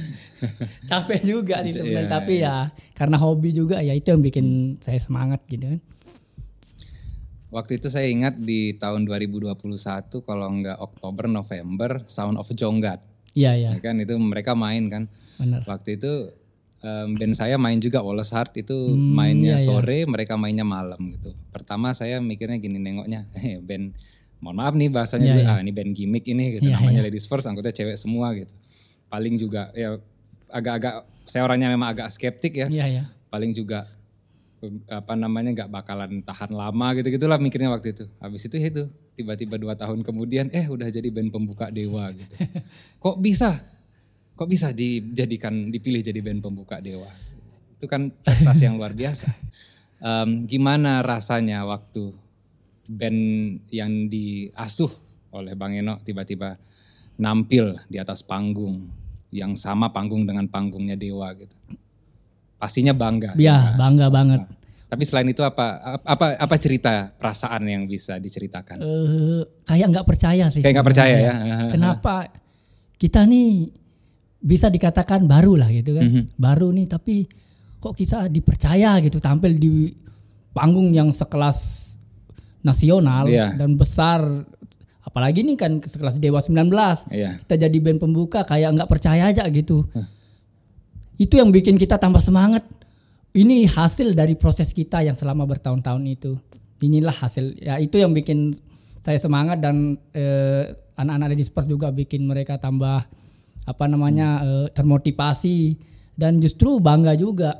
Capek 0.90 1.20
juga 1.24 1.64
sih 1.64 1.72
sebenarnya 1.72 2.08
Iya, 2.08 2.12
tapi 2.12 2.34
ya 2.44 2.56
karena 2.92 3.16
hobi 3.16 3.50
juga 3.56 3.80
ya 3.80 3.96
itu 3.96 4.12
yang 4.12 4.20
bikin 4.20 4.76
saya 4.84 5.00
semangat 5.00 5.42
gitu 5.48 5.72
kan. 5.72 5.80
Waktu 7.54 7.78
itu 7.78 7.86
saya 7.86 8.10
ingat 8.10 8.34
di 8.42 8.74
tahun 8.74 9.06
2021 9.06 9.54
kalau 10.26 10.46
nggak 10.58 10.78
Oktober 10.82 11.30
November 11.30 12.02
Sound 12.04 12.36
of 12.36 12.50
Jonggat. 12.50 13.13
Iya 13.34 13.52
iya 13.52 13.68
Ya 13.72 13.80
kan 13.80 13.98
itu 13.98 14.14
mereka 14.14 14.54
main 14.54 14.86
kan. 14.86 15.10
benar. 15.36 15.60
Waktu 15.64 15.98
itu 15.98 16.30
em, 16.80 17.08
band 17.12 17.34
saya 17.34 17.56
main 17.56 17.76
juga 17.76 17.98
Wallace 17.98 18.30
Heart 18.30 18.52
itu 18.56 18.76
Hmm, 18.88 19.12
mainnya 19.12 19.56
iya, 19.56 19.58
iya. 19.58 19.66
sore, 19.66 19.98
mereka 20.04 20.34
mainnya 20.34 20.62
malam 20.62 20.98
gitu. 21.10 21.34
Pertama 21.50 21.90
saya 21.90 22.18
mikirnya 22.18 22.56
gini 22.56 22.78
nengoknya, 22.78 23.26
eh 23.40 23.58
band 23.58 23.92
mohon 24.38 24.54
maaf 24.54 24.72
nih 24.72 24.88
bahasanya 24.88 25.24
Iya, 25.24 25.32
dulu, 25.32 25.42
iya. 25.42 25.50
ah 25.50 25.58
ini 25.58 25.70
band 25.70 25.90
gimmick 25.92 26.24
ini 26.24 26.44
gitu 26.54 26.68
Iya, 26.68 26.76
namanya 26.78 27.00
Ladies 27.02 27.24
First 27.24 27.44
anggota 27.44 27.68
cewek 27.68 27.96
semua 27.96 28.30
gitu. 28.32 28.52
Paling 29.06 29.34
juga 29.34 29.72
ya 29.72 29.98
agak-agak 30.48 30.94
saya 31.24 31.42
orangnya 31.42 31.68
memang 31.68 31.90
agak 31.90 32.08
skeptik 32.08 32.54
ya. 32.54 32.68
Iya 32.68 32.86
iya. 32.88 33.02
Paling 33.26 33.50
juga 33.50 33.88
apa 34.86 35.12
namanya 35.12 35.52
nggak 35.52 35.70
bakalan 35.70 36.20
tahan 36.20 36.48
lama 36.50 36.86
gitu 36.94 37.08
gitulah 37.10 37.36
mikirnya 37.36 37.68
waktu 37.68 37.92
itu. 37.92 38.04
Habis 38.16 38.44
itu 38.44 38.56
ya 38.56 38.68
itu 38.70 38.84
tiba-tiba 39.14 39.54
dua 39.58 39.78
tahun 39.78 40.02
kemudian 40.02 40.50
eh 40.50 40.66
udah 40.66 40.90
jadi 40.90 41.06
band 41.10 41.30
pembuka 41.30 41.70
Dewa 41.70 42.10
gitu. 42.10 42.34
Kok 43.02 43.16
bisa? 43.22 43.62
Kok 44.34 44.48
bisa 44.50 44.74
dijadikan 44.74 45.70
dipilih 45.70 46.02
jadi 46.02 46.18
band 46.18 46.42
pembuka 46.42 46.82
Dewa? 46.82 47.06
Itu 47.78 47.86
kan 47.86 48.10
prestasi 48.10 48.66
yang 48.66 48.76
luar 48.76 48.90
biasa. 48.92 49.30
Em, 50.02 50.44
gimana 50.50 51.00
rasanya 51.00 51.62
waktu 51.62 52.10
band 52.90 53.20
yang 53.70 54.10
diasuh 54.10 54.90
oleh 55.34 55.54
Bang 55.56 55.74
Eno 55.74 56.02
tiba-tiba 56.02 56.58
nampil 57.16 57.78
di 57.86 57.96
atas 58.02 58.26
panggung 58.26 58.90
yang 59.34 59.54
sama 59.58 59.90
panggung 59.90 60.26
dengan 60.26 60.46
panggungnya 60.50 60.98
Dewa 60.98 61.30
gitu. 61.34 61.54
Pastinya 62.58 62.94
bangga. 62.94 63.34
Iya 63.34 63.78
bangga 63.78 64.06
banget. 64.10 64.42
Tapi 64.84 65.02
selain 65.02 65.26
itu 65.26 65.42
apa 65.42 66.00
apa 66.06 66.38
apa 66.38 66.54
cerita 66.56 67.10
perasaan 67.18 67.66
yang 67.66 67.82
bisa 67.84 68.20
diceritakan? 68.20 68.78
Eh 68.78 69.42
kayak 69.66 69.86
nggak 69.90 70.06
percaya 70.06 70.46
sih. 70.52 70.62
Kayak 70.62 70.80
nggak 70.80 70.88
percaya 70.92 71.16
ya. 71.18 71.34
Kenapa 71.74 72.30
kita 72.94 73.26
nih 73.26 73.74
bisa 74.38 74.68
dikatakan 74.68 75.24
baru 75.24 75.56
lah 75.58 75.68
gitu 75.72 75.96
kan. 75.98 76.04
Mhm. 76.04 76.22
Baru 76.38 76.70
nih 76.70 76.86
tapi 76.86 77.26
kok 77.80 77.92
kita 77.92 78.28
dipercaya 78.28 78.96
gitu 79.02 79.20
tampil 79.20 79.56
di 79.56 79.92
panggung 80.54 80.94
yang 80.94 81.10
sekelas 81.10 81.92
nasional 82.64 83.28
Iya. 83.28 83.52
dan 83.60 83.76
besar 83.76 84.24
apalagi 85.04 85.44
nih 85.44 85.56
kan 85.60 85.72
sekelas 85.84 86.16
Dewa 86.16 86.40
19 86.40 86.72
Iya. 87.12 87.36
kita 87.44 87.60
jadi 87.60 87.76
band 87.76 88.00
pembuka 88.00 88.40
kayak 88.40 88.72
nggak 88.72 88.88
percaya 88.88 89.28
aja 89.28 89.44
gitu 89.52 89.84
itu 91.20 91.34
yang 91.36 91.52
bikin 91.52 91.76
kita 91.76 92.00
tambah 92.00 92.24
semangat 92.24 92.64
ini 93.34 93.66
hasil 93.66 94.14
dari 94.14 94.38
proses 94.38 94.70
kita 94.70 95.02
yang 95.02 95.18
selama 95.18 95.42
bertahun-tahun 95.44 96.04
itu. 96.06 96.38
Inilah 96.80 97.14
hasil 97.14 97.58
ya 97.58 97.82
itu 97.82 97.98
yang 97.98 98.14
bikin 98.14 98.54
saya 99.02 99.18
semangat 99.18 99.58
dan 99.58 99.98
eh, 100.14 100.70
anak-anak 100.94 101.34
di 101.34 101.44
Spurs 101.44 101.66
juga 101.66 101.90
bikin 101.90 102.24
mereka 102.24 102.56
tambah 102.62 103.02
apa 103.64 103.84
namanya 103.90 104.28
eh, 104.46 104.66
termotivasi 104.70 105.74
dan 106.14 106.38
justru 106.38 106.78
bangga 106.78 107.18
juga 107.18 107.58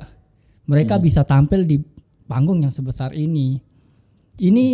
mereka 0.65 0.97
bisa 0.97 1.27
tampil 1.27 1.67
di 1.67 1.77
panggung 2.25 2.63
yang 2.63 2.71
sebesar 2.71 3.11
ini. 3.11 3.59
Ini 4.39 4.65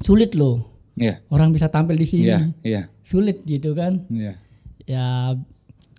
sulit 0.00 0.38
loh. 0.38 0.74
Iya. 0.94 1.18
orang 1.34 1.50
bisa 1.50 1.66
tampil 1.66 1.98
di 1.98 2.06
sini. 2.06 2.30
Iya, 2.30 2.38
iya. 2.62 2.82
sulit 3.02 3.42
gitu 3.42 3.74
kan? 3.74 4.06
Iya. 4.06 4.38
ya 4.86 5.06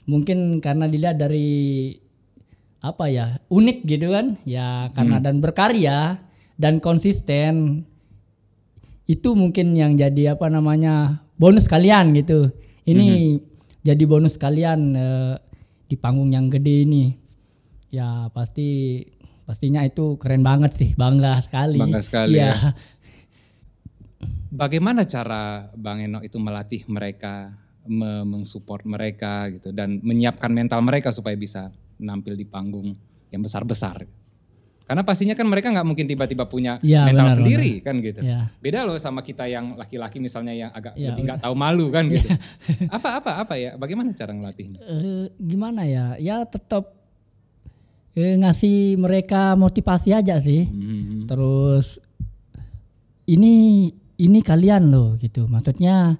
mungkin 0.07 0.63
karena 0.63 0.87
dilihat 0.87 1.19
dari 1.19 1.91
apa 2.85 3.09
ya 3.09 3.41
unik 3.49 3.77
gitu 3.89 4.13
kan? 4.13 4.37
Ya 4.45 4.93
karena 4.93 5.17
dan 5.17 5.41
berkarya 5.41 6.21
dan 6.55 6.77
konsisten 6.77 7.83
itu 9.05 9.33
mungkin 9.33 9.73
yang 9.73 9.97
jadi 9.97 10.37
apa 10.37 10.49
namanya 10.49 11.25
bonus 11.37 11.65
kalian 11.65 12.13
gitu. 12.13 12.53
Ini 12.85 13.37
jadi 13.81 14.03
bonus 14.05 14.37
kalian 14.37 14.79
eh, 14.93 15.35
di 15.89 15.95
panggung 15.97 16.29
yang 16.29 16.49
gede 16.49 16.85
ini. 16.85 17.05
Ya 17.89 18.29
pasti 18.29 19.01
pastinya 19.45 19.85
itu 19.85 20.17
keren 20.17 20.41
banget 20.41 20.73
sih 20.73 20.89
bangga 20.93 21.41
sekali. 21.41 21.77
Bangga 21.81 22.01
sekali 22.01 22.37
ya, 22.37 22.53
ya. 22.53 22.73
Bagaimana 24.55 25.03
cara 25.03 25.67
Bang 25.75 25.99
Eno 25.99 26.23
itu 26.23 26.39
melatih 26.39 26.87
mereka, 26.87 27.51
me- 27.83 28.23
mensupport 28.23 28.87
mereka 28.87 29.51
gitu 29.51 29.75
dan 29.75 29.99
menyiapkan 29.99 30.47
mental 30.47 30.79
mereka 30.79 31.11
supaya 31.11 31.35
bisa 31.35 31.75
nampil 31.97 32.33
di 32.33 32.43
panggung 32.43 32.93
yang 33.29 33.41
besar-besar. 33.41 34.05
Karena 34.85 35.01
pastinya 35.01 35.33
kan 35.33 35.49
mereka 35.49 35.73
nggak 35.73 35.81
mungkin 35.83 36.05
tiba-tiba 36.05 36.45
punya 36.45 36.77
Iya, 36.79 37.09
mental 37.09 37.25
benar, 37.25 37.37
sendiri 37.41 37.71
kan 37.81 37.97
gitu. 37.99 38.21
ya. 38.21 38.45
Beda 38.59 38.85
loh 38.85 38.93
sama 38.95 39.19
kita 39.19 39.45
yang 39.45 39.73
laki-laki 39.73 40.21
misalnya 40.21 40.53
yang 40.53 40.69
agak 40.69 40.93
Iya, 40.93 41.09
lebih 41.09 41.25
nggak 41.25 41.41
tahu 41.41 41.55
malu 41.57 41.89
kan 41.89 42.05
gitu. 42.05 42.29
apa 42.95 43.17
apa 43.17 43.31
apa 43.41 43.53
ya? 43.57 43.73
Bagaimana 43.75 44.13
cara 44.13 44.29
ngelatihnya? 44.29 44.77
eh, 44.79 45.25
gimana 45.35 45.83
ya 45.83 46.13
ya 46.17 46.45
tetap 46.45 46.93
eh, 48.13 48.37
ngasih 48.37 48.95
mereka 48.95 49.53
motivasi 49.55 50.13
aja 50.13 50.37
sih 50.37 50.69
Hmm. 50.69 51.25
terus 51.25 51.97
ini 53.25 53.89
ini 54.15 54.39
kalian 54.39 54.87
loh 54.87 55.17
gitu 55.17 55.49
maksudnya 55.49 56.15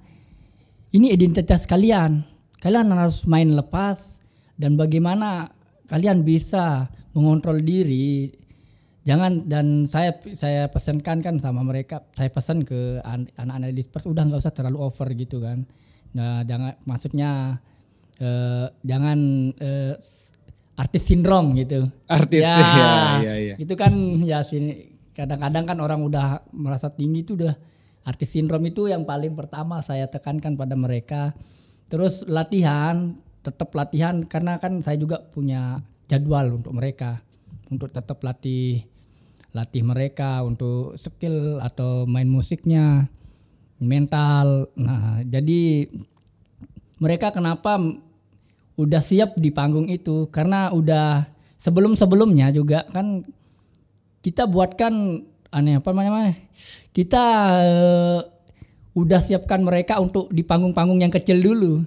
ini 0.90 1.08
identitas 1.08 1.64
kalian 1.64 2.26
kalian 2.58 2.90
harus 2.90 3.24
main 3.24 3.46
lepas 3.48 4.18
dan 4.58 4.74
bagaimana 4.74 5.54
kalian 5.86 6.26
bisa 6.26 6.90
mengontrol 7.14 7.62
diri. 7.62 8.30
Jangan 9.06 9.46
dan 9.46 9.86
saya 9.86 10.18
saya 10.34 10.66
pesankan 10.66 11.22
kan 11.22 11.38
sama 11.38 11.62
mereka. 11.62 12.02
Saya 12.18 12.26
pesan 12.26 12.66
ke 12.66 12.98
an- 13.06 13.30
anak-anak 13.38 13.70
di 13.70 13.82
Spurs 13.86 14.06
udah 14.10 14.26
nggak 14.26 14.42
usah 14.42 14.50
terlalu 14.50 14.82
over 14.82 15.08
gitu 15.14 15.38
kan. 15.38 15.62
Nah 16.12 16.42
jangan 16.42 16.74
maksudnya 16.84 17.62
eh, 18.18 18.66
jangan 18.82 19.18
eh, 19.54 19.94
artis 20.74 21.02
sindrom 21.06 21.54
gitu. 21.54 21.86
Artis 22.10 22.42
ya, 22.42 22.58
ya, 22.66 22.90
ya, 23.22 23.34
ya. 23.38 23.54
itu 23.62 23.74
kan. 23.78 23.94
Ya 24.26 24.42
sini 24.42 24.90
kadang-kadang 25.14 25.64
kan 25.70 25.78
orang 25.78 26.02
udah 26.02 26.42
merasa 26.50 26.90
tinggi 26.90 27.22
itu 27.22 27.38
udah 27.38 27.54
artis 28.02 28.34
sindrom 28.34 28.62
itu 28.66 28.90
yang 28.90 29.06
paling 29.06 29.38
pertama 29.38 29.78
saya 29.86 30.10
tekankan 30.10 30.58
pada 30.58 30.74
mereka. 30.74 31.30
Terus 31.86 32.26
latihan 32.26 33.14
tetap 33.46 33.70
latihan 33.78 34.26
karena 34.26 34.58
kan 34.58 34.82
saya 34.82 34.98
juga 34.98 35.22
punya 35.22 35.78
jadwal 36.10 36.58
untuk 36.58 36.74
mereka 36.74 37.22
untuk 37.70 37.94
tetap 37.94 38.18
latih 38.26 38.82
latih 39.54 39.86
mereka 39.86 40.42
untuk 40.42 40.98
skill 40.98 41.62
atau 41.62 42.04
main 42.04 42.26
musiknya 42.26 43.06
mental. 43.80 44.68
Nah 44.76 45.22
jadi 45.22 45.86
mereka 46.98 47.30
kenapa 47.30 47.78
udah 48.76 49.00
siap 49.00 49.38
di 49.38 49.54
panggung 49.54 49.88
itu? 49.88 50.28
Karena 50.28 50.74
udah 50.74 51.24
sebelum 51.56 51.96
sebelumnya 51.96 52.52
juga 52.52 52.84
kan 52.92 53.24
kita 54.20 54.44
buatkan 54.44 55.24
aneh 55.54 55.78
apa 55.78 55.90
namanya 55.94 56.34
kita 56.90 57.24
eh, 57.64 58.20
udah 58.96 59.20
siapkan 59.20 59.60
mereka 59.60 60.00
untuk 60.00 60.28
di 60.32 60.44
panggung-panggung 60.44 61.00
yang 61.00 61.12
kecil 61.12 61.40
dulu 61.40 61.84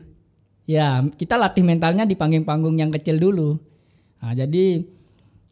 ya 0.69 1.01
kita 1.17 1.34
latih 1.34 1.65
mentalnya 1.65 2.05
di 2.05 2.13
panggung-panggung 2.13 2.77
yang 2.77 2.93
kecil 2.93 3.17
dulu 3.17 3.58
nah, 4.21 4.38
jadi 4.38 4.86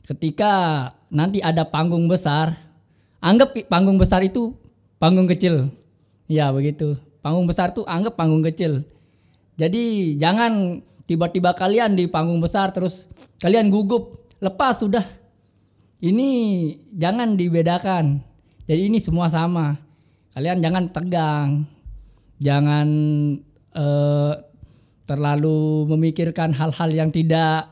ketika 0.06 0.52
nanti 1.10 1.42
ada 1.42 1.66
panggung 1.66 2.06
besar 2.06 2.54
anggap 3.18 3.58
panggung 3.66 3.98
besar 3.98 4.22
itu 4.22 4.54
panggung 5.02 5.26
kecil 5.26 5.74
ya 6.30 6.54
begitu 6.54 6.94
panggung 7.26 7.50
besar 7.50 7.74
tuh 7.74 7.82
anggap 7.90 8.14
panggung 8.14 8.46
kecil 8.46 8.86
jadi 9.58 10.14
jangan 10.22 10.86
tiba-tiba 11.10 11.58
kalian 11.58 11.98
di 11.98 12.06
panggung 12.06 12.38
besar 12.38 12.70
terus 12.70 13.10
kalian 13.42 13.74
gugup 13.74 14.14
lepas 14.38 14.86
sudah 14.86 15.18
ini 15.98 16.30
jangan 16.94 17.34
dibedakan. 17.34 18.22
Jadi 18.70 18.82
ini 18.86 19.02
semua 19.02 19.34
sama. 19.34 19.74
Kalian 20.38 20.62
jangan 20.62 20.86
tegang. 20.94 21.50
Jangan 22.38 22.88
eh, 23.74 24.34
terlalu 25.08 25.88
memikirkan 25.96 26.52
hal-hal 26.52 26.92
yang 26.92 27.10
tidak 27.10 27.72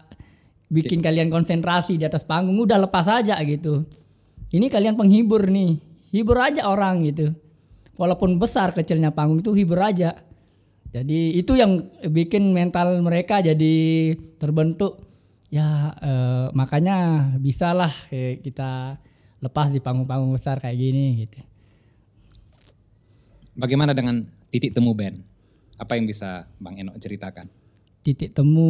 bikin 0.71 1.03
kalian 1.03 1.27
konsentrasi 1.27 1.99
di 1.99 2.07
atas 2.07 2.23
panggung 2.23 2.57
udah 2.57 2.87
lepas 2.87 3.05
aja 3.11 3.35
gitu. 3.43 3.83
Ini 4.55 4.71
kalian 4.71 4.95
penghibur 4.95 5.51
nih, 5.51 5.77
hibur 6.15 6.39
aja 6.39 6.71
orang 6.71 7.03
gitu. 7.03 7.35
Walaupun 7.99 8.39
besar 8.39 8.71
kecilnya 8.71 9.11
panggung 9.11 9.43
itu 9.43 9.51
hibur 9.51 9.83
aja. 9.83 10.15
Jadi 10.95 11.35
itu 11.35 11.59
yang 11.59 11.83
bikin 12.07 12.55
mental 12.55 13.03
mereka 13.03 13.43
jadi 13.43 13.75
terbentuk. 14.39 15.03
Ya 15.51 15.91
eh, 15.99 16.47
makanya 16.55 17.29
bisalah 17.35 17.91
kayak 18.07 18.47
kita 18.47 18.95
lepas 19.43 19.67
di 19.69 19.83
panggung-panggung 19.83 20.33
besar 20.33 20.63
kayak 20.63 20.79
gini 20.79 21.27
gitu. 21.27 21.39
Bagaimana 23.55 23.91
dengan 23.91 24.23
titik 24.51 24.71
temu 24.71 24.95
band? 24.95 25.34
Apa 25.75 25.99
yang 25.99 26.07
bisa 26.07 26.47
Bang 26.59 26.79
Eno 26.79 26.95
ceritakan? 26.95 27.47
Titik 28.05 28.37
temu 28.37 28.69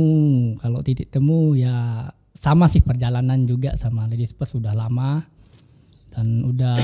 kalau 0.57 0.79
titik 0.79 1.11
temu 1.11 1.53
ya 1.53 2.07
sama 2.35 2.67
sih 2.71 2.83
perjalanan 2.83 3.43
juga 3.47 3.75
sama 3.75 4.07
Ladies 4.07 4.35
First 4.35 4.55
sudah 4.55 4.71
lama 4.71 5.23
dan 6.15 6.43
udah 6.43 6.79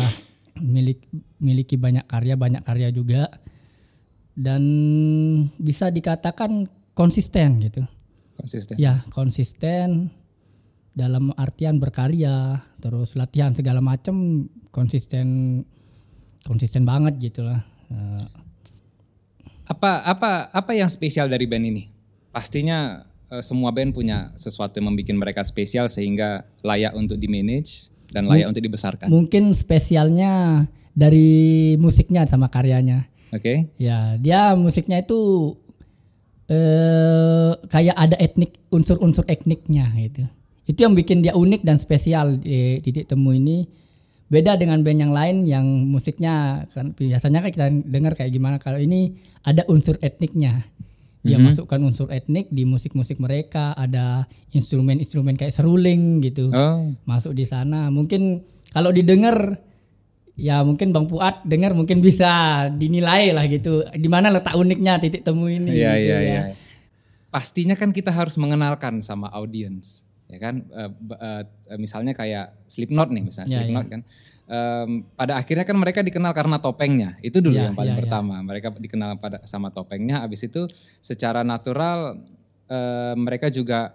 milik 0.59 1.07
miliki 1.39 1.79
banyak 1.79 2.03
karya 2.11 2.35
banyak 2.35 2.63
karya 2.63 2.91
juga 2.91 3.31
dan 4.35 4.61
bisa 5.59 5.91
dikatakan 5.91 6.67
konsisten 6.95 7.59
gitu. 7.63 7.83
Konsisten. 8.39 8.75
Ya, 8.79 9.05
konsisten 9.13 10.09
dalam 10.91 11.31
artian 11.39 11.79
berkarya, 11.79 12.59
terus 12.83 13.15
latihan 13.15 13.55
segala 13.55 13.79
macam 13.79 14.47
konsisten 14.73 15.61
konsisten 16.43 16.83
banget 16.83 17.21
gitu 17.21 17.45
lah. 17.45 17.63
Apa 19.71 20.03
apa 20.03 20.31
apa 20.51 20.71
yang 20.75 20.91
spesial 20.91 21.31
dari 21.31 21.47
band 21.47 21.63
ini? 21.63 21.83
Pastinya 22.35 23.07
eh, 23.31 23.39
semua 23.39 23.71
band 23.71 23.95
punya 23.95 24.35
sesuatu 24.35 24.75
yang 24.83 24.91
membuat 24.91 25.15
mereka 25.15 25.41
spesial 25.47 25.87
sehingga 25.87 26.43
layak 26.59 26.91
untuk 26.91 27.15
di 27.15 27.31
manage 27.31 27.87
dan 28.11 28.27
layak 28.27 28.51
untuk 28.51 28.59
dibesarkan. 28.67 29.07
Oke. 29.07 29.15
mungkin 29.15 29.55
spesialnya 29.55 30.67
dari 30.91 31.79
musiknya 31.79 32.27
sama 32.27 32.51
karyanya. 32.51 33.07
Ya, 33.79 34.19
dia 34.19 34.51
musiknya 34.59 34.99
itu 34.99 35.55
eh 36.51 37.55
kayak 37.71 37.95
ada 37.95 38.19
etnik 38.19 38.59
unsur-unsur 38.75 39.23
etniknya 39.31 39.87
gitu. 39.95 40.27
Itu 40.67 40.83
yang 40.83 40.99
bikin 40.99 41.23
dia 41.23 41.31
unik 41.31 41.63
dan 41.63 41.79
spesial 41.79 42.35
di 42.35 42.83
titik 42.83 43.07
temu 43.07 43.31
ini. 43.31 43.71
Beda 44.31 44.55
dengan 44.55 44.79
band 44.79 44.99
yang 45.03 45.11
lain 45.11 45.43
yang 45.43 45.65
musiknya 45.91 46.63
kan 46.71 46.95
biasanya 46.95 47.43
kan 47.43 47.51
kita 47.51 47.67
dengar 47.83 48.15
kayak 48.15 48.31
gimana 48.31 48.63
kalau 48.63 48.79
ini 48.79 49.19
ada 49.43 49.67
unsur 49.67 49.99
etniknya. 49.99 50.63
Dia 51.21 51.37
masukkan 51.37 51.77
unsur 51.85 52.09
etnik 52.09 52.49
di 52.49 52.65
musik-musik 52.65 53.21
mereka, 53.21 53.77
ada 53.77 54.25
instrumen-instrumen 54.57 55.37
kayak 55.37 55.53
seruling 55.53 56.17
gitu. 56.25 56.49
Oh, 56.49 56.97
Masuk 57.05 57.37
di 57.37 57.45
sana. 57.45 57.93
Mungkin 57.93 58.41
kalau 58.73 58.89
didengar 58.89 59.61
ya 60.33 60.65
mungkin 60.65 60.89
Bang 60.89 61.05
Fuad 61.05 61.45
dengar 61.45 61.77
mungkin 61.77 62.01
bisa 62.01 62.65
dinilai 62.73 63.37
lah 63.37 63.45
gitu. 63.45 63.85
Di 63.93 64.09
mana 64.09 64.33
letak 64.33 64.57
uniknya 64.57 64.97
titik 64.97 65.21
temu 65.21 65.45
ini 65.45 65.69
iya 65.77 65.93
gitu 65.99 66.09
iya 66.09 66.17
ya. 66.17 66.21
iya. 66.23 66.41
Pastinya 67.29 67.77
kan 67.77 67.93
kita 67.93 68.11
harus 68.11 68.35
mengenalkan 68.35 68.99
sama 68.99 69.29
audience, 69.31 70.03
ya 70.31 70.39
kan? 70.39 70.55
B- 70.97 71.19
eh, 71.19 71.43
misalnya 71.75 72.15
kayak 72.15 72.55
Slipknot 72.65 73.11
nih, 73.11 73.23
misalnya 73.27 73.47
Iya, 73.51 73.55
Slipknot 73.61 73.87
kan. 73.91 74.01
Em, 74.51 74.89
pada 75.15 75.35
akhirnya 75.35 75.63
kan 75.67 75.75
mereka 75.75 75.99
dikenal 76.01 76.31
karena 76.31 76.57
topengnya. 76.57 77.19
Itu 77.19 77.43
dulu 77.43 77.55
Iya, 77.55 77.71
yang 77.71 77.75
paling 77.75 77.93
iya, 77.93 77.99
iya. 77.99 78.03
pertama. 78.07 78.35
Mereka 78.39 78.67
dikenal 78.79 79.19
pada 79.19 79.43
sama 79.43 79.71
topengnya. 79.71 80.23
Habis 80.23 80.47
itu 80.47 80.65
secara 81.03 81.43
natural 81.43 82.19
eh, 82.71 83.15
mereka 83.19 83.51
juga 83.51 83.91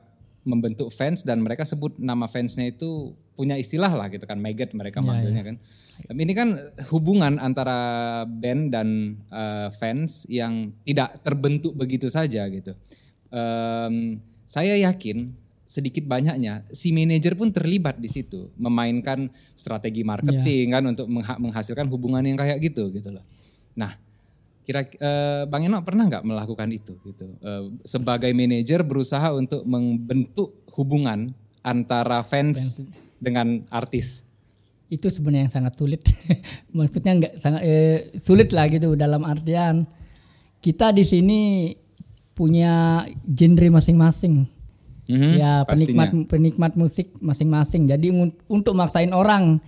membentuk 0.47 0.95
fans 0.95 1.27
dan 1.27 1.43
mereka 1.43 1.67
sebut 1.67 1.99
nama 1.99 2.31
fansnya 2.31 2.71
itu 2.71 3.11
punya 3.37 3.59
istilah 3.59 3.93
lah 3.93 4.09
gitu 4.09 4.25
kan, 4.25 4.41
maggot 4.41 4.73
mereka 4.73 5.03
Iya, 5.03 5.07
manggilnya 5.13 5.43
kan. 5.45 5.57
Ini 6.13 6.33
kan 6.33 6.49
hubungan 6.89 7.37
antara 7.37 7.77
band 8.25 8.73
dan 8.73 8.89
eh, 9.29 9.69
fans 9.77 10.25
yang 10.31 10.73
tidak 10.89 11.21
terbentuk 11.21 11.77
begitu 11.77 12.09
saja 12.09 12.49
gitu. 12.49 12.73
Em, 13.29 14.23
saya 14.47 14.79
yakin 14.79 15.35
sedikit 15.67 16.07
banyaknya 16.07 16.63
si 16.71 16.95
manajer 16.95 17.35
pun 17.35 17.51
terlibat 17.51 17.99
di 17.99 18.07
situ 18.07 18.55
memainkan 18.55 19.27
strategi 19.53 20.07
marketing 20.07 20.67
kan 20.71 20.83
untuk 20.87 21.07
mengha- 21.11 21.43
menghasilkan 21.43 21.91
hubungan 21.91 22.23
yang 22.23 22.39
kayak 22.39 22.63
gitu 22.63 22.89
gitu 22.95 23.11
loh. 23.11 23.27
Nah, 23.75 23.99
kira 24.63 24.87
eh, 24.87 25.43
Bang 25.51 25.67
Eno 25.67 25.83
pernah 25.83 26.07
nggak 26.07 26.23
melakukan 26.23 26.71
itu 26.71 26.95
gitu? 27.03 27.27
Eh, 27.43 27.65
sebagai 27.83 28.31
manajer 28.31 28.87
berusaha 28.87 29.35
untuk 29.35 29.67
membentuk 29.67 30.55
hubungan 30.79 31.35
antara 31.67 32.23
fans 32.23 32.81
dengan 33.19 33.67
artis. 33.69 34.23
Itu 34.87 35.11
sebenarnya 35.11 35.51
yang 35.51 35.55
sangat 35.55 35.75
sulit. 35.75 36.03
Maksudnya 36.77 37.13
nggak 37.19 37.35
sangat 37.43 37.61
eh, 37.67 37.99
sulit 38.23 38.55
lah 38.55 38.71
gitu 38.71 38.95
dalam 38.95 39.27
artian 39.27 39.83
kita 40.63 40.95
di 40.95 41.03
sini 41.03 41.41
punya 42.35 43.03
genre 43.27 43.69
masing-masing. 43.71 44.56
Mhm, 45.07 45.31
ya 45.39 45.63
pastinya. 45.63 46.07
penikmat 46.07 46.09
penikmat 46.27 46.73
musik 46.75 47.15
masing-masing. 47.19 47.87
Jadi 47.87 48.11
un- 48.11 48.35
untuk 48.47 48.75
maksain 48.75 49.11
orang 49.11 49.59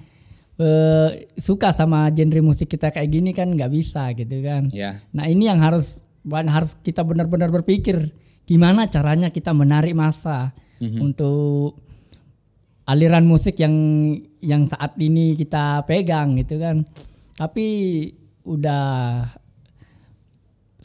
eh, 0.59 1.09
suka 1.39 1.71
sama 1.71 2.11
genre 2.11 2.43
musik 2.43 2.67
kita 2.67 2.91
kayak 2.91 3.07
gini 3.09 3.31
kan 3.31 3.47
nggak 3.47 3.71
bisa 3.71 4.11
gitu 4.13 4.43
kan. 4.43 4.67
Ya. 4.75 4.99
Nah 5.15 5.31
ini 5.31 5.47
yang 5.47 5.63
harus 5.63 6.03
harus 6.27 6.75
kita 6.83 7.07
benar-benar 7.07 7.49
berpikir 7.49 8.11
gimana 8.43 8.91
caranya 8.91 9.31
kita 9.31 9.55
menarik 9.55 9.95
masa 9.95 10.51
untuk 10.99 11.79
aliran 12.85 13.23
musik 13.23 13.55
yang 13.59 13.75
yang 14.41 14.67
saat 14.67 14.99
ini 14.99 15.35
kita 15.35 15.87
pegang 15.87 16.35
gitu 16.37 16.59
kan. 16.59 16.83
Tapi 17.35 17.67
udah 18.43 18.85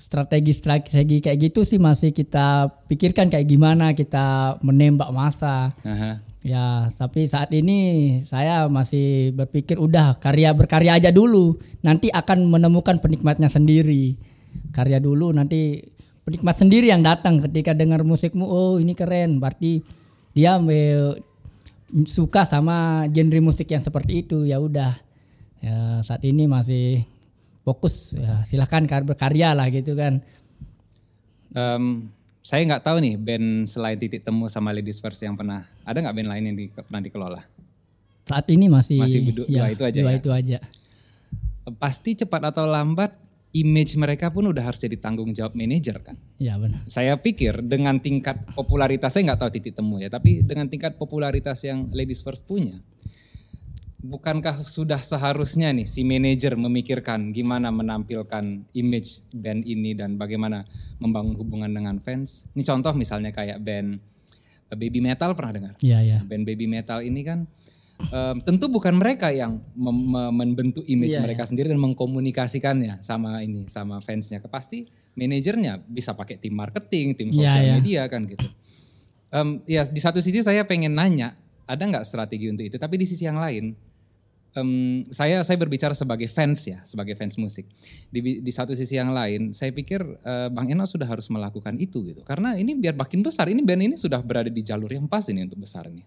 strategi-strategi 0.04 1.24
kayak 1.24 1.40
gitu 1.40 1.64
sih 1.64 1.80
masih 1.80 2.12
kita 2.12 2.68
pikirkan 2.92 3.32
kayak 3.32 3.48
gimana 3.48 3.96
kita 3.96 4.60
menembak 4.60 5.08
masa. 5.16 5.72
Aha. 5.88 6.20
Ya, 6.44 6.92
tapi 7.00 7.24
saat 7.32 7.56
ini 7.56 8.20
saya 8.28 8.68
masih 8.68 9.32
berpikir 9.32 9.80
udah 9.80 10.20
karya 10.20 10.52
berkarya 10.52 11.00
aja 11.00 11.08
dulu. 11.08 11.56
Nanti 11.80 12.12
akan 12.12 12.52
menemukan 12.52 13.00
penikmatnya 13.00 13.48
sendiri. 13.48 14.20
Karya 14.76 15.00
dulu 15.00 15.32
nanti 15.32 15.80
penikmat 16.28 16.60
sendiri 16.60 16.92
yang 16.92 17.00
datang 17.00 17.40
ketika 17.48 17.72
dengar 17.72 18.04
musikmu, 18.04 18.44
oh 18.44 18.76
ini 18.76 18.92
keren. 18.92 19.40
Berarti 19.40 19.88
dia 20.36 20.60
suka 22.12 22.44
sama 22.44 23.08
genre 23.08 23.40
musik 23.40 23.72
yang 23.72 23.80
seperti 23.80 24.28
itu. 24.28 24.44
Ya 24.44 24.60
udah. 24.60 25.00
Ya, 25.64 26.04
saat 26.04 26.28
ini 26.28 26.44
masih 26.44 27.08
fokus 27.64 28.14
ya 28.14 28.44
silahkan 28.44 28.84
kar- 28.84 29.08
berkarya 29.08 29.56
lah 29.56 29.68
gitu 29.68 29.96
kan. 29.96 30.20
Em, 31.54 32.10
saya 32.44 32.62
nggak 32.66 32.84
tahu 32.84 32.98
nih 33.00 33.16
band 33.16 33.48
selain 33.66 33.96
titik 33.96 34.22
temu 34.22 34.52
sama 34.52 34.76
Ladies 34.76 35.00
First 35.00 35.24
yang 35.24 35.34
pernah 35.34 35.64
ada 35.82 35.96
nggak 35.96 36.12
band 36.14 36.30
lain 36.30 36.44
yang 36.52 36.56
di, 36.56 36.66
pernah 36.68 37.00
dikelola? 37.00 37.42
Saat 38.24 38.48
ini 38.52 38.68
masih 38.68 39.00
Masih 39.00 39.20
bedu- 39.24 39.48
dua 39.48 39.68
itu 39.70 39.84
aja 39.84 40.00
dua 40.00 40.12
ya? 40.12 40.18
itu 40.20 40.30
aja. 40.32 40.58
Pasti 41.80 42.20
cepat 42.20 42.52
atau 42.52 42.68
lambat 42.68 43.16
image 43.54 43.96
mereka 43.96 44.28
pun 44.28 44.50
udah 44.50 44.66
harus 44.66 44.82
jadi 44.82 44.98
tanggung 44.98 45.30
jawab 45.32 45.54
manajer 45.54 46.02
kan. 46.02 46.18
Ya 46.36 46.58
benar. 46.58 46.82
Saya 46.90 47.16
pikir 47.16 47.62
dengan 47.62 47.96
tingkat 47.96 48.44
popularitas 48.52 49.14
saya 49.14 49.32
nggak 49.32 49.40
tahu 49.40 49.52
titik 49.54 49.78
temu 49.78 50.02
ya, 50.02 50.10
tapi 50.10 50.42
dengan 50.42 50.68
tingkat 50.68 50.98
popularitas 50.98 51.62
yang 51.64 51.88
Ladies 51.94 52.20
First 52.20 52.44
punya, 52.44 52.76
bukankah 54.04 54.68
sudah 54.68 55.00
seharusnya 55.00 55.72
nih 55.72 55.88
si 55.88 56.04
manajer 56.04 56.60
memikirkan 56.60 57.32
gimana 57.32 57.72
menampilkan 57.72 58.68
image 58.76 59.24
band 59.32 59.64
ini 59.64 59.96
dan 59.96 60.20
bagaimana 60.20 60.68
membangun 61.00 61.40
hubungan 61.40 61.72
dengan 61.72 61.96
fans? 62.04 62.44
Ini 62.52 62.68
contoh 62.68 62.92
misalnya 62.94 63.32
kayak 63.32 63.64
band 63.64 64.04
eh, 64.68 64.76
Baby 64.76 65.00
Metal 65.00 65.32
pernah 65.32 65.56
dengar? 65.56 65.74
Iya 65.80 66.00
ya. 66.04 66.20
Band 66.20 66.44
Baby 66.44 66.68
Metal 66.68 67.00
ini 67.00 67.24
kan 67.24 67.48
em, 68.12 68.38
tentu 68.44 68.68
bukan 68.68 68.92
mereka 69.00 69.32
yang 69.32 69.64
mem- 69.72 70.12
mem- 70.12 70.36
membentuk 70.36 70.84
image 70.84 71.16
Iya, 71.16 71.24
mereka 71.24 71.48
sendiri 71.48 71.72
dan 71.72 71.80
mengkomunikasikannya 71.80 73.00
sama 73.00 73.40
ini 73.40 73.72
sama 73.72 74.04
fansnya. 74.04 74.44
Pasti 74.44 74.84
manajernya 75.16 75.80
bisa 75.88 76.12
pakai 76.12 76.36
tim 76.44 76.52
marketing, 76.60 77.16
tim 77.16 77.32
Iya, 77.32 77.36
sosial 77.40 77.64
iya. 77.64 77.74
media 77.80 78.02
kan 78.12 78.28
gitu. 78.28 78.44
Em, 79.32 79.64
ya 79.64 79.88
di 79.88 80.02
satu 80.04 80.20
sisi 80.20 80.44
saya 80.44 80.68
pengen 80.68 80.92
nanya 80.92 81.40
ada 81.64 81.80
nggak 81.88 82.04
strategi 82.04 82.52
untuk 82.52 82.68
itu, 82.68 82.76
tapi 82.76 83.00
di 83.00 83.08
sisi 83.08 83.24
yang 83.24 83.40
lain 83.40 83.72
em, 84.58 85.04
saya 85.10 85.42
saya 85.42 85.58
berbicara 85.58 85.94
sebagai 85.94 86.30
fans 86.30 86.66
ya, 86.66 86.80
sebagai 86.86 87.14
fans 87.14 87.38
musik. 87.38 87.66
Di, 88.10 88.42
di 88.42 88.52
satu 88.54 88.74
sisi 88.74 88.98
yang 88.98 89.14
lain, 89.14 89.54
saya 89.54 89.74
pikir 89.74 90.02
eh, 90.02 90.50
Bang 90.54 90.70
Eno 90.70 90.86
sudah 90.86 91.06
harus 91.06 91.30
melakukan 91.30 91.78
itu 91.78 92.02
gitu, 92.06 92.22
karena 92.26 92.58
ini 92.58 92.78
biar 92.78 92.98
makin 92.98 93.22
besar. 93.22 93.50
Ini 93.50 93.62
band 93.62 93.82
ini 93.92 93.96
sudah 93.98 94.22
berada 94.22 94.50
di 94.50 94.62
jalur 94.62 94.90
yang 94.90 95.06
pas 95.10 95.26
ini 95.30 95.46
untuk 95.46 95.62
besar 95.62 95.90
ini. 95.90 96.06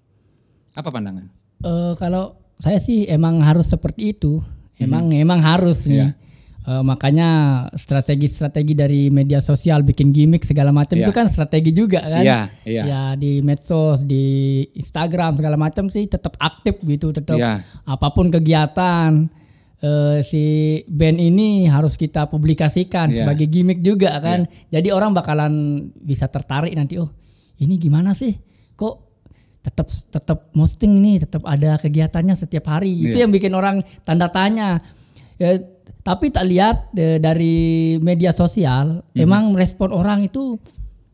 Apa 0.75 0.91
pandangan? 0.91 1.27
Eh, 1.65 1.93
kalau 1.97 2.37
saya 2.57 2.81
sih 2.81 3.05
emang 3.09 3.41
harus 3.45 3.69
seperti 3.69 4.17
itu. 4.17 4.41
Emang 4.77 5.09
emang 5.09 5.41
harus 5.41 5.89
nih. 5.89 6.05
Iya. 6.05 6.09
Uh, 6.67 6.83
makanya 6.83 7.31
strategi-strategi 7.79 8.75
dari 8.75 9.07
media 9.07 9.39
sosial 9.39 9.87
bikin 9.87 10.11
gimmick 10.11 10.43
segala 10.43 10.75
macam 10.75 10.99
Iya. 10.99 11.07
itu 11.07 11.13
kan 11.15 11.31
strategi 11.31 11.71
juga 11.71 12.03
kan. 12.03 12.27
Iya, 12.27 12.41
iya. 12.67 12.83
Ya 12.83 13.03
di 13.15 13.39
medsos, 13.39 14.03
di 14.03 14.67
Instagram 14.75 15.39
segala 15.39 15.55
macam 15.55 15.87
sih 15.87 16.11
tetap 16.11 16.35
aktif 16.43 16.83
gitu, 16.83 17.15
tetap 17.15 17.39
Iya. 17.39 17.63
apa 17.87 18.11
pun 18.11 18.35
kegiatan 18.35 19.31
eh, 19.79 20.25
si 20.27 20.43
band 20.91 21.23
ini 21.23 21.71
harus 21.71 21.95
kita 21.95 22.27
publikasikan 22.27 23.15
Iya. 23.15 23.23
sebagai 23.23 23.47
gimmick 23.47 23.79
juga 23.79 24.19
kan. 24.19 24.51
Jadi 24.67 24.91
orang 24.91 25.15
bakalan 25.15 25.53
bisa 25.95 26.27
tertarik 26.27 26.75
nanti 26.75 26.99
oh 26.99 27.15
ini 27.63 27.79
gimana 27.79 28.11
sih? 28.11 28.35
Kok 28.75 28.95
tetap 29.63 29.87
tetap 29.87 30.39
posting 30.51 30.99
nih, 30.99 31.23
tetap 31.23 31.47
ada 31.47 31.79
kegiatannya 31.79 32.35
setiap 32.35 32.67
hari. 32.67 32.91
Itu 33.07 33.15
Iya. 33.15 33.23
yang 33.23 33.31
bikin 33.31 33.55
orang 33.55 33.87
tanda 34.03 34.27
tanya. 34.35 34.83
Ya, 35.37 35.61
tapi 36.03 36.31
tak 36.31 36.47
lihat 36.47 36.77
eh, 36.93 37.19
dari 37.19 37.57
media 37.99 38.31
sosial 38.31 39.03
Mhm. 39.11 39.19
emang 39.19 39.45
respon 39.53 39.91
orang 39.91 40.23
itu 40.23 40.59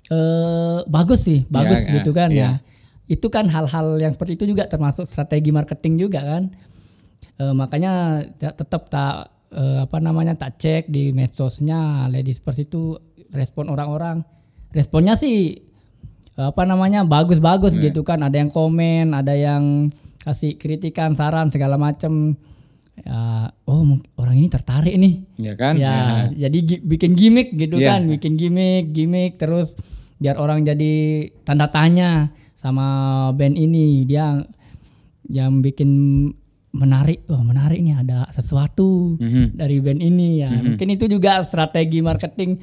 eh, 0.06 0.78
bagus 0.84 1.24
sih, 1.24 1.44
bagus 1.48 1.84
Iya, 1.84 1.92
gitu 1.98 2.10
kan 2.10 2.28
iya. 2.28 2.40
ya. 2.42 2.50
Itu 3.08 3.28
kan 3.28 3.48
hal-hal 3.48 3.96
yang 3.96 4.12
seperti 4.12 4.36
itu 4.36 4.44
juga 4.46 4.64
termasuk 4.66 5.04
strategi 5.04 5.48
marketing 5.48 5.96
juga 5.98 6.20
kan. 6.22 6.42
Eh, 7.34 7.52
makanya 7.52 7.92
te- 8.30 8.52
tetap 8.54 8.88
tak 8.88 9.14
eh, 9.50 9.84
apa 9.84 9.98
namanya 9.98 10.32
tak 10.32 10.56
cek 10.56 10.82
di 10.86 11.12
medsosnya 11.12 12.08
Ladies 12.08 12.40
First 12.40 12.60
itu 12.62 12.96
respon 13.30 13.68
orang-orang. 13.68 14.20
Responnya 14.70 15.12
sih 15.14 15.60
apa 16.32 16.64
namanya 16.64 17.04
bagus-bagus 17.04 17.76
Iya. 17.76 17.88
gitu 17.88 18.00
kan. 18.02 18.20
Ada 18.20 18.36
yang 18.38 18.48
komen, 18.48 19.12
ada 19.12 19.32
yang 19.32 19.92
kasih 20.20 20.56
kritikan, 20.56 21.12
saran 21.12 21.48
segala 21.48 21.76
macam. 21.76 22.32
Ya, 23.02 23.18
oh 23.66 23.82
orang 24.14 24.36
ini 24.36 24.46
tertarik 24.46 24.94
nih. 24.94 25.14
Ya 25.36 25.52
kan? 25.54 25.74
Ya, 25.74 25.94
jadi 26.30 26.58
gi- 26.60 26.82
bikin 26.82 27.12
gimmick 27.12 27.50
gitu 27.52 27.76
Iya. 27.76 27.98
kan, 27.98 28.06
bikin 28.06 28.34
gimmick, 28.34 28.90
gimmick 28.90 29.32
terus 29.36 29.74
biar 30.16 30.38
orang 30.38 30.62
jadi 30.62 30.92
tanda 31.42 31.66
tanya 31.66 32.30
sama 32.54 32.86
band 33.32 33.54
ini. 33.54 34.06
Dia 34.06 34.38
yang 35.26 35.58
bikin 35.58 35.90
menarik, 36.70 37.26
wah 37.26 37.42
menarik 37.42 37.78
nih 37.78 37.98
ada 37.98 38.30
sesuatu 38.30 39.18
Mhm. 39.18 39.58
dari 39.58 39.76
band 39.78 40.00
ini 40.00 40.28
ya. 40.38 40.50
Mungkin 40.54 40.88
itu 40.88 41.04
juga 41.06 41.42
strategi 41.42 41.98
marketing. 42.00 42.62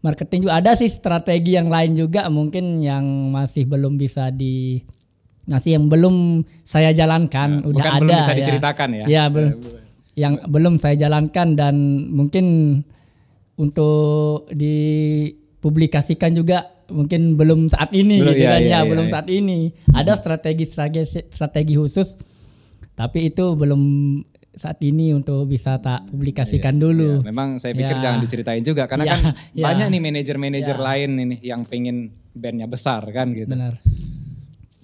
Marketing 0.00 0.40
juga 0.42 0.60
ada 0.60 0.72
sih 0.74 0.88
strategi 0.88 1.54
yang 1.54 1.68
lain 1.68 1.92
juga 1.94 2.28
mungkin 2.28 2.76
yang 2.78 3.04
masih 3.30 3.64
belum 3.64 3.96
bisa 3.96 4.28
di 4.28 4.80
masih 5.44 5.76
yang 5.76 5.86
belum 5.86 6.42
saya 6.64 6.90
jalankan 6.90 7.62
udah 7.62 7.74
Bukan 7.74 7.92
ada 7.92 8.00
belum 8.00 8.16
bisa 8.16 8.32
ya. 8.32 8.38
diceritakan 8.40 8.88
ya? 8.94 9.04
Ya, 9.06 9.24
belum 9.28 9.50
yang 10.14 10.34
belum 10.46 10.74
saya 10.78 10.94
jalankan 10.96 11.58
dan 11.58 11.74
mungkin 12.08 12.46
untuk 13.54 14.46
dipublikasikan 14.50 16.34
juga 16.34 16.70
mungkin 16.86 17.34
belum 17.34 17.66
saat 17.66 17.90
ini 17.92 18.20
Belum, 18.20 18.34
gitu 18.36 18.44
iya, 18.44 18.50
kan 18.52 18.60
iya, 18.60 18.68
ya 18.68 18.78
iya, 18.78 18.80
belum 18.86 19.06
iya. 19.08 19.12
saat 19.12 19.28
ini 19.28 19.58
ada 19.90 20.12
strategi 20.14 20.64
strategi 21.30 21.74
khusus 21.74 22.20
tapi 22.92 23.32
itu 23.32 23.56
belum 23.56 23.82
saat 24.54 24.78
ini 24.86 25.10
untuk 25.10 25.50
bisa 25.50 25.82
tak 25.82 26.06
publikasikan 26.12 26.78
dulu 26.78 27.18
Ya, 27.18 27.26
memang 27.26 27.58
saya 27.58 27.74
pikir 27.74 27.98
Ya. 27.98 28.02
jangan 28.06 28.18
diceritain 28.22 28.62
juga 28.62 28.86
karena 28.86 29.08
Ya, 29.08 29.14
kan 29.16 29.22
ya. 29.58 29.64
banyak 29.66 29.86
nih 29.90 30.00
manajer-manajer 30.04 30.76
lain 30.78 31.10
ini 31.18 31.36
yang 31.42 31.66
pengen 31.66 32.12
bandnya 32.30 32.70
besar 32.70 33.02
kan 33.10 33.34
gitu. 33.34 33.50
benar 33.50 33.80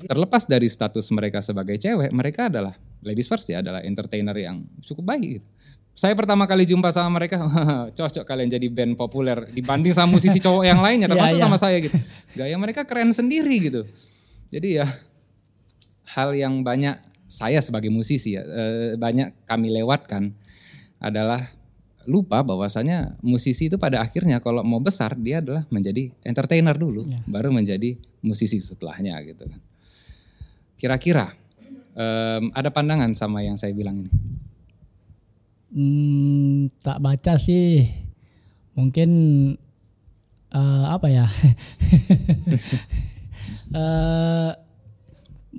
Terlepas 0.06 0.48
dari 0.48 0.68
status 0.70 1.08
mereka 1.12 1.44
sebagai 1.44 1.76
cewek, 1.76 2.12
mereka 2.14 2.48
adalah 2.48 2.72
ladies 3.04 3.28
first 3.28 3.48
ya, 3.48 3.60
adalah 3.60 3.84
entertainer 3.84 4.36
yang 4.36 4.64
cukup 4.84 5.04
baik 5.16 5.40
gitu. 5.40 5.48
Saya 5.96 6.16
pertama 6.16 6.48
kali 6.48 6.64
jumpa 6.64 6.88
sama 6.94 7.20
mereka, 7.20 7.42
cocok 7.98 8.24
kalian 8.24 8.48
jadi 8.48 8.66
band 8.72 8.96
populer 8.96 9.50
dibanding 9.52 9.92
sama 9.92 10.16
musisi 10.16 10.40
cowok 10.40 10.64
yang 10.64 10.80
lainnya, 10.80 11.06
Iya, 11.10 11.12
termasuk 11.12 11.36
iya. 11.36 11.44
sama 11.44 11.56
saya 11.60 11.76
gitu. 11.82 11.96
Gaya 12.32 12.56
mereka 12.56 12.88
keren 12.88 13.12
sendiri 13.12 13.56
gitu. 13.60 13.84
Jadi 14.48 14.80
ya 14.80 14.86
hal 16.16 16.32
yang 16.34 16.64
banyak 16.64 16.96
saya 17.30 17.60
sebagai 17.62 17.92
musisi 17.92 18.34
ya, 18.34 18.42
eh, 18.42 18.96
banyak 18.96 19.46
kami 19.46 19.70
lewatkan 19.70 20.34
adalah 20.98 21.46
lupa 22.08 22.40
bahwasanya 22.40 23.20
musisi 23.20 23.68
itu 23.68 23.76
pada 23.76 24.00
akhirnya 24.00 24.40
kalau 24.40 24.64
mau 24.64 24.80
besar 24.80 25.14
dia 25.20 25.44
adalah 25.44 25.68
menjadi 25.68 26.10
entertainer 26.24 26.74
dulu, 26.74 27.04
baru 27.28 27.52
menjadi 27.52 28.00
musisi 28.24 28.56
setelahnya 28.56 29.20
gitu 29.28 29.46
kan. 29.46 29.60
Kira-kira 30.80 31.36
em, 31.92 32.48
ada 32.50 32.72
pandangan 32.72 33.12
sama 33.12 33.44
yang 33.44 33.54
saya 33.54 33.70
bilang 33.70 34.00
ini? 34.00 34.10
Hmm, 35.70 36.56
tak 36.80 36.98
baca 36.98 37.36
sih 37.36 37.86
mungkin 38.72 39.10
eh, 40.50 40.84
apa 40.88 41.06
ya 41.06 41.26
Eh, 43.70 44.50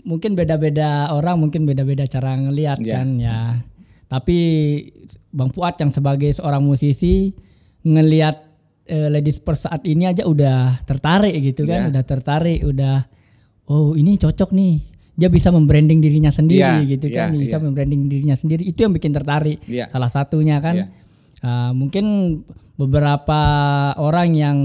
mungkin 0.03 0.35
beda-beda 0.35 1.15
orang 1.15 1.39
mungkin 1.39 1.63
beda-beda 1.63 2.03
cara 2.05 2.35
ngelihat 2.35 2.83
Iya. 2.83 2.91
kan 2.91 3.07
ya 3.15 3.39
tapi 4.11 4.37
bang 5.31 5.47
Fuad 5.47 5.79
yang 5.79 5.95
sebagai 5.95 6.27
seorang 6.35 6.59
musisi 6.59 7.31
ngelihat 7.81 8.35
eh, 8.83 9.07
ladies 9.07 9.39
first 9.39 9.63
saat 9.63 9.87
ini 9.87 10.11
aja 10.11 10.27
udah 10.27 10.83
tertarik 10.83 11.39
gitu 11.39 11.63
kan 11.63 11.87
Iya. 11.87 11.91
udah 11.95 12.03
tertarik 12.03 12.59
udah 12.67 13.07
oh 13.71 13.95
ini 13.95 14.19
cocok 14.19 14.51
nih 14.51 14.75
dia 15.11 15.27
bisa 15.27 15.51
membranding 15.51 15.99
dirinya 15.99 16.31
sendiri 16.31 16.87
Iya, 16.87 16.91
gitu 16.97 17.07
kan 17.11 17.35
iya, 17.35 17.39
bisa 17.39 17.57
iya. 17.59 17.63
membranding 17.63 18.01
dirinya 18.07 18.35
sendiri. 18.35 18.63
Itu 18.63 18.87
yang 18.87 18.93
bikin 18.95 19.11
tertarik 19.11 19.59
Iya. 19.67 19.91
salah 19.91 20.07
satunya 20.07 20.57
kan. 20.57 20.75
Iya. 20.75 20.87
Ah, 21.41 21.71
mungkin 21.73 22.05
beberapa 22.77 23.41
orang 23.97 24.33
yang 24.33 24.57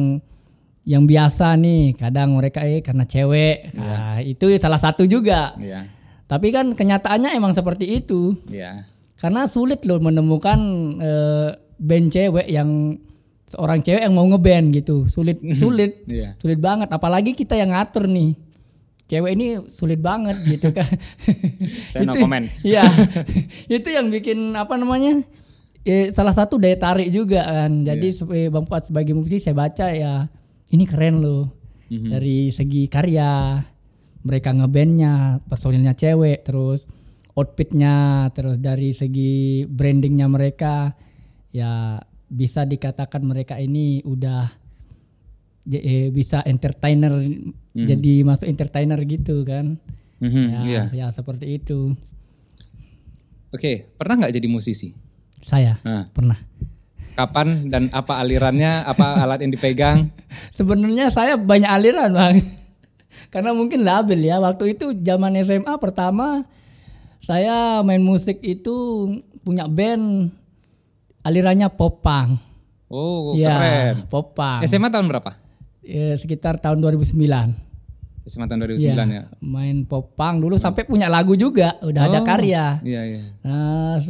yang 0.87 1.03
biasa 1.03 1.59
nih 1.59 1.99
kadang 1.99 2.39
mereka 2.39 2.63
eh 2.63 2.79
karena 2.79 3.03
cewek. 3.05 3.75
Nah, 3.75 4.23
itu 4.23 4.47
salah 4.57 4.79
satu 4.79 5.03
juga. 5.03 5.53
Iya, 5.59 5.83
tapi 6.25 6.55
kan 6.55 6.73
kenyataannya 6.73 7.35
emang 7.35 7.59
seperti 7.59 7.99
itu. 7.99 8.39
Iya, 8.47 8.87
karena 9.19 9.51
sulit 9.51 9.83
loh 9.83 9.99
menemukan 9.99 10.59
eh, 11.03 11.49
band 11.77 12.07
cewek 12.09 12.47
yang 12.47 12.95
seorang 13.47 13.83
cewek 13.83 13.99
yang 14.07 14.15
mau 14.15 14.31
ngeband 14.31 14.79
gitu. 14.79 15.11
Sulit 15.11 15.43
sulit. 15.61 16.07
Iya. 16.07 16.39
sulit 16.39 16.63
banget. 16.63 16.87
Apalagi 16.87 17.35
kita 17.35 17.59
yang 17.59 17.75
ngatur 17.75 18.07
nih 18.07 18.39
cewek 19.07 19.33
ini 19.33 19.47
sulit 19.69 19.99
banget 19.99 20.35
gitu 20.45 20.71
kan 20.71 20.87
Saya 21.95 22.03
no 22.05 22.13
Itu- 22.13 22.23
comment. 22.23 22.47
Iya. 22.67 22.83
itu 23.77 23.89
yang 23.89 24.11
bikin 24.11 24.53
apa 24.53 24.75
namanya? 24.75 25.23
eh, 25.83 26.11
salah 26.11 26.35
satu 26.35 26.59
daya 26.59 26.75
tarik 26.75 27.09
juga 27.09 27.47
kan. 27.47 27.83
Jadi 27.83 28.11
Iya. 28.11 28.17
sebagai 28.19 28.47
Bang 28.51 28.67
Fuad 28.67 28.83
sebagai 28.85 29.15
musisi 29.15 29.39
saya 29.41 29.55
baca 29.55 29.87
ya 29.89 30.27
ini 30.69 30.83
keren 30.83 31.23
loh. 31.23 31.47
Mhm. 31.87 32.11
Dari 32.11 32.51
segi 32.51 32.91
karya 32.91 33.63
mereka 34.21 34.51
ngebandnya, 34.51 35.39
personilnya 35.47 35.95
cewek, 35.95 36.43
terus 36.43 36.91
outfitnya, 37.33 38.27
terus 38.35 38.59
dari 38.59 38.91
segi 38.91 39.63
brandingnya 39.63 40.27
mereka 40.27 40.99
ya 41.55 41.95
bisa 42.27 42.67
dikatakan 42.67 43.23
mereka 43.23 43.55
ini 43.55 44.03
udah 44.03 44.51
j- 45.63 45.79
eh, 45.79 46.07
bisa 46.11 46.43
entertainer 46.43 47.15
jadi 47.79 48.25
masuk 48.25 48.47
entertainer 48.47 48.97
gitu 49.03 49.45
kan. 49.45 49.77
Mhm, 50.17 50.45
Ya, 50.49 50.61
iya. 50.65 50.83
ya 50.89 51.07
seperti 51.11 51.61
itu. 51.61 51.93
Oke, 53.49 53.89
pernah 53.95 54.15
nggak 54.19 54.35
jadi 54.35 54.49
musisi? 54.49 54.97
Saya 55.39 55.79
Nah, 55.83 56.09
pernah. 56.09 56.41
kapan 57.13 57.69
dan 57.69 57.89
apa 57.91 58.17
alirannya, 58.17 58.81
apa 58.83 59.17
alat 59.19 59.41
yang 59.41 59.49
dipegang? 59.51 60.09
Sebenarnya 60.57 61.09
saya 61.09 61.37
banyak 61.37 61.65
aliran 61.67 62.13
bang, 62.13 62.37
karena 63.33 63.53
mungkin 63.53 63.81
labil 63.83 64.21
ya. 64.21 64.37
Waktu 64.37 64.73
itu 64.73 64.93
zaman 64.95 65.33
SMA 65.41 65.73
pertama 65.77 66.45
saya 67.19 67.81
main 67.81 68.01
musik 68.01 68.41
itu 68.41 69.09
punya 69.41 69.65
band 69.65 70.29
alirannya 71.23 71.69
popang. 71.69 72.37
Oh, 72.87 73.33
ya, 73.35 73.51
keren. 73.51 73.95
popang. 74.07 74.61
SMA 74.63 74.89
tahun 74.89 75.09
berapa? 75.09 75.35
Ya, 75.81 76.15
sekitar 76.15 76.57
tahun 76.57 76.79
2009. 76.79 77.57
SMA 78.27 78.45
tahun 78.45 78.67
2009 78.67 78.83
ya. 78.83 79.23
Ya, 79.23 79.23
main 79.39 79.87
popang 79.87 80.43
dulu 80.43 80.59
sampai 80.59 80.83
punya 80.83 81.07
lagu 81.07 81.39
juga, 81.39 81.79
udah 81.81 82.03
ada 82.05 82.21
Oh, 82.21 82.27
karya. 82.27 82.83
Iya, 82.83 83.03
iya. 83.07 83.23
Nah, 83.41 84.03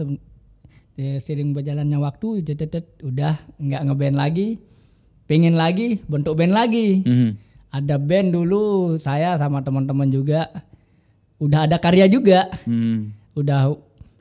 ya, 0.97 1.21
sering 1.21 1.53
berjalannya 1.53 2.01
waktu, 2.01 2.41
tet- 2.41 2.57
tet- 2.57 2.73
tet, 2.73 2.87
udah 3.01 3.37
nggak 3.61 3.83
ngeband 3.85 4.17
lagi, 4.17 4.57
pengen 5.25 5.53
lagi, 5.53 6.01
bentuk 6.09 6.33
band 6.35 6.51
lagi. 6.51 7.05
Mhm. 7.05 7.31
Ada 7.69 8.01
band 8.01 8.33
dulu, 8.33 8.97
saya 8.97 9.37
sama 9.37 9.61
teman-teman 9.61 10.09
juga, 10.09 10.49
udah 11.37 11.69
ada 11.69 11.77
karya 11.77 12.09
juga, 12.09 12.49
Hmm. 12.65 13.13
udah 13.37 13.77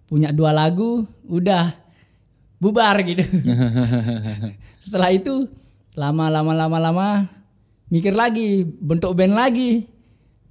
punya 0.05 0.35
dua 0.35 0.51
lagu, 0.51 1.07
udah 1.23 1.71
bubar 2.59 2.99
gitu. 3.01 3.23
Setelah 4.83 5.09
itu 5.09 5.47
lama-lama 5.95 6.51
lama-lama 6.51 7.07
mikir 7.87 8.11
lagi, 8.11 8.63
bentuk 8.63 9.13
band 9.13 9.33
lagi. 9.33 9.85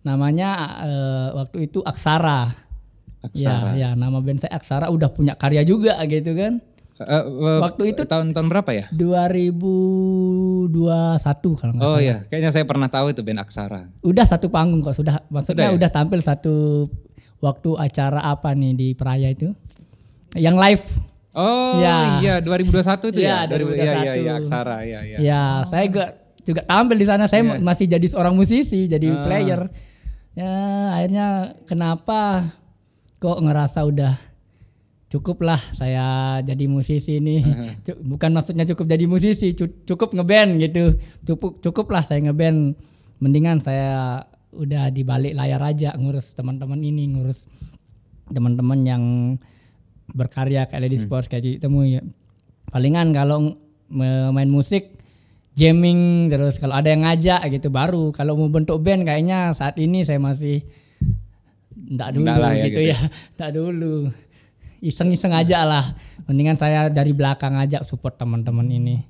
Namanya 0.03 0.51
eh, 0.83 1.29
waktu 1.35 1.67
itu 1.67 1.81
Aksara. 1.81 2.53
Aksara. 3.21 3.73
Ya, 3.73 3.91
ya 3.93 3.97
nama 3.97 4.21
band 4.21 4.39
saya 4.39 4.53
Aksara 4.55 4.89
udah 4.89 5.09
punya 5.09 5.33
karya 5.33 5.63
juga 5.63 5.97
gitu 6.05 6.33
kan. 6.33 6.61
Uh, 6.95 7.11
uh, 7.27 7.59
Waktu 7.59 7.91
itu 7.91 8.07
tahun-tahun 8.07 8.47
berapa 8.47 8.71
ya? 8.71 8.87
2021 8.95 10.71
kalau 11.59 11.73
nggak 11.75 11.83
Oh 11.83 11.99
salah. 11.99 11.99
iya, 12.01 12.17
kayaknya 12.25 12.51
saya 12.51 12.65
pernah 12.65 12.87
tahu 12.87 13.11
itu 13.11 13.21
band 13.21 13.41
Aksara. 13.41 13.91
Udah 14.01 14.23
satu 14.23 14.47
panggung 14.47 14.79
kok 14.79 14.95
sudah 14.95 15.19
maksudnya 15.27 15.67
Udah 15.67 15.71
ya? 15.71 15.77
udah 15.77 15.91
tampil 15.91 16.21
satu 16.21 16.87
waktu 17.41 17.71
acara 17.77 18.23
apa 18.23 18.55
nih 18.55 18.73
di 18.73 18.89
Peraya 18.93 19.27
itu? 19.29 19.51
Yang 20.35 20.57
live. 20.57 20.85
Oh 21.35 21.83
Ya. 21.83 22.23
iya 22.23 22.35
2021 22.39 23.11
itu 23.11 23.21
Iya, 23.21 23.43
ya. 23.43 23.51
2000 23.51 23.75
Iya 23.75 23.83
iya 23.83 24.13
2021. 24.15 24.23
iya 24.23 24.33
Aksara 24.39 24.77
iya 24.81 25.01
iya. 25.03 25.19
Ya, 25.19 25.43
saya 25.67 25.85
juga 25.91 26.07
juga 26.45 26.63
tampil 26.63 26.97
di 26.97 27.05
sana. 27.05 27.25
Saya 27.25 27.43
Iya. 27.43 27.59
masih 27.59 27.87
jadi 27.87 28.07
seorang 28.07 28.33
musisi, 28.33 28.85
jadi 28.85 29.09
Ah. 29.11 29.23
player. 29.23 29.61
Ya, 30.35 30.53
akhirnya 30.93 31.27
kenapa 31.65 32.51
kok 33.17 33.39
ngerasa 33.39 33.81
udah 33.83 34.15
cukup 35.07 35.41
lah 35.43 35.61
saya 35.73 36.05
jadi 36.43 36.67
musisi 36.67 37.17
ini. 37.17 37.39
Cu- 37.87 38.03
Bukan 38.05 38.31
maksudnya 38.31 38.67
cukup 38.67 38.85
jadi 38.85 39.07
musisi, 39.07 39.55
cu- 39.55 39.83
cukup 39.85 40.11
ngeband 40.13 40.59
gitu. 40.59 40.99
Cukup 41.25 41.61
cukup 41.61 41.87
lah 41.89 42.03
saya 42.03 42.19
ngeband. 42.21 42.75
Mendingan 43.19 43.59
saya 43.59 44.27
udah 44.51 44.91
di 44.91 45.03
balik 45.03 45.33
layar 45.33 45.63
aja 45.63 45.95
ngurus 45.95 46.35
teman-teman 46.35 46.79
ini, 46.79 47.09
ngurus 47.09 47.47
teman-teman 48.27 48.81
yang 48.83 49.05
berkarya 50.09 50.67
kayak 50.67 50.83
Lady 50.83 50.99
Sports 50.99 51.27
kayak 51.27 51.63
gitu 51.63 51.67
ya. 51.87 52.03
Palingan 52.69 53.15
kalau 53.15 53.55
main 53.89 54.51
musik 54.51 54.99
jamming 55.55 56.29
terus. 56.29 56.59
Kalau 56.59 56.75
ada 56.77 56.91
yang 56.91 57.07
ngajak 57.07 57.41
gitu 57.51 57.71
baru. 57.71 58.11
Kalau 58.11 58.37
mau 58.39 58.51
bentuk 58.51 58.79
band 58.83 59.07
kayaknya 59.07 59.55
saat 59.55 59.79
ini 59.81 60.03
saya 60.03 60.19
masih 60.21 60.63
enggak 61.75 62.11
dulu 62.15 62.27
Enggak 62.27 62.39
lah 62.43 62.53
ya 62.53 62.65
gitu, 62.67 62.69
gitu 62.69 62.81
ya. 62.91 62.99
enggak 63.35 63.53
dulu. 63.55 63.95
Iseng-iseng 64.85 65.33
aja 65.33 65.65
lah. 65.65 65.85
Mendingan 66.29 66.59
saya 66.61 66.93
dari 66.93 67.17
belakang 67.17 67.57
aja 67.57 67.81
support 67.87 68.21
teman-teman 68.21 68.69
ini. 68.69 69.01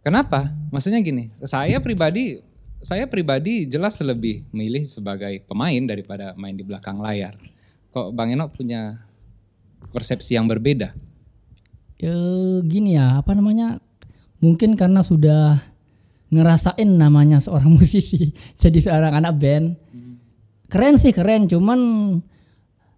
Kenapa? 0.00 0.54
Maksudnya 0.70 1.02
gini, 1.02 1.34
saya 1.42 1.82
pribadi 1.82 2.38
saya 2.78 3.10
pribadi 3.10 3.66
jelas 3.66 3.98
lebih 3.98 4.46
milih 4.54 4.86
sebagai 4.86 5.42
pemain 5.44 5.82
daripada 5.82 6.32
main 6.38 6.54
di 6.54 6.62
belakang 6.62 7.02
layar. 7.02 7.34
Kok 7.90 8.14
Bang 8.14 8.30
Eno 8.30 8.46
punya 8.48 9.02
persepsi 9.90 10.38
yang 10.38 10.46
berbeda? 10.46 10.94
ya 11.96 12.16
gini 12.60 12.96
ya 12.96 13.20
apa 13.24 13.32
namanya 13.32 13.80
mungkin 14.46 14.78
karena 14.78 15.02
sudah 15.02 15.58
ngerasain 16.30 16.86
namanya 16.86 17.42
seorang 17.42 17.74
musisi 17.78 18.30
jadi 18.62 18.78
seorang 18.78 19.18
anak 19.18 19.34
band. 19.34 19.66
Keren 20.70 20.98
sih 20.98 21.10
keren. 21.10 21.50
Cuman 21.50 21.78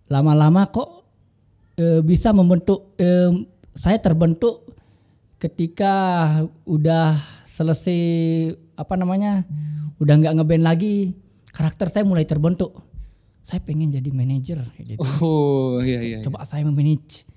lama-lama 0.09 0.69
kok 0.69 1.05
eh, 1.81 2.01
bisa 2.05 2.33
membentuk 2.37 2.97
eh, 3.01 3.33
saya 3.73 3.97
terbentuk 4.01 4.69
ketika 5.41 5.93
udah 6.69 7.17
selesai 7.49 8.01
apa 8.75 8.95
namanya 8.97 9.47
udah 9.99 10.15
nggak 10.19 10.35
ngeband 10.39 10.65
lagi 10.65 10.95
karakter 11.53 11.89
saya 11.93 12.05
mulai 12.05 12.25
terbentuk. 12.25 12.85
Saya 13.45 13.65
pengen 13.65 13.89
jadi 13.89 14.13
manajer 14.13 14.61
gitu. 14.77 15.01
Oh 15.25 15.81
iya 15.81 16.05
iya. 16.05 16.21
iya. 16.21 16.25
coba 16.25 16.45
saya 16.45 16.69
memanage 16.69 17.28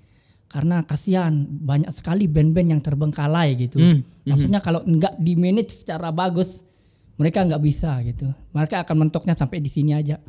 karena 0.52 0.84
kasihan 0.84 1.32
banyak 1.48 1.88
sekali 1.96 2.28
band-band 2.28 2.68
yang 2.76 2.82
terbengkalai 2.84 3.56
gitu. 3.56 3.80
Hmm, 3.80 4.04
Maksudnya 4.28 4.60
kalau 4.60 4.84
nggak 4.84 5.16
di 5.16 5.32
manage 5.34 5.72
secara 5.80 6.12
bagus, 6.12 6.68
mereka 7.16 7.40
nggak 7.40 7.62
bisa 7.64 7.96
gitu. 8.04 8.28
Mereka 8.52 8.84
akan 8.84 9.08
mentoknya 9.08 9.32
sampai 9.32 9.64
di 9.64 9.72
sini 9.72 9.96
aja. 9.96 10.20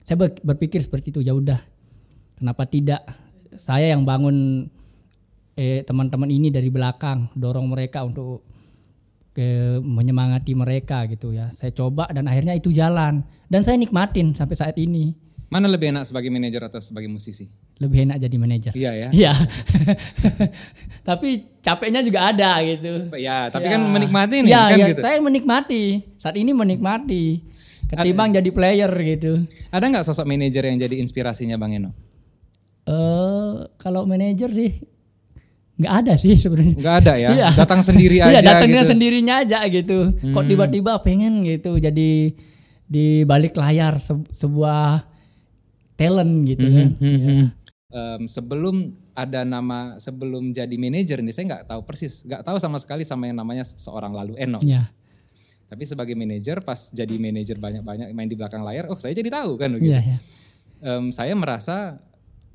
Saya 0.00 0.16
ber- 0.16 0.40
berpikir 0.40 0.80
seperti 0.80 1.12
itu 1.12 1.20
ya 1.20 1.36
udah. 1.36 1.60
Kenapa 2.40 2.64
tidak? 2.64 3.04
Saya 3.60 3.92
yang 3.92 4.08
bangun 4.08 4.64
eh, 5.56 5.84
teman-teman 5.84 6.32
ini 6.32 6.48
dari 6.48 6.72
belakang, 6.72 7.28
dorong 7.36 7.68
mereka 7.68 8.00
untuk 8.00 8.44
ke 9.36 9.76
menyemangati 9.84 10.56
mereka 10.56 11.04
gitu 11.04 11.36
ya. 11.36 11.52
Saya 11.52 11.68
coba 11.76 12.08
dan 12.08 12.24
akhirnya 12.24 12.56
itu 12.56 12.72
jalan 12.72 13.20
dan 13.52 13.60
saya 13.60 13.76
nikmatin 13.76 14.32
sampai 14.32 14.56
saat 14.56 14.76
ini. 14.80 15.12
Mana 15.52 15.68
lebih 15.68 15.92
enak 15.92 16.08
sebagai 16.08 16.32
manajer 16.32 16.64
atau 16.64 16.80
sebagai 16.80 17.12
musisi? 17.12 17.52
Lebih 17.76 17.98
enak 18.04 18.16
jadi 18.18 18.36
manajer. 18.36 18.72
Iya 18.72 18.92
ya. 18.94 19.08
Iya. 19.12 19.32
tapi 21.08 21.28
capeknya 21.60 22.00
juga 22.00 22.20
ada 22.26 22.58
gitu. 22.62 23.12
Ya, 23.14 23.46
tapi 23.46 23.66
Ya. 23.66 23.72
kan 23.76 23.82
menikmati 23.84 24.36
nih 24.40 24.50
ya, 24.50 24.62
kan 24.66 24.76
ya, 24.76 24.86
gitu. 24.90 25.00
saya 25.02 25.18
menikmati. 25.20 25.84
Saat 26.16 26.36
ini 26.36 26.50
menikmati. 26.50 27.24
Ketimbang 27.86 28.32
jadi 28.32 28.50
player 28.50 28.90
gitu. 28.90 29.46
Ada 29.70 29.84
nggak 29.86 30.04
sosok 30.04 30.26
manajer 30.26 30.64
yang 30.64 30.74
jadi 30.76 30.98
inspirasinya 30.98 31.54
Bang 31.54 31.70
Eno? 31.70 31.94
Eh 32.84 33.52
kalau 33.76 34.02
manajer 34.02 34.50
sih 34.50 34.72
nggak 35.76 35.92
ada 35.94 36.12
sih 36.16 36.34
sebenarnya. 36.34 36.74
Nggak 36.74 36.96
ada 36.98 37.12
ya. 37.14 37.28
Iya. 37.36 37.48
Datang 37.54 37.80
sendiri 37.82 38.16
aja 38.24 38.32
Iya, 38.32 38.40
datangnya 38.42 38.82
gitu. 38.82 38.90
sendirinya 38.90 39.34
aja 39.38 39.58
gitu. 39.68 39.98
Kok 40.16 40.34
Hmm. 40.34 40.48
tiba-tiba 40.48 40.92
pengen 40.98 41.44
gitu 41.44 41.76
jadi 41.76 42.32
di 42.86 43.06
balik 43.22 43.54
layar 43.54 44.00
se- 44.00 44.30
sebuah 44.32 45.06
talent 45.94 46.34
gitu 46.44 46.66
kan. 46.66 46.88
Hmm, 46.96 47.20
hmm. 47.20 47.44
Em, 47.86 48.26
sebelum 48.26 48.98
ada 49.14 49.46
nama 49.46 49.94
sebelum 50.02 50.50
jadi 50.50 50.74
manajer 50.74 51.22
ini 51.22 51.30
saya 51.30 51.54
nggak 51.54 51.64
tahu 51.70 51.80
persis, 51.86 52.26
nggak 52.26 52.42
tahu 52.42 52.58
sama 52.58 52.82
sekali 52.82 53.06
sama 53.06 53.30
yang 53.30 53.38
namanya 53.38 53.62
seorang 53.62 54.10
lalu 54.10 54.34
Eno. 54.42 54.58
Iya. 54.58 54.90
Tapi 55.70 55.82
sebagai 55.86 56.18
manajer 56.18 56.58
pas 56.66 56.90
jadi 56.90 57.14
manajer 57.14 57.62
banyak-banyak 57.62 58.10
main 58.10 58.26
di 58.26 58.34
belakang 58.34 58.66
layar, 58.66 58.90
oh 58.90 58.98
saya 58.98 59.14
jadi 59.14 59.30
tahu 59.30 59.54
kan 59.54 59.70
begitu. 59.78 59.94
Iya, 59.94 60.02
iya. 60.02 60.18
Em, 60.82 61.14
saya 61.14 61.30
merasa 61.38 62.02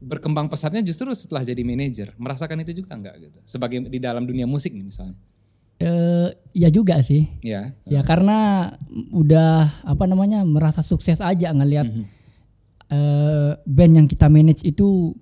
berkembang 0.04 0.52
pesatnya 0.52 0.84
justru 0.84 1.08
setelah 1.16 1.48
jadi 1.48 1.64
manajer. 1.64 2.12
Merasakan 2.20 2.68
itu 2.68 2.84
juga 2.84 3.00
nggak 3.00 3.16
gitu? 3.24 3.40
Sebagai 3.48 3.88
di 3.88 4.00
dalam 4.04 4.28
dunia 4.28 4.44
musik 4.44 4.76
nih 4.76 4.84
misalnya. 4.84 5.16
Eh, 5.82 6.30
ya 6.54 6.68
juga 6.68 7.00
sih. 7.02 7.26
Ya. 7.40 7.72
Ya 7.88 8.04
karena 8.04 8.70
udah 9.16 9.82
apa 9.88 10.06
namanya 10.12 10.44
merasa 10.44 10.84
sukses 10.84 11.24
aja 11.24 11.56
ngelihat 11.56 11.88
eh, 12.92 13.52
band 13.58 13.94
yang 13.96 14.08
kita 14.08 14.28
manage 14.28 14.62
itu 14.62 15.16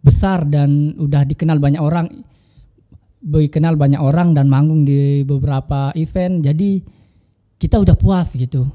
besar 0.00 0.48
dan 0.48 0.96
udah 0.96 1.22
dikenal 1.22 1.60
banyak 1.60 1.78
orang, 1.78 2.08
dikenal 3.22 3.78
banyak 3.78 4.00
orang 4.02 4.34
dan 4.34 4.50
manggung 4.50 4.82
di 4.82 5.22
beberapa 5.22 5.94
event. 5.94 6.42
Jadi 6.42 6.82
kita 7.54 7.78
udah 7.78 7.94
puas 7.94 8.34
gitu, 8.34 8.66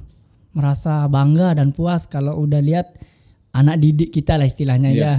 merasa 0.55 1.03
bangga 1.05 1.57
dan 1.57 1.75
puas 1.75 2.07
kalau 2.07 2.39
udah 2.39 2.63
lihat 2.63 2.95
anak 3.51 3.81
didik 3.81 4.13
kita 4.13 4.39
lah 4.39 4.47
istilahnya 4.47 4.89
Iya. 4.93 5.01
ya, 5.03 5.13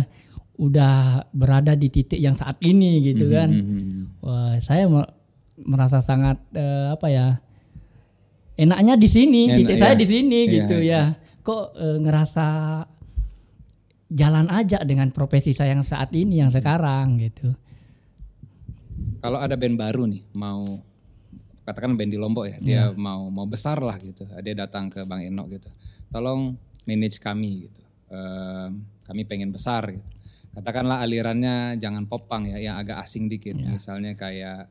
udah 0.56 0.96
berada 1.30 1.76
di 1.76 1.92
titik 1.92 2.16
yang 2.16 2.34
saat 2.34 2.56
ini 2.64 3.04
gitu 3.04 3.28
kan. 3.28 3.50
Mhm. 3.52 4.24
Wah, 4.24 4.56
saya 4.62 4.88
me- 4.88 5.12
merasa 5.60 6.00
sangat 6.00 6.38
eh, 6.54 6.94
apa 6.94 7.06
ya? 7.10 7.26
Enaknya 8.56 8.98
di 8.98 9.06
sini, 9.06 9.42
Enak, 9.46 9.56
titik 9.62 9.76
ya. 9.76 9.82
saya 9.84 9.94
di 9.94 10.06
sini 10.06 10.38
Iya, 10.46 10.52
gitu 10.62 10.76
iya. 10.80 11.02
ya. 11.14 11.42
Kok 11.44 11.64
eh, 11.76 11.96
ngerasa 12.00 12.46
jalan 14.08 14.48
aja 14.48 14.80
dengan 14.88 15.12
profesi 15.12 15.52
saya 15.52 15.76
yang 15.76 15.84
saat 15.84 16.08
ini 16.16 16.40
yang 16.40 16.48
sekarang 16.48 17.20
gitu. 17.20 17.52
Kalau 19.20 19.38
ada 19.38 19.54
band 19.58 19.76
baru 19.76 20.08
nih 20.08 20.22
mau 20.34 20.64
katakan 21.68 21.92
band 22.00 22.08
di 22.08 22.16
Lombok 22.16 22.48
ya, 22.48 22.56
dia 22.64 22.82
mau 22.96 23.28
mau 23.28 23.44
besar 23.44 23.76
lah 23.84 24.00
gitu. 24.00 24.24
Dia 24.40 24.54
datang 24.56 24.88
ke 24.88 25.04
Bang 25.04 25.20
Eno 25.20 25.44
gitu. 25.52 25.68
Tolong 26.08 26.56
manage 26.88 27.20
kami 27.20 27.68
gitu. 27.68 27.82
Em, 28.08 28.80
kami 29.04 29.28
pengen 29.28 29.52
besar 29.52 29.84
gitu. 29.92 30.08
Katakanlah 30.56 31.04
alirannya 31.04 31.76
jangan 31.76 32.08
popang 32.08 32.48
ya, 32.48 32.56
yang 32.56 32.76
agak 32.80 33.04
asing 33.04 33.28
dikit. 33.28 33.60
Misalnya 33.76 34.16
kayak 34.16 34.64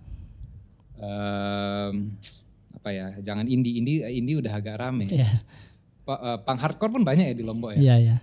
em, 0.98 2.18
apa 2.74 2.90
ya, 2.90 3.08
jangan 3.22 3.46
indie. 3.46 3.78
Indie 3.78 4.02
indie 4.10 4.42
udah 4.42 4.58
agak 4.58 4.82
rame. 4.82 5.06
Iya. 5.06 5.46
Pa- 6.08 6.40
eh, 6.40 6.58
hardcore 6.58 6.98
pun 6.98 7.04
banyak 7.06 7.30
ya 7.30 7.36
di 7.38 7.46
Lombok 7.46 7.78
ya. 7.78 7.80
Iya, 7.80 7.96
iya. 8.02 8.16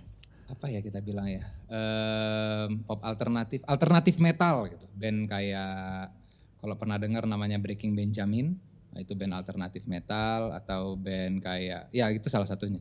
Apa 0.45 0.69
ya 0.69 0.79
kita 0.81 1.01
bilang 1.01 1.25
ya? 1.25 1.43
Em, 1.69 2.81
pop 2.85 3.01
alternatif 3.01 3.65
alternatif 3.65 4.21
metal 4.21 4.69
gitu. 4.69 4.85
Band 4.93 5.25
kayak 5.25 6.13
kalau 6.61 6.75
pernah 6.77 6.97
dengar 7.01 7.25
namanya 7.25 7.57
Breaking 7.57 7.97
Benjamin. 7.97 8.57
Nah 8.93 9.03
itu 9.03 9.11
band 9.11 9.35
alternatif 9.35 9.83
metal 9.89 10.55
atau 10.55 10.95
band 10.95 11.43
kayak 11.43 11.91
ya 11.91 12.07
itu 12.13 12.29
salah 12.29 12.47
satunya. 12.47 12.79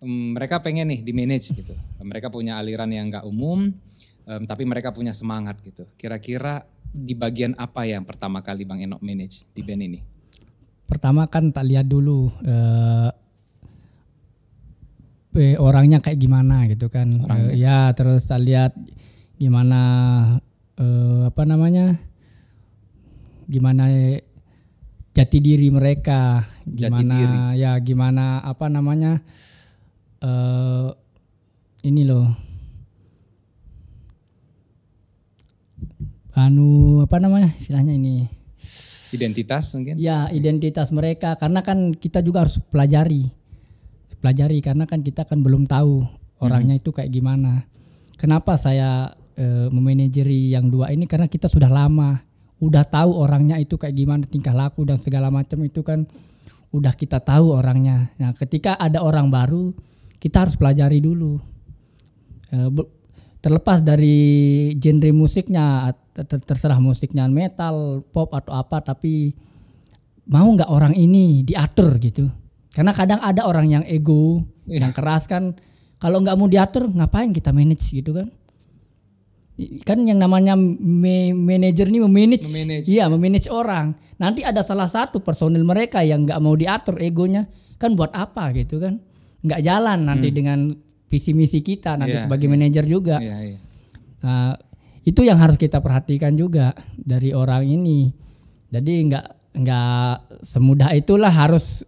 Em, 0.00 0.32
mereka 0.32 0.58
pengen 0.58 0.88
nih 0.88 1.00
di 1.04 1.12
manage 1.12 1.52
gitu. 1.52 1.76
Mereka 2.00 2.32
punya 2.32 2.56
aliran 2.56 2.88
yang 2.88 3.12
nggak 3.12 3.28
umum 3.28 3.70
em, 4.24 4.42
tapi 4.48 4.64
mereka 4.64 4.90
punya 4.90 5.12
semangat 5.12 5.60
gitu. 5.60 5.84
Kira-kira 6.00 6.64
di 6.92 7.16
bagian 7.16 7.56
apa 7.56 7.88
yang 7.88 8.04
pertama 8.04 8.44
kali 8.44 8.68
Bang 8.68 8.80
Enok 8.80 9.00
manage 9.00 9.48
di 9.52 9.64
band 9.64 9.82
ini? 9.84 10.00
Pertama 10.84 11.24
kan 11.24 11.48
tak 11.48 11.64
lihat 11.64 11.88
dulu 11.88 12.28
eh, 12.44 13.08
eh, 15.34 15.56
orangnya 15.56 15.98
kayak 15.98 16.18
gimana 16.18 16.64
gitu 16.68 16.88
kan. 16.88 17.08
Orangnya. 17.22 17.50
Eh, 17.52 17.58
ya, 17.58 17.78
terus 17.92 18.24
tak 18.24 18.42
lihat 18.42 18.72
gimana 19.36 19.80
eh, 20.76 21.28
apa 21.28 21.42
namanya? 21.44 21.96
Gimana 23.46 23.88
jati 25.12 25.38
diri 25.38 25.68
mereka, 25.68 26.46
Jati 26.64 26.88
gimana 26.88 27.14
diri. 27.14 27.38
ya 27.60 27.72
gimana 27.78 28.40
apa 28.40 28.66
namanya? 28.68 29.20
eh 30.22 30.88
ini 31.82 32.02
loh. 32.06 32.30
anu 36.32 37.00
apa 37.04 37.20
namanya 37.20 37.52
istilahnya 37.60 37.92
ini 37.92 38.24
Identitas 39.12 39.76
mungkin? 39.76 40.00
ya 40.00 40.32
identitas 40.32 40.88
mereka 40.88 41.36
karena 41.36 41.60
kan 41.60 41.92
kita 41.92 42.24
juga 42.24 42.48
harus 42.48 42.56
pelajari 42.72 43.28
pelajari 44.22 44.62
karena 44.62 44.86
kan 44.86 45.02
kita 45.02 45.26
kan 45.26 45.42
belum 45.42 45.66
tahu 45.66 46.06
orangnya 46.38 46.78
itu 46.78 46.94
kayak 46.94 47.10
gimana. 47.10 47.66
Kenapa 48.14 48.54
saya 48.54 49.10
eh, 49.34 49.66
memanajeri 49.66 50.54
yang 50.54 50.70
dua 50.70 50.94
ini? 50.94 51.10
Karena 51.10 51.26
kita 51.26 51.50
sudah 51.50 51.66
lama 51.66 52.22
udah 52.62 52.86
tahu 52.86 53.18
orangnya 53.18 53.58
itu 53.58 53.74
kayak 53.74 53.98
gimana 53.98 54.22
tingkah 54.22 54.54
laku 54.54 54.86
dan 54.86 55.02
segala 55.02 55.34
macam 55.34 55.58
itu 55.66 55.82
kan 55.82 56.06
udah 56.70 56.94
kita 56.94 57.18
tahu 57.18 57.50
orangnya. 57.50 58.14
Nah 58.22 58.30
ketika 58.38 58.78
ada 58.78 59.02
orang 59.02 59.26
baru 59.26 59.74
kita 60.22 60.46
harus 60.46 60.54
pelajari 60.54 61.02
dulu. 61.02 61.42
Be- 62.52 63.02
terlepas 63.42 63.82
dari 63.82 64.70
genre 64.78 65.10
musiknya 65.10 65.90
ter- 66.14 66.28
ter- 66.30 66.46
terserah 66.46 66.78
musiknya 66.78 67.26
metal 67.26 68.06
pop 68.14 68.30
atau 68.30 68.54
apa 68.54 68.78
tapi 68.78 69.34
mau 70.30 70.46
nggak 70.46 70.70
orang 70.70 70.94
ini 70.94 71.42
diatur 71.42 71.98
gitu 71.98 72.30
karena 72.72 72.92
kadang 72.92 73.20
ada 73.20 73.44
orang 73.44 73.68
yang 73.68 73.84
ego 73.84 74.42
yang 74.64 74.90
keras 74.90 75.24
kan. 75.24 75.56
Kalau 75.96 76.18
nggak 76.18 76.34
mau 76.34 76.50
diatur 76.50 76.90
ngapain 76.90 77.30
kita 77.30 77.54
manage 77.54 77.86
gitu 77.88 78.10
kan? 78.10 78.26
Kan 79.86 80.02
yang 80.02 80.18
namanya 80.18 80.56
me- 80.56 81.36
manajer 81.36 81.86
ini 81.86 82.02
memanage, 82.02 82.48
Memanage. 82.50 82.88
iya 82.88 83.06
memanage 83.06 83.46
orang. 83.46 83.94
Nanti 84.18 84.42
ada 84.42 84.64
salah 84.64 84.88
satu 84.90 85.22
personil 85.22 85.62
mereka 85.62 86.02
yang 86.02 86.24
nggak 86.26 86.40
mau 86.42 86.56
diatur 86.56 86.98
egonya. 86.98 87.46
Kan 87.78 87.94
buat 87.94 88.10
apa 88.10 88.50
gitu 88.56 88.82
kan? 88.82 88.98
Nggak 89.44 89.60
jalan 89.62 89.98
nanti 90.08 90.32
dengan 90.32 90.72
visi 91.06 91.36
misi 91.36 91.60
kita 91.60 91.94
nanti 91.94 92.16
Iya, 92.16 92.24
sebagai 92.24 92.48
manajer 92.48 92.84
juga. 92.88 93.20
Iya, 93.20 93.36
iya. 93.44 93.58
Nah, 94.24 94.56
itu 95.04 95.20
yang 95.22 95.36
harus 95.38 95.60
kita 95.60 95.78
perhatikan 95.78 96.32
juga 96.34 96.72
dari 96.96 97.30
orang 97.30 97.62
ini. 97.62 98.08
Jadi 98.72 98.92
nggak 99.06 99.26
nggak 99.52 100.10
semudah 100.42 100.96
itulah 100.96 101.28
harus 101.30 101.84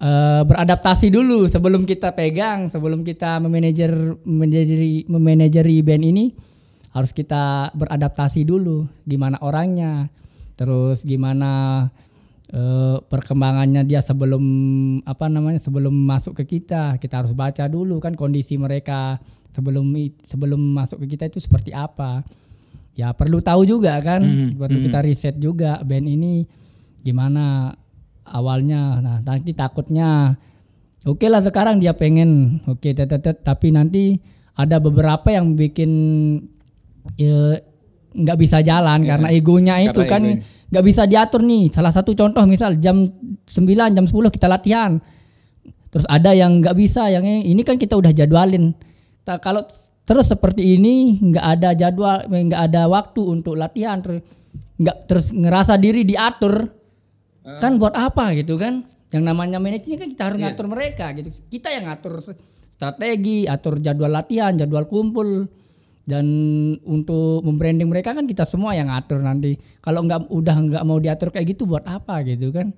eh, 0.00 0.42
beradaptasi 0.42 1.12
dulu 1.12 1.46
sebelum 1.46 1.84
kita 1.84 2.16
pegang, 2.16 2.72
sebelum 2.72 3.04
kita 3.04 3.38
memanajer 3.38 4.16
memanajeri 4.24 5.04
memanajeri 5.06 5.76
band 5.84 6.04
ini 6.04 6.24
harus 6.90 7.12
kita 7.12 7.70
beradaptasi 7.76 8.42
dulu. 8.42 8.88
Gimana 9.06 9.38
orangnya, 9.44 10.08
terus 10.56 11.04
gimana 11.04 11.86
eh, 12.50 12.96
perkembangannya 13.04 13.84
dia 13.86 14.00
sebelum 14.00 14.42
apa 15.04 15.28
namanya 15.28 15.60
sebelum 15.60 15.92
masuk 15.92 16.40
ke 16.42 16.58
kita. 16.58 16.96
Kita 16.96 17.22
harus 17.22 17.36
baca 17.36 17.68
dulu 17.68 18.00
kan 18.00 18.16
kondisi 18.16 18.56
mereka 18.56 19.20
sebelum 19.52 19.84
sebelum 20.24 20.58
masuk 20.58 21.04
ke 21.06 21.14
kita 21.14 21.28
itu 21.28 21.38
seperti 21.38 21.76
apa. 21.76 22.24
Ya 22.98 23.14
perlu 23.14 23.38
tahu 23.38 23.68
juga 23.68 24.00
kan. 24.02 24.24
Perlu 24.58 24.78
kita 24.82 24.98
riset 25.04 25.36
juga 25.38 25.78
band 25.84 26.06
ini 26.10 26.44
gimana 27.00 27.72
awalnya 28.30 29.02
nah 29.02 29.18
nanti 29.20 29.52
takutnya 29.52 30.38
oke 31.04 31.26
lah 31.26 31.42
sekarang 31.42 31.82
dia 31.82 31.92
pengen 31.92 32.62
oke 32.64 32.86
tetetet 32.94 33.42
tapi 33.42 33.74
nanti 33.74 34.16
ada 34.54 34.76
beberapa 34.76 35.28
yang 35.32 35.56
bikin 35.56 35.90
ya, 37.16 37.56
nggak 38.10 38.38
bisa 38.38 38.58
jalan 38.60 39.06
karena 39.06 39.28
egonya 39.30 39.80
itu 39.80 40.02
karena 40.04 40.10
kan 40.10 40.22
egonya. 40.26 40.68
nggak 40.70 40.84
bisa 40.84 41.02
diatur 41.06 41.40
nih. 41.46 41.64
Salah 41.70 41.92
satu 41.94 42.12
contoh 42.12 42.42
misal 42.44 42.76
jam 42.76 43.06
9, 43.06 43.96
jam 43.96 44.04
10 44.06 44.34
kita 44.34 44.46
latihan. 44.50 44.98
Terus 45.90 46.06
ada 46.06 46.30
yang 46.30 46.62
nggak 46.62 46.76
bisa, 46.78 47.10
yang 47.10 47.26
ini, 47.26 47.50
ini 47.50 47.62
kan 47.66 47.74
kita 47.74 47.98
udah 47.98 48.14
jadwalin. 48.14 48.74
Ta- 49.26 49.42
kalau 49.42 49.66
terus 50.06 50.30
seperti 50.30 50.78
ini 50.78 51.18
nggak 51.18 51.46
ada 51.58 51.70
jadwal, 51.74 52.26
nggak 52.26 52.62
ada 52.70 52.86
waktu 52.86 53.22
untuk 53.26 53.58
latihan, 53.58 53.98
terus 53.98 54.22
nggak 54.78 54.96
terus 55.10 55.26
ngerasa 55.34 55.74
diri 55.78 56.06
diatur, 56.06 56.70
kan 57.42 57.76
buat 57.76 57.94
apa 57.94 58.36
gitu 58.36 58.56
kan? 58.56 58.84
Yang 59.10 59.24
namanya 59.26 59.58
manajemen 59.58 59.98
kan 59.98 60.08
kita 60.08 60.22
harus 60.30 60.38
ngatur 60.38 60.66
mereka 60.68 61.10
gitu. 61.16 61.28
Kita 61.48 61.68
yang 61.72 61.90
ngatur 61.90 62.22
strategi, 62.70 63.44
atur 63.44 63.82
jadwal 63.82 64.08
latihan, 64.08 64.54
jadwal 64.54 64.86
kumpul 64.86 65.48
dan 66.06 66.26
untuk 66.82 67.42
membranding 67.42 67.86
mereka 67.86 68.16
kan 68.16 68.24
kita 68.24 68.42
semua 68.44 68.72
yang 68.72 68.88
ngatur 68.88 69.20
nanti. 69.20 69.58
Kalau 69.78 70.00
nggak 70.02 70.30
udah 70.30 70.56
nggak 70.58 70.84
mau 70.84 70.96
diatur 70.96 71.28
kayak 71.30 71.52
gitu 71.52 71.66
buat 71.66 71.84
apa 71.84 72.22
gitu 72.22 72.50
kan? 72.50 72.70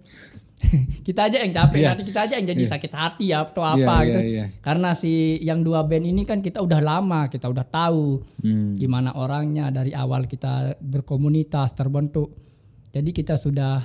kita 1.06 1.26
aja 1.26 1.42
yang 1.42 1.50
capek 1.50 1.78
Iya. 1.82 1.88
nanti 1.90 2.02
kita 2.06 2.20
aja 2.22 2.34
yang 2.38 2.46
jadi 2.46 2.62
sakit 2.70 2.92
hati 2.94 3.34
atau 3.34 3.66
Iya, 3.66 3.70
apa 3.74 3.94
iya, 3.98 4.06
gitu. 4.06 4.20
iya. 4.30 4.44
Karena 4.62 4.94
si 4.94 5.42
yang 5.42 5.66
dua 5.66 5.82
band 5.82 6.06
ini 6.06 6.22
kan 6.22 6.38
kita 6.38 6.62
udah 6.62 6.78
lama, 6.78 7.26
kita 7.26 7.50
udah 7.50 7.66
tahu 7.66 8.22
Hmm. 8.40 8.78
gimana 8.78 9.10
orangnya 9.18 9.74
dari 9.74 9.90
awal 9.90 10.30
kita 10.30 10.78
berkomunitas 10.78 11.74
terbentuk. 11.74 12.30
Jadi 12.94 13.10
kita 13.10 13.34
sudah 13.34 13.82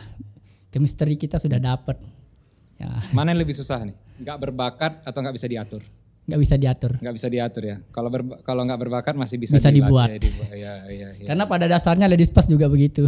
chemistry 0.77 1.17
kita 1.17 1.35
sudah 1.35 1.57
dapet. 1.57 1.97
Ya, 2.77 3.01
Mana 3.09 3.33
yang 3.33 3.41
lebih 3.41 3.51
susah 3.51 3.81
nih? 3.81 3.97
Nggak 4.17 4.37
berbakat 4.39 4.93
atau 5.01 5.19
nggak 5.19 5.33
bisa 5.33 5.49
diatur? 5.49 5.81
nggak 6.27 6.41
bisa 6.43 6.55
diatur. 6.59 6.91
Nggak 6.99 7.15
bisa 7.15 7.27
diatur 7.31 7.63
ya. 7.63 7.77
Kalau 7.87 8.11
berba- 8.11 8.43
kalau 8.43 8.67
nggak 8.67 8.75
berbakat 8.77 9.15
masih 9.15 9.39
bisa, 9.39 9.55
Bisa 9.55 9.71
dibuat. 9.71 10.11
ya, 10.11 10.19
dibuat. 10.19 10.51
Iya, 10.51 10.73
iya, 10.91 11.07
iya. 11.15 11.27
Karena 11.31 11.47
pada 11.47 11.65
dasarnya 11.65 12.03
ladies 12.03 12.35
first 12.35 12.51
juga 12.51 12.67
begitu. 12.67 13.07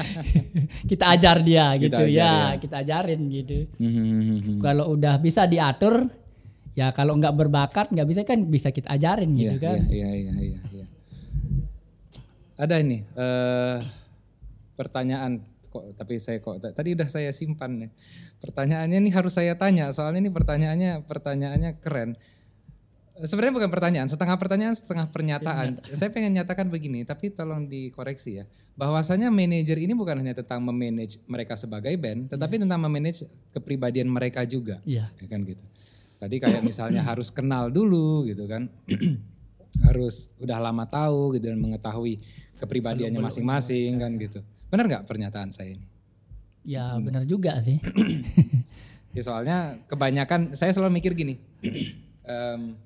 kita 0.90 1.08
ajar 1.10 1.40
dia 1.40 1.72
Kita 1.74 1.80
gitu 1.80 2.02
ajar, 2.04 2.12
ya, 2.12 2.32
ya. 2.52 2.60
kita 2.60 2.76
ajarin 2.78 3.20
gitu. 3.24 3.58
Hmm, 3.80 3.88
hmm, 3.88 4.04
hmm, 4.04 4.20
hmm. 4.36 4.58
Kalau 4.60 4.92
udah 4.92 5.16
bisa 5.16 5.48
diatur, 5.48 6.12
ya 6.76 6.92
kalau 6.92 7.16
nggak 7.16 7.32
berbakat 7.32 7.88
nggak 7.88 8.04
bisa 8.04 8.20
kan 8.22 8.44
bisa 8.44 8.68
kita 8.68 8.92
ajarin 8.92 9.32
gitu 9.32 9.56
kan. 9.56 9.80
iya, 9.88 10.12
iya, 10.12 10.32
iya, 10.36 10.58
iya. 10.76 10.86
Ada 12.60 12.84
ini 12.84 13.00
eh 13.16 13.78
pertanyaan 14.76 15.40
kok 15.70 15.94
tapi 15.94 16.18
saya 16.18 16.42
kok 16.42 16.58
tadi 16.60 16.98
udah 16.98 17.08
saya 17.08 17.30
simpan 17.30 17.86
nih. 17.86 17.90
Pertanyaannya 18.42 18.98
ini 18.98 19.10
harus 19.14 19.38
saya 19.38 19.54
tanya 19.54 19.94
soalnya 19.94 20.26
ini 20.26 20.30
pertanyaannya 20.34 21.06
pertanyaannya 21.06 21.70
keren. 21.78 22.18
Sebenarnya 23.20 23.52
bukan 23.52 23.68
pertanyaan, 23.68 24.08
setengah 24.08 24.40
pertanyaan, 24.40 24.72
setengah 24.72 25.04
pernyataan. 25.12 25.84
Saya 25.92 26.08
pengen 26.08 26.40
nyatakan 26.40 26.72
begini, 26.72 27.04
tapi 27.04 27.28
tolong 27.28 27.68
dikoreksi 27.68 28.40
ya. 28.40 28.44
Bahwasanya 28.80 29.28
manajer 29.28 29.76
ini 29.76 29.92
bukan 29.92 30.24
hanya 30.24 30.32
tentang 30.32 30.64
memanage 30.64 31.20
mereka 31.28 31.52
sebagai 31.52 31.92
band, 32.00 32.32
tetapi 32.32 32.56
tentang 32.56 32.80
memanage 32.80 33.28
kepribadian 33.52 34.08
mereka 34.08 34.48
juga. 34.48 34.80
Iya. 34.88 35.12
Ya 35.20 35.26
kan 35.28 35.44
gitu. 35.44 35.60
Tadi 36.16 36.36
kayak 36.40 36.64
misalnya 36.64 37.04
harus 37.04 37.28
kenal 37.28 37.68
dulu 37.68 38.24
gitu 38.24 38.48
kan. 38.48 38.72
harus 39.86 40.28
udah 40.36 40.58
lama 40.60 40.84
tahu 40.84 41.36
gitu 41.38 41.48
dan 41.48 41.60
mengetahui 41.60 42.20
kepribadiannya 42.60 43.20
masing-masing 43.20 44.00
kan 44.00 44.12
gitu. 44.20 44.40
Benar 44.70 44.84
nggak 44.86 45.04
pernyataan 45.04 45.50
saya 45.50 45.74
ini? 45.74 45.86
Ya 46.62 46.94
benar 46.96 47.26
juga 47.26 47.58
sih. 47.60 47.78
Ya 49.10 49.26
soalnya 49.26 49.58
kebanyakan 49.90 50.54
saya 50.54 50.70
selalu 50.70 51.02
mikir 51.02 51.18
gini. 51.18 51.34
em, 52.30 52.78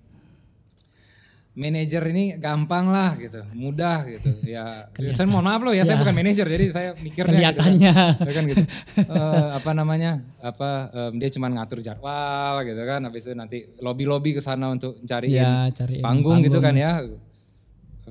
manajer 1.55 2.01
ini 2.11 2.41
gampang 2.41 2.89
lah 2.89 3.13
gitu, 3.15 3.45
mudah 3.53 4.09
gitu. 4.09 4.33
Ya, 4.43 4.89
saya 5.13 5.29
mohon 5.29 5.45
maaf 5.45 5.61
loh 5.61 5.71
ya, 5.71 5.85
saya 5.85 6.01
bukan 6.01 6.17
manajer, 6.17 6.49
jadi 6.49 6.65
saya 6.73 6.89
mikirnya 6.97 7.53
Kelihatannya. 7.53 7.93
gitu 7.93 8.17
kan, 8.17 8.25
Ya 8.25 8.33
kan 8.33 8.45
gitu. 8.49 8.63
Eh, 9.21 9.49
apa 9.53 9.71
namanya? 9.71 10.25
Apa 10.41 10.89
em, 10.91 11.21
dia 11.21 11.29
cuma 11.29 11.53
ngatur 11.53 11.79
jadwal 11.79 12.65
gitu 12.65 12.83
kan, 12.83 13.05
habis 13.05 13.23
itu 13.29 13.37
nanti 13.37 13.59
lobby-lobby 13.85 14.33
ke 14.33 14.41
sana 14.41 14.73
untuk 14.73 14.97
cariin 15.05 15.45
Ya, 15.45 15.69
cariin 15.71 16.01
panggung, 16.01 16.41
gitu 16.41 16.57
kan 16.59 16.73
ya. 16.73 17.05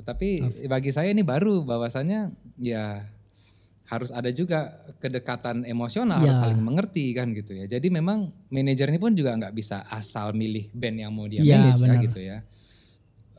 Tapi 0.05 0.37
bagi 0.69 0.93
saya 0.93 1.09
ini 1.09 1.25
baru 1.25 1.65
bahwasannya 1.65 2.29
ya 2.61 3.09
harus 3.93 4.09
ada 4.09 4.29
juga 4.29 4.73
kedekatan 4.97 5.61
emosional, 5.63 6.17
harus 6.17 6.33
Ya. 6.33 6.43
saling 6.43 6.57
mengerti 6.57 7.13
kan 7.13 7.29
gitu 7.31 7.53
ya. 7.53 7.69
Jadi 7.69 7.87
memang 7.87 8.25
manajer 8.49 8.89
ini 8.89 8.97
pun 8.97 9.13
juga 9.13 9.37
nggak 9.37 9.53
bisa 9.53 9.85
asal 9.87 10.33
milih 10.33 10.73
band 10.73 10.97
yang 10.97 11.11
mau 11.13 11.29
dia 11.29 11.45
Ya, 11.45 11.61
manage 11.61 11.79
ya 11.79 11.95
gitu 12.01 12.19
ya. 12.19 12.37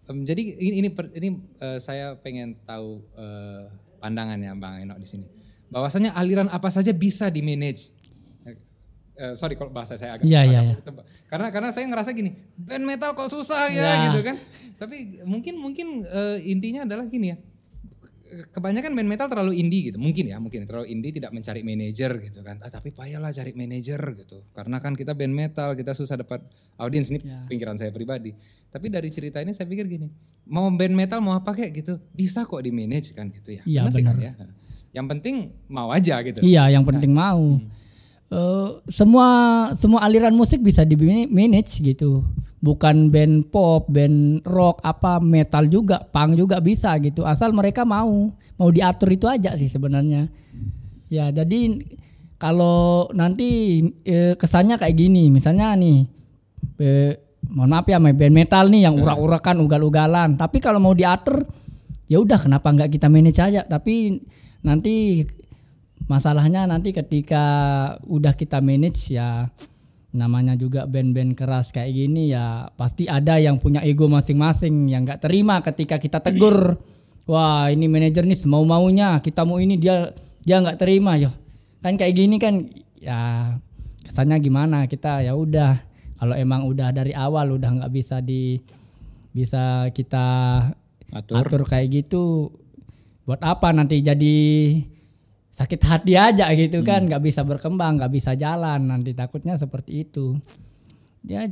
Em, 0.05 0.22
jadi 0.22 0.42
ini 0.55 0.74
ini 0.78 0.88
ini 1.12 1.28
eh, 1.59 1.78
saya 1.78 2.14
pengen 2.14 2.55
tahu 2.62 3.02
eh, 3.14 3.62
pandangannya 3.98 4.52
Bang 4.55 4.78
Eno 4.78 4.94
di 4.94 5.05
sini. 5.05 5.26
Bahwasanya 5.66 6.14
aliran 6.14 6.46
apa 6.48 6.68
saja 6.68 6.92
bisa 6.92 7.26
di 7.26 7.40
manage. 7.40 7.90
Eh, 8.44 8.55
eh, 9.16 9.32
sorry 9.34 9.57
kalau 9.57 9.72
bahasa 9.72 9.96
saya 9.96 10.14
agak 10.14 10.28
Iya, 10.28 10.40
iya, 10.44 10.61
iya. 10.62 10.74
tebak. 10.78 11.02
Karena 11.26 11.48
karena 11.48 11.68
saya 11.72 11.88
ngerasa 11.88 12.12
gini, 12.12 12.30
band 12.55 12.84
metal 12.84 13.11
kok 13.12 13.26
susah 13.26 13.72
ya, 13.72 13.82
Ya. 13.82 13.94
gitu 14.07 14.20
kan. 14.22 14.36
Tapi 14.76 15.24
mungkin 15.24 15.57
mungkin 15.57 15.86
eh, 16.05 16.38
intinya 16.46 16.84
adalah 16.84 17.09
gini 17.09 17.32
ya. 17.32 17.38
Kebanyakan 18.53 18.93
band 18.95 19.09
metal 19.09 19.26
terlalu 19.30 19.55
indie 19.59 19.89
gitu, 19.91 19.99
mungkin 20.01 20.24
ya, 20.28 20.37
mungkin 20.43 20.66
terlalu 20.66 20.91
indie 20.91 21.14
tidak 21.14 21.30
mencari 21.30 21.62
manajer 21.62 22.11
gitu 22.20 22.41
kan. 22.43 22.59
Ah, 22.61 22.70
tapi 22.72 22.91
payahlah 22.91 23.30
cari 23.30 23.53
manajer 23.55 24.01
gitu. 24.18 24.43
Karena 24.51 24.82
kan 24.82 24.93
kita 24.99 25.14
band 25.14 25.35
metal, 25.35 25.72
kita 25.78 25.95
susah 25.95 26.20
dapat 26.20 26.43
audiens 26.76 27.09
ini 27.14 27.22
Ya. 27.24 27.47
pikiran 27.47 27.78
saya 27.78 27.95
pribadi. 27.95 28.35
Tapi 28.68 28.87
dari 28.91 29.09
cerita 29.09 29.39
ini 29.39 29.55
saya 29.55 29.70
pikir 29.70 29.87
gini, 29.87 30.11
mau 30.51 30.66
band 30.68 30.95
metal 30.95 31.22
mau 31.22 31.39
apa 31.39 31.55
kayak 31.55 31.72
gitu, 31.85 31.97
bisa 32.11 32.43
kok 32.43 32.61
di 32.61 32.74
manage 32.74 33.14
kan 33.14 33.30
gitu 33.30 33.55
ya. 33.55 33.62
Iya, 33.62 33.80
kan 33.87 33.93
benar. 33.95 34.16
ya? 34.18 34.32
Yang 34.95 35.07
penting 35.16 35.37
mau 35.66 35.89
aja 35.91 36.22
gitu. 36.22 36.39
Iya, 36.43 36.70
yang 36.70 36.85
penting 36.87 37.11
mau. 37.11 37.59
Uh, 38.32 38.82
semua 38.90 39.28
semua 39.78 40.02
aliran 40.02 40.34
musik 40.34 40.64
bisa 40.64 40.82
di 40.82 40.96
manage 41.28 41.78
gitu. 41.84 42.24
Bukan 42.64 43.12
band 43.12 43.52
pop, 43.52 43.84
band 43.92 44.40
rock, 44.48 44.80
apa 44.80 45.20
metal 45.20 45.68
juga, 45.68 46.00
punk 46.00 46.40
juga 46.40 46.64
bisa 46.64 46.96
gitu. 46.96 47.20
Asal 47.28 47.52
mereka 47.52 47.84
mau 47.84 48.32
mau 48.56 48.68
diatur 48.72 49.12
itu 49.12 49.28
aja 49.28 49.52
sih 49.54 49.68
sebenarnya. 49.68 50.32
Ya, 51.12 51.28
jadi 51.28 51.84
kalau 52.40 53.12
nanti 53.12 53.80
eh, 54.08 54.32
kesannya 54.40 54.80
kayak 54.80 54.96
gini, 54.96 55.28
misalnya 55.28 55.76
nih 55.76 56.08
eh, 56.80 57.12
mohon 57.52 57.68
maaf 57.68 57.84
ya 57.84 58.00
band 58.00 58.32
metal 58.32 58.72
nih 58.72 58.88
yang 58.88 58.96
urak-urakan 58.96 59.60
ugal-ugalan, 59.60 60.40
tapi 60.40 60.58
kalau 60.64 60.80
mau 60.80 60.96
diatur 60.96 61.44
ya 62.08 62.16
udah 62.16 62.40
kenapa 62.40 62.72
nggak 62.72 62.90
kita 62.96 63.12
manage 63.12 63.44
aja, 63.44 63.60
tapi 63.68 64.24
nanti 64.64 65.20
masalahnya 66.07 66.68
nanti 66.68 66.92
ketika 66.92 67.44
udah 68.05 68.36
kita 68.36 68.61
manage 68.61 69.12
ya 69.14 69.48
namanya 70.14 70.55
juga 70.55 70.86
band-band 70.86 71.34
keras 71.34 71.74
kayak 71.74 71.90
gini 71.90 72.30
ya 72.30 72.70
pasti 72.78 73.11
ada 73.11 73.42
yang 73.42 73.59
punya 73.59 73.82
ego 73.82 74.07
masing-masing 74.07 74.86
yang 74.86 75.02
nggak 75.02 75.26
terima 75.26 75.59
ketika 75.59 75.98
kita 75.98 76.22
tegur 76.22 76.78
wah 77.26 77.66
ini 77.66 77.90
manajer 77.90 78.22
nih 78.22 78.38
mau 78.46 78.62
maunya 78.62 79.18
kita 79.18 79.42
mau 79.42 79.59
ini 79.59 79.74
dia 79.74 80.14
dia 80.46 80.62
nggak 80.62 80.78
terima 80.78 81.18
yo 81.18 81.34
kan 81.82 81.98
kayak 81.98 82.14
gini 82.14 82.36
kan 82.38 82.62
ya 83.02 83.52
kesannya 84.07 84.38
gimana 84.38 84.86
kita 84.86 85.26
ya 85.26 85.34
udah 85.34 85.82
kalau 86.14 86.34
emang 86.38 86.62
udah 86.70 86.94
dari 86.94 87.11
awal 87.11 87.59
udah 87.59 87.82
nggak 87.82 87.92
bisa 87.92 88.22
di 88.22 88.62
bisa 89.34 89.90
kita 89.90 90.26
atur. 91.11 91.42
atur 91.42 91.62
kayak 91.66 91.90
gitu 91.90 92.55
buat 93.26 93.42
apa 93.42 93.74
nanti 93.74 93.98
jadi 93.98 94.38
sakit 95.55 95.80
hati 95.86 96.18
aja 96.18 96.50
gitu 96.59 96.82
kan 96.82 97.07
hmm. 97.07 97.14
nggak 97.14 97.22
bisa 97.22 97.46
berkembang 97.46 98.02
nggak 98.02 98.12
bisa 98.12 98.34
jalan. 98.34 98.90
Nanti 98.90 99.14
takutnya 99.14 99.55
seperti 99.55 100.02
itu. 100.02 100.34
Ya 101.22 101.46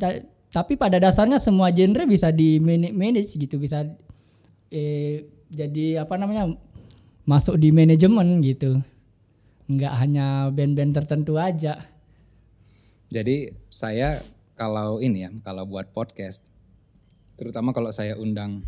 tapi 0.53 0.77
pada 0.77 1.01
dasarnya 1.01 1.41
semua 1.41 1.73
genre 1.73 2.05
bisa 2.05 2.29
di 2.35 2.61
manage 2.61 3.39
gitu 3.39 3.57
bisa 3.57 3.89
eh, 4.69 5.25
jadi 5.49 6.03
apa 6.05 6.19
namanya 6.19 6.51
masuk 7.25 7.57
di 7.57 7.71
manajemen 7.71 8.43
gitu. 8.43 8.83
Nggak 9.71 9.95
hanya 10.03 10.51
band-band 10.51 10.93
tertentu 10.93 11.39
aja. 11.39 11.79
Jadi 13.09 13.55
saya 13.71 14.19
kalau 14.59 14.99
ini 14.99 15.25
ya 15.25 15.31
kalau 15.47 15.65
buat 15.65 15.95
podcast 15.95 16.45
terutama 17.39 17.73
kalau 17.73 17.89
saya 17.89 18.19
undang 18.19 18.67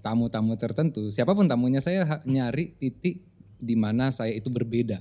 tamu-tamu 0.00 0.54
um, 0.54 0.60
tertentu 0.60 1.10
siapa 1.10 1.34
pun 1.34 1.50
tamunya 1.50 1.82
saya 1.82 2.22
nyari 2.24 2.78
titik 2.78 3.20
di 3.62 3.78
mana 3.78 4.10
saya 4.10 4.34
itu 4.34 4.50
berbeda 4.50 4.98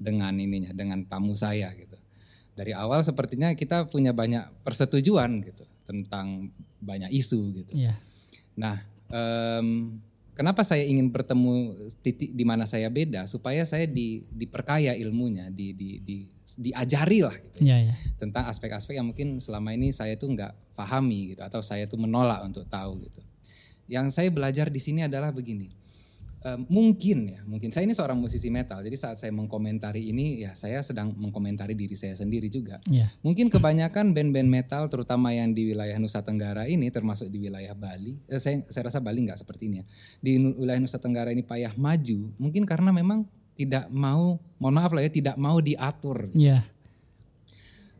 dengan 0.00 0.32
ininya, 0.32 0.72
dengan 0.72 1.04
tamu 1.04 1.36
saya 1.36 1.68
gitu. 1.76 2.00
Dari 2.56 2.72
awal 2.72 3.04
sepertinya 3.04 3.52
kita 3.52 3.92
punya 3.92 4.16
banyak 4.16 4.64
persetujuan 4.64 5.44
gitu 5.44 5.64
tentang 5.84 6.48
banyak 6.80 7.12
isu 7.12 7.52
gitu. 7.52 7.72
Yeah. 7.76 7.96
Nah, 8.56 8.80
um, 9.12 10.00
kenapa 10.32 10.64
saya 10.64 10.84
ingin 10.88 11.12
bertemu 11.12 11.76
titik 12.00 12.32
di 12.32 12.44
mana 12.44 12.64
saya 12.64 12.88
beda 12.88 13.28
supaya 13.28 13.64
saya 13.68 13.84
di, 13.84 14.24
diperkaya 14.32 14.96
ilmunya, 14.96 15.48
di, 15.48 15.72
di, 15.72 15.90
di, 16.00 16.16
diajari 16.52 17.24
lah 17.24 17.32
gitu 17.32 17.64
yeah, 17.64 17.88
yeah. 17.88 17.96
tentang 18.20 18.44
aspek-aspek 18.44 19.00
yang 19.00 19.08
mungkin 19.08 19.40
selama 19.40 19.72
ini 19.72 19.88
saya 19.88 20.20
tuh 20.20 20.36
nggak 20.36 20.76
pahami 20.76 21.32
gitu 21.32 21.40
atau 21.44 21.64
saya 21.64 21.88
tuh 21.88 22.00
menolak 22.00 22.44
untuk 22.44 22.68
tahu 22.68 23.00
gitu. 23.04 23.20
Yang 23.88 24.16
saya 24.16 24.28
belajar 24.28 24.68
di 24.68 24.80
sini 24.80 25.04
adalah 25.04 25.32
begini 25.32 25.81
uh, 26.44 26.60
mungkin 26.68 27.18
ya, 27.32 27.40
mungkin 27.46 27.70
saya 27.70 27.86
ini 27.86 27.94
seorang 27.94 28.18
musisi 28.18 28.50
metal, 28.50 28.82
jadi 28.82 28.96
saat 28.98 29.16
saya 29.18 29.32
mengkomentari 29.34 30.10
ini 30.10 30.42
ya 30.42 30.52
saya 30.52 30.82
sedang 30.82 31.14
mengkomentari 31.16 31.72
diri 31.74 31.94
saya 31.94 32.14
sendiri 32.18 32.50
juga. 32.52 32.82
Yeah. 32.86 33.08
Mungkin 33.22 33.48
kebanyakan 33.48 34.12
band-band 34.12 34.50
metal, 34.50 34.86
terutama 34.90 35.32
yang 35.32 35.54
di 35.54 35.72
wilayah 35.72 35.96
Nusa 35.96 36.20
Tenggara 36.20 36.66
ini, 36.68 36.90
termasuk 36.92 37.30
di 37.30 37.38
wilayah 37.42 37.72
Bali, 37.72 38.18
eh, 38.28 38.42
saya, 38.42 38.62
saya 38.68 38.92
rasa 38.92 38.98
Bali 39.00 39.24
nggak 39.24 39.40
seperti 39.40 39.70
ini 39.70 39.76
ya. 39.80 39.84
Di 40.20 40.32
wilayah 40.38 40.80
Nusa 40.82 40.98
Tenggara 40.98 41.30
ini 41.30 41.46
payah 41.46 41.72
maju, 41.78 42.34
mungkin 42.36 42.66
karena 42.66 42.90
memang 42.90 43.24
tidak 43.52 43.86
mau, 43.92 44.40
mohon 44.58 44.74
maaf 44.74 44.92
lah 44.92 45.04
ya, 45.04 45.10
tidak 45.12 45.36
mau 45.38 45.60
diatur. 45.62 46.28
Yeah. 46.34 46.66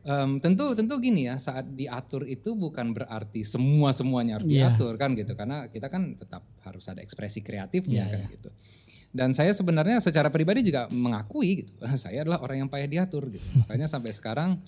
Um, 0.02 0.42
tentu 0.42 0.74
tentu 0.74 0.98
gini 0.98 1.30
ya 1.30 1.38
saat 1.38 1.78
diatur 1.78 2.26
itu 2.26 2.58
bukan 2.58 2.90
berarti 2.90 3.46
semua 3.46 3.94
semuanya 3.94 4.42
harus 4.42 4.50
yeah. 4.50 4.74
diatur 4.74 4.98
kan 4.98 5.14
gitu. 5.14 5.38
Karena 5.38 5.70
kita 5.70 5.86
kan 5.86 6.18
tetap 6.18 6.42
harus 6.66 6.90
ada 6.90 6.98
ekspresi 6.98 7.38
kreatifnya 7.38 8.10
yeah, 8.10 8.10
kan 8.10 8.20
yeah. 8.26 8.32
gitu. 8.34 8.50
Dan 9.14 9.30
saya 9.30 9.54
sebenarnya 9.54 10.02
secara 10.02 10.26
pribadi 10.26 10.66
juga 10.66 10.90
mengakui 10.90 11.62
gitu 11.62 11.78
saya 11.94 12.26
adalah 12.26 12.42
orang 12.42 12.66
yang 12.66 12.70
payah 12.70 12.90
diatur 12.90 13.30
gitu. 13.30 13.46
Makanya 13.62 13.86
sampai 13.86 14.10
sekarang 14.10 14.58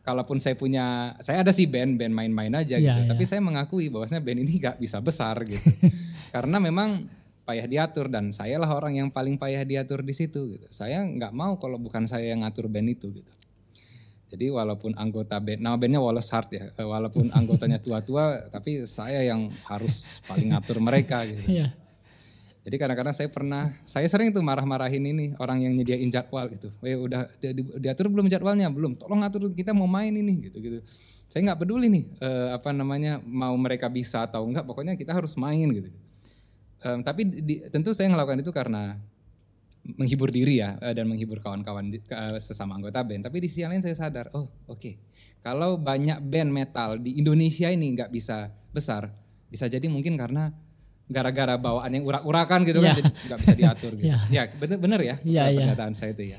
kalaupun 0.00 0.40
saya 0.40 0.56
punya 0.56 1.14
saya 1.20 1.44
ada 1.44 1.52
sih 1.52 1.68
band 1.68 2.00
band 2.00 2.16
main-main 2.16 2.56
aja 2.56 2.80
yeah, 2.80 2.96
gitu. 2.96 3.00
Yeah. 3.04 3.10
tapi 3.12 3.24
saya 3.28 3.44
mengakui 3.44 3.92
bahwasanya 3.92 4.24
band 4.24 4.40
ini 4.40 4.56
gak 4.56 4.80
bisa 4.80 5.04
besar 5.04 5.36
gitu. 5.44 5.68
Karena 6.34 6.56
memang 6.56 7.04
payah 7.44 7.68
diatur 7.68 8.08
dan 8.08 8.32
saya 8.32 8.56
lah 8.56 8.72
orang 8.72 8.96
yang 8.96 9.08
paling 9.12 9.36
payah 9.36 9.68
diatur 9.68 10.00
di 10.00 10.16
situ 10.16 10.48
gitu. 10.56 10.64
Saya 10.72 11.04
nggak 11.04 11.36
mau 11.36 11.60
kalau 11.60 11.76
bukan 11.76 12.08
saya 12.08 12.32
yang 12.32 12.40
ngatur 12.40 12.72
band 12.72 12.88
itu 12.88 13.12
gitu 13.12 13.32
jadi 14.32 14.48
walaupun 14.48 14.96
anggota 14.96 15.36
band, 15.36 15.60
nama 15.60 15.76
bandnya 15.76 16.00
Wallace 16.00 16.32
Hart 16.32 16.48
ya, 16.56 16.72
eh, 16.72 16.86
walaupun 16.88 17.28
anggotanya 17.38 17.76
tua-tua, 17.76 18.48
tapi 18.48 18.88
saya 18.88 19.20
yang 19.20 19.52
harus 19.68 20.24
paling 20.24 20.56
ngatur 20.56 20.80
mereka 20.80 21.28
gitu. 21.28 21.44
Yeah. 21.62 21.76
Jadi 22.62 22.78
kadang-kadang 22.78 23.10
saya 23.10 23.26
pernah, 23.26 23.74
saya 23.82 24.06
sering 24.06 24.30
tuh 24.30 24.38
marah-marahin 24.38 25.02
ini 25.02 25.34
orang 25.42 25.66
yang 25.66 25.74
nyediain 25.74 26.06
jadwal 26.14 26.46
gitu. 26.46 26.70
Eh 26.86 26.94
udah 26.94 27.26
di, 27.42 27.58
di, 27.58 27.62
diatur 27.82 28.06
belum 28.06 28.30
jadwalnya? 28.30 28.70
Belum. 28.70 28.94
Tolong 28.94 29.18
atur 29.26 29.50
kita 29.50 29.74
mau 29.74 29.90
main 29.90 30.14
ini 30.14 30.46
gitu 30.46 30.62
gitu. 30.62 30.78
Saya 31.26 31.42
nggak 31.42 31.66
peduli 31.66 31.90
nih 31.90 32.04
eh, 32.22 32.48
apa 32.54 32.70
namanya 32.70 33.18
mau 33.18 33.50
mereka 33.58 33.90
bisa 33.90 34.30
atau 34.30 34.46
enggak, 34.46 34.62
pokoknya 34.62 34.94
kita 34.94 35.10
harus 35.10 35.34
main 35.34 35.66
gitu. 35.74 35.90
Um, 36.82 37.02
tapi 37.02 37.26
di, 37.26 37.66
tentu 37.70 37.90
saya 37.94 38.10
melakukan 38.10 38.42
itu 38.42 38.50
karena 38.54 38.98
menghibur 39.82 40.30
diri 40.30 40.62
ya 40.62 40.78
eh, 40.78 40.94
dan 40.94 41.10
menghibur 41.10 41.42
kawan-kawan 41.42 41.90
eh, 41.90 42.38
sesama 42.38 42.78
anggota 42.78 43.02
band. 43.02 43.26
Tapi 43.26 43.42
di 43.42 43.48
sisi 43.50 43.66
lain 43.66 43.82
saya 43.82 43.98
sadar, 43.98 44.30
oh 44.34 44.46
oke, 44.70 44.78
okay. 44.78 44.94
kalau 45.42 45.74
banyak 45.78 46.22
band 46.22 46.50
metal 46.54 47.02
di 47.02 47.18
Indonesia 47.18 47.66
ini 47.66 47.98
nggak 47.98 48.10
bisa 48.14 48.50
besar, 48.70 49.10
bisa 49.50 49.66
jadi 49.66 49.84
mungkin 49.90 50.14
karena 50.14 50.54
gara-gara 51.10 51.58
bawaan 51.58 51.90
yang 51.92 52.06
urak-urakan 52.06 52.62
gitu 52.64 52.78
yeah. 52.80 52.94
kan, 52.94 52.98
jadi 53.02 53.10
nggak 53.10 53.38
bisa 53.42 53.54
diatur 53.58 53.92
gitu. 53.98 54.08
yeah. 54.08 54.22
Ya 54.30 54.42
bener-bener 54.54 55.00
ya 55.02 55.16
yeah, 55.26 55.46
iya. 55.50 55.58
pernyataan 55.58 55.92
yeah. 55.92 55.98
saya 55.98 56.10
itu 56.14 56.24
ya. 56.30 56.38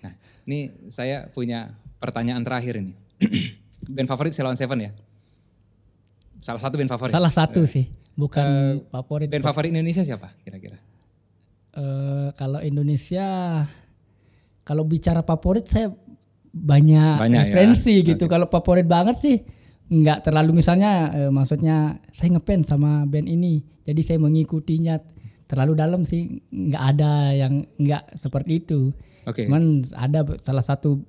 Nah 0.00 0.12
ini 0.48 0.58
saya 0.88 1.28
punya 1.30 1.76
pertanyaan 2.00 2.40
terakhir 2.42 2.80
ini. 2.80 2.96
band 3.94 4.08
favorit 4.08 4.32
Ceylon 4.32 4.56
Seven 4.56 4.88
ya? 4.88 4.90
Salah 6.40 6.60
satu 6.64 6.80
band 6.80 6.88
favorit? 6.88 7.12
Salah 7.12 7.32
satu 7.32 7.60
uh, 7.60 7.68
sih, 7.68 7.92
bukan 8.16 8.80
uh, 8.80 8.88
favorit. 8.88 9.28
Band 9.28 9.44
favorit 9.44 9.68
Indonesia 9.68 10.00
siapa 10.00 10.32
kira-kira? 10.40 10.80
Uh, 11.80 12.28
kalau 12.36 12.60
Indonesia 12.60 13.24
kalau 14.62 14.84
bicara 14.84 15.24
favorit 15.24 15.66
saya 15.66 15.90
banyak, 16.52 17.16
banyak 17.18 17.40
ya. 17.40 17.46
referensi 17.48 18.04
ya? 18.04 18.14
gitu. 18.14 18.28
Okay. 18.28 18.32
Kalau 18.36 18.46
favorit 18.52 18.86
banget 18.86 19.16
sih 19.18 19.36
nggak 19.90 20.22
terlalu 20.22 20.62
misalnya 20.62 21.10
uh, 21.10 21.30
maksudnya 21.34 21.98
saya 22.14 22.38
ngefans 22.38 22.70
sama 22.70 23.08
band 23.08 23.26
ini. 23.26 23.64
Jadi 23.82 24.00
saya 24.06 24.18
mengikutinya 24.22 25.00
terlalu 25.50 25.74
dalam 25.74 26.06
sih 26.06 26.38
nggak 26.54 26.84
ada 26.94 27.34
yang 27.34 27.66
nggak 27.74 28.14
seperti 28.14 28.62
itu. 28.62 28.94
Okay. 29.26 29.50
Cuman 29.50 29.82
ada 29.98 30.22
salah 30.38 30.62
satu 30.62 31.02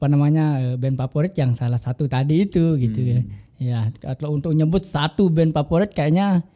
apa 0.00 0.06
namanya 0.08 0.44
eh, 0.62 0.76
band 0.80 0.96
favorit 0.96 1.36
yang 1.36 1.52
salah 1.58 1.76
satu 1.76 2.06
tadi 2.08 2.46
itu 2.46 2.78
gitu 2.78 3.00
ya. 3.02 3.20
hmm. 3.20 3.58
ya. 3.60 3.80
Ya 3.90 4.14
kalau 4.16 4.38
untuk 4.38 4.54
nyebut 4.54 4.86
satu 4.86 5.28
band 5.28 5.52
favorit 5.52 5.90
kayaknya 5.92 6.46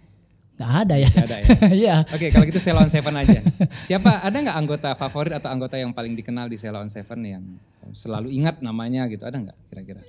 Gak 0.54 0.72
ada 0.86 0.94
ya. 0.94 1.10
Gak 1.10 1.26
ada 1.26 1.36
ya. 1.42 1.48
Iya. 1.82 1.96
Oke, 2.14 2.30
kalau 2.30 2.44
gitu 2.46 2.60
Ceylon 2.62 2.86
Seven 2.86 3.14
aja. 3.18 3.40
Siapa 3.82 4.22
ada 4.22 4.36
nggak 4.38 4.54
anggota 4.56 4.90
favorit 4.94 5.34
atau 5.34 5.50
anggota 5.50 5.74
yang 5.74 5.90
paling 5.90 6.14
dikenal 6.14 6.46
di 6.46 6.54
Ceylon 6.54 6.86
Seven 6.86 7.20
yang 7.26 7.44
selalu 7.90 8.30
ingat 8.30 8.62
namanya 8.62 9.10
gitu? 9.10 9.26
Ada 9.26 9.34
nggak 9.42 9.58
kira-kira? 9.66 10.02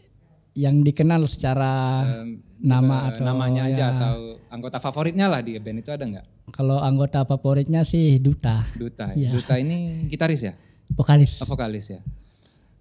Yang 0.55 0.75
dikenal 0.93 1.21
secara 1.27 1.73
um, 2.23 2.39
nama 2.61 2.95
uh, 3.03 3.09
atau 3.11 3.23
namanya 3.27 3.67
aja 3.67 3.91
ya. 3.91 3.93
atau 3.97 4.39
anggota 4.47 4.77
favoritnya 4.79 5.27
lah 5.27 5.41
di 5.43 5.57
band 5.57 5.81
itu 5.81 5.91
ada 5.91 6.05
nggak? 6.05 6.25
Kalau 6.53 6.77
anggota 6.79 7.25
favoritnya 7.25 7.81
sih 7.81 8.21
Duta. 8.21 8.69
Duta. 8.77 9.11
Ya. 9.17 9.33
Duta 9.33 9.57
ini 9.57 10.07
gitaris 10.07 10.45
ya? 10.45 10.53
Vokalis. 10.93 11.41
Oh, 11.41 11.49
vokalis 11.49 11.89
ya. 11.89 11.99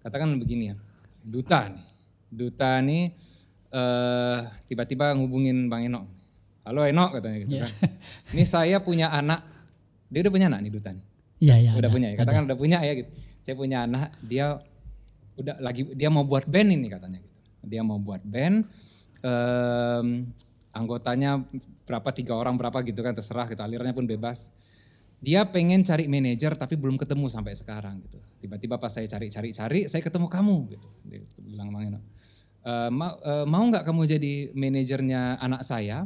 Katakan 0.04 0.36
begini 0.36 0.70
ya. 0.70 0.76
Duta 1.24 1.72
nih. 1.72 1.84
Duta 2.28 2.78
nih 2.84 3.10
uh, 3.74 4.38
tiba-tiba 4.68 5.16
ngubungin 5.16 5.66
Bang 5.66 5.88
Eno 5.88 6.13
halo 6.64 6.80
Eno 6.88 7.12
katanya 7.12 7.38
gitu 7.44 7.60
yeah. 7.60 7.68
kan. 7.68 7.92
Ini 8.32 8.44
saya 8.48 8.76
punya 8.80 9.12
anak, 9.12 9.44
dia 10.08 10.24
udah 10.24 10.32
punya 10.32 10.46
anak 10.48 10.60
nih 10.64 10.72
Duta 10.72 10.90
nih. 10.96 11.04
Iya, 11.44 11.54
iya. 11.60 11.72
Udah 11.76 11.88
ada, 11.92 11.94
punya 11.94 12.08
ya, 12.08 12.16
katakan 12.16 12.42
ada. 12.42 12.48
udah 12.48 12.58
punya 12.58 12.78
ya 12.80 12.92
gitu. 12.96 13.10
Saya 13.44 13.54
punya 13.60 13.78
anak, 13.84 14.16
dia 14.24 14.46
udah 15.36 15.54
lagi 15.60 15.82
dia 15.92 16.08
mau 16.08 16.24
buat 16.24 16.48
band 16.48 16.68
ini 16.72 16.88
katanya 16.88 17.20
gitu. 17.20 17.38
Dia 17.68 17.82
mau 17.84 18.00
buat 18.00 18.24
band, 18.24 18.64
um, 19.20 20.06
anggotanya 20.72 21.44
berapa 21.84 22.08
tiga 22.16 22.32
orang 22.32 22.56
berapa 22.56 22.80
gitu 22.80 23.04
kan 23.04 23.12
terserah 23.12 23.44
gitu 23.52 23.60
alirannya 23.60 23.92
pun 23.92 24.08
bebas. 24.08 24.50
dia 25.24 25.40
pengen 25.48 25.80
cari 25.80 26.04
manajer 26.04 26.52
tapi 26.52 26.76
belum 26.76 27.00
ketemu 27.00 27.32
sampai 27.32 27.56
sekarang 27.56 27.96
gitu. 28.04 28.20
Tiba-tiba 28.44 28.76
pas 28.76 28.92
saya 28.92 29.08
cari-cari-cari, 29.08 29.88
saya 29.88 30.04
ketemu 30.04 30.28
kamu 30.28 30.56
gitu. 30.76 30.88
Dia 31.08 31.24
bilang 31.40 31.72
Bang 31.72 31.88
Eno, 31.88 32.00
e, 32.60 32.72
ma, 32.92 33.16
e, 33.16 33.32
mau 33.48 33.64
nggak 33.64 33.88
kamu 33.88 34.04
jadi 34.04 34.52
manajernya 34.52 35.40
anak 35.40 35.64
saya? 35.64 36.04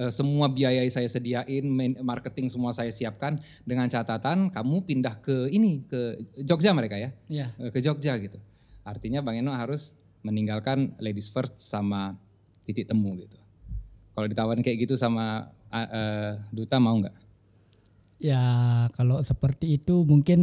E, 0.00 0.08
semua 0.08 0.48
biaya 0.48 0.80
saya 0.88 1.04
sediain, 1.04 1.64
marketing 2.00 2.48
semua 2.48 2.72
saya 2.72 2.88
siapkan 2.88 3.36
dengan 3.68 3.84
catatan 3.84 4.48
kamu 4.48 4.88
pindah 4.88 5.20
ke 5.20 5.52
ini 5.52 5.84
ke 5.84 6.16
Jogja 6.40 6.72
mereka 6.72 6.96
ya, 6.96 7.12
yeah. 7.28 7.52
ke 7.68 7.84
Jogja 7.84 8.16
gitu. 8.16 8.40
Artinya 8.80 9.20
Bang 9.20 9.36
Eno 9.36 9.52
harus 9.52 9.92
meninggalkan 10.24 10.96
ladies 11.04 11.28
first 11.28 11.60
sama 11.60 12.16
titik 12.64 12.88
temu 12.88 13.12
gitu. 13.20 13.36
Kalau 14.16 14.24
ditawarin 14.24 14.64
kayak 14.64 14.88
gitu 14.88 14.96
sama 14.96 15.52
uh, 15.68 16.32
duta 16.48 16.80
mau 16.80 16.96
nggak? 16.96 17.16
Ya 18.20 18.40
kalau 18.96 19.20
seperti 19.20 19.80
itu 19.80 20.04
mungkin 20.04 20.40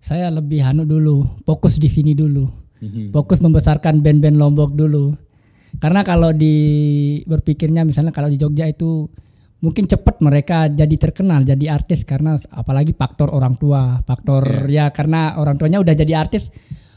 saya 0.00 0.32
lebih 0.32 0.64
anu 0.64 0.88
dulu, 0.88 1.28
fokus 1.44 1.76
di 1.76 1.88
sini 1.88 2.16
dulu. 2.16 2.48
Mm-hmm. 2.80 3.12
Fokus 3.12 3.44
membesarkan 3.44 4.00
band-band 4.00 4.40
Lombok 4.40 4.72
dulu. 4.72 5.12
Karena 5.78 6.00
kalau 6.02 6.34
di 6.34 6.56
berpikirnya 7.28 7.86
misalnya 7.86 8.10
kalau 8.10 8.26
di 8.26 8.40
Jogja 8.40 8.66
itu 8.66 9.06
mungkin 9.60 9.84
cepat 9.84 10.24
mereka 10.24 10.66
jadi 10.72 10.96
terkenal, 10.96 11.44
jadi 11.44 11.76
artis 11.76 12.02
karena 12.02 12.40
apalagi 12.50 12.96
faktor 12.96 13.28
orang 13.30 13.60
tua, 13.60 14.00
faktor 14.02 14.66
yeah. 14.66 14.90
ya 14.90 14.94
karena 14.96 15.36
orang 15.36 15.60
tuanya 15.60 15.78
udah 15.84 15.92
jadi 15.92 16.16
artis 16.16 16.48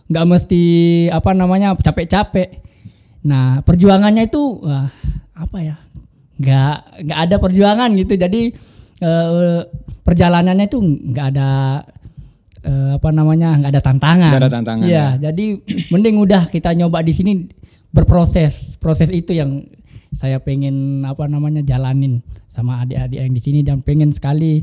nggak 0.07 0.25
mesti 0.27 0.63
apa 1.11 1.35
namanya 1.35 1.75
capek-capek. 1.75 2.63
Nah 3.27 3.61
perjuangannya 3.63 4.31
itu 4.31 4.63
wah, 4.63 4.87
apa 5.35 5.57
ya 5.59 5.75
nggak 6.33 6.75
nggak 7.07 7.19
ada 7.29 7.35
perjuangan 7.37 7.89
gitu 7.93 8.17
jadi 8.17 8.41
uh, 9.05 9.61
perjalanannya 10.03 10.65
itu 10.67 10.79
nggak 10.81 11.27
ada 11.35 11.49
uh, 12.63 12.91
apa 12.97 13.09
namanya 13.11 13.59
nggak 13.59 13.71
ada 13.75 13.83
tantangan. 13.83 14.31
Gak 14.33 14.43
ada 14.43 14.51
tantangan. 14.51 14.85
Iya, 14.87 15.19
ya. 15.19 15.31
jadi 15.31 15.45
mending 15.91 16.15
udah 16.19 16.43
kita 16.47 16.71
nyoba 16.75 17.03
di 17.03 17.13
sini 17.15 17.31
berproses. 17.93 18.75
Proses 18.81 19.13
itu 19.13 19.37
yang 19.37 19.63
saya 20.13 20.41
pengen 20.41 21.05
apa 21.05 21.29
namanya 21.29 21.61
jalanin 21.61 22.21
sama 22.49 22.81
adik-adik 22.85 23.17
yang 23.17 23.33
di 23.33 23.41
sini 23.41 23.59
dan 23.61 23.81
pengen 23.81 24.13
sekali 24.13 24.61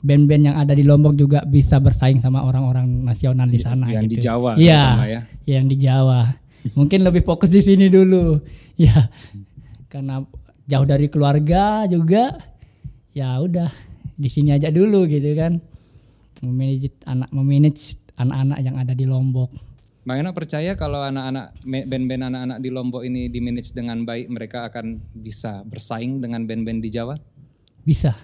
band-band 0.00 0.52
yang 0.52 0.56
ada 0.56 0.72
di 0.72 0.84
Lombok 0.84 1.18
juga 1.18 1.42
bisa 1.42 1.80
bersaing 1.82 2.20
sama 2.20 2.44
orang-orang 2.44 2.86
nasional 3.02 3.48
di 3.48 3.58
sana. 3.58 3.88
Yang 3.90 4.04
gitu. 4.06 4.14
di 4.14 4.24
Jawa. 4.24 4.50
Iya, 4.54 4.84
ya. 5.08 5.20
yang 5.48 5.66
di 5.66 5.76
Jawa. 5.80 6.30
Mungkin 6.76 7.02
lebih 7.02 7.24
fokus 7.24 7.50
di 7.50 7.64
sini 7.64 7.88
dulu. 7.88 8.36
Ya, 8.76 9.08
karena 9.88 10.20
jauh 10.68 10.84
dari 10.84 11.08
keluarga 11.08 11.88
juga. 11.88 12.36
Ya 13.16 13.40
udah 13.40 13.72
di 14.20 14.28
sini 14.28 14.52
aja 14.52 14.68
dulu 14.68 15.08
gitu 15.08 15.32
kan 15.32 15.64
memanage 16.44 16.92
anak 17.08 17.28
memanage 17.32 17.96
anak-anak 18.16 18.58
yang 18.60 18.76
ada 18.76 18.92
di 18.92 19.04
Lombok. 19.08 19.52
Bang 20.06 20.22
Eno 20.22 20.30
percaya 20.30 20.78
kalau 20.78 21.02
anak-anak 21.02 21.66
band-band 21.66 22.30
anak-anak 22.30 22.58
di 22.62 22.70
Lombok 22.70 23.02
ini 23.02 23.26
di 23.26 23.42
manage 23.42 23.74
dengan 23.74 24.06
baik 24.06 24.30
mereka 24.30 24.70
akan 24.70 25.02
bisa 25.18 25.66
bersaing 25.66 26.22
dengan 26.22 26.46
band-band 26.46 26.78
di 26.78 26.94
Jawa? 26.94 27.18
Bisa. 27.82 28.14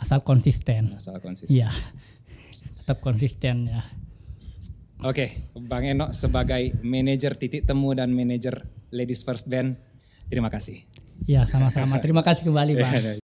Asal 0.00 0.24
konsisten. 0.24 0.96
Asal 0.96 1.20
konsisten. 1.20 1.52
Iya. 1.52 1.68
Tetap 2.80 3.04
konsisten 3.04 3.68
ya. 3.68 3.84
Oke, 5.04 5.52
Bang 5.68 5.84
Eno 5.84 6.08
sebagai 6.16 6.72
manajer 6.80 7.36
titik 7.36 7.68
temu 7.68 7.92
dan 7.92 8.08
manajer 8.08 8.64
Ladies 8.88 9.28
First 9.28 9.44
Band, 9.44 9.76
terima 10.32 10.48
kasih. 10.48 10.80
Ya, 11.28 11.44
sama-sama. 11.44 12.00
Terima 12.00 12.24
kasih 12.24 12.48
kembali, 12.48 12.72
Bang. 12.80 13.20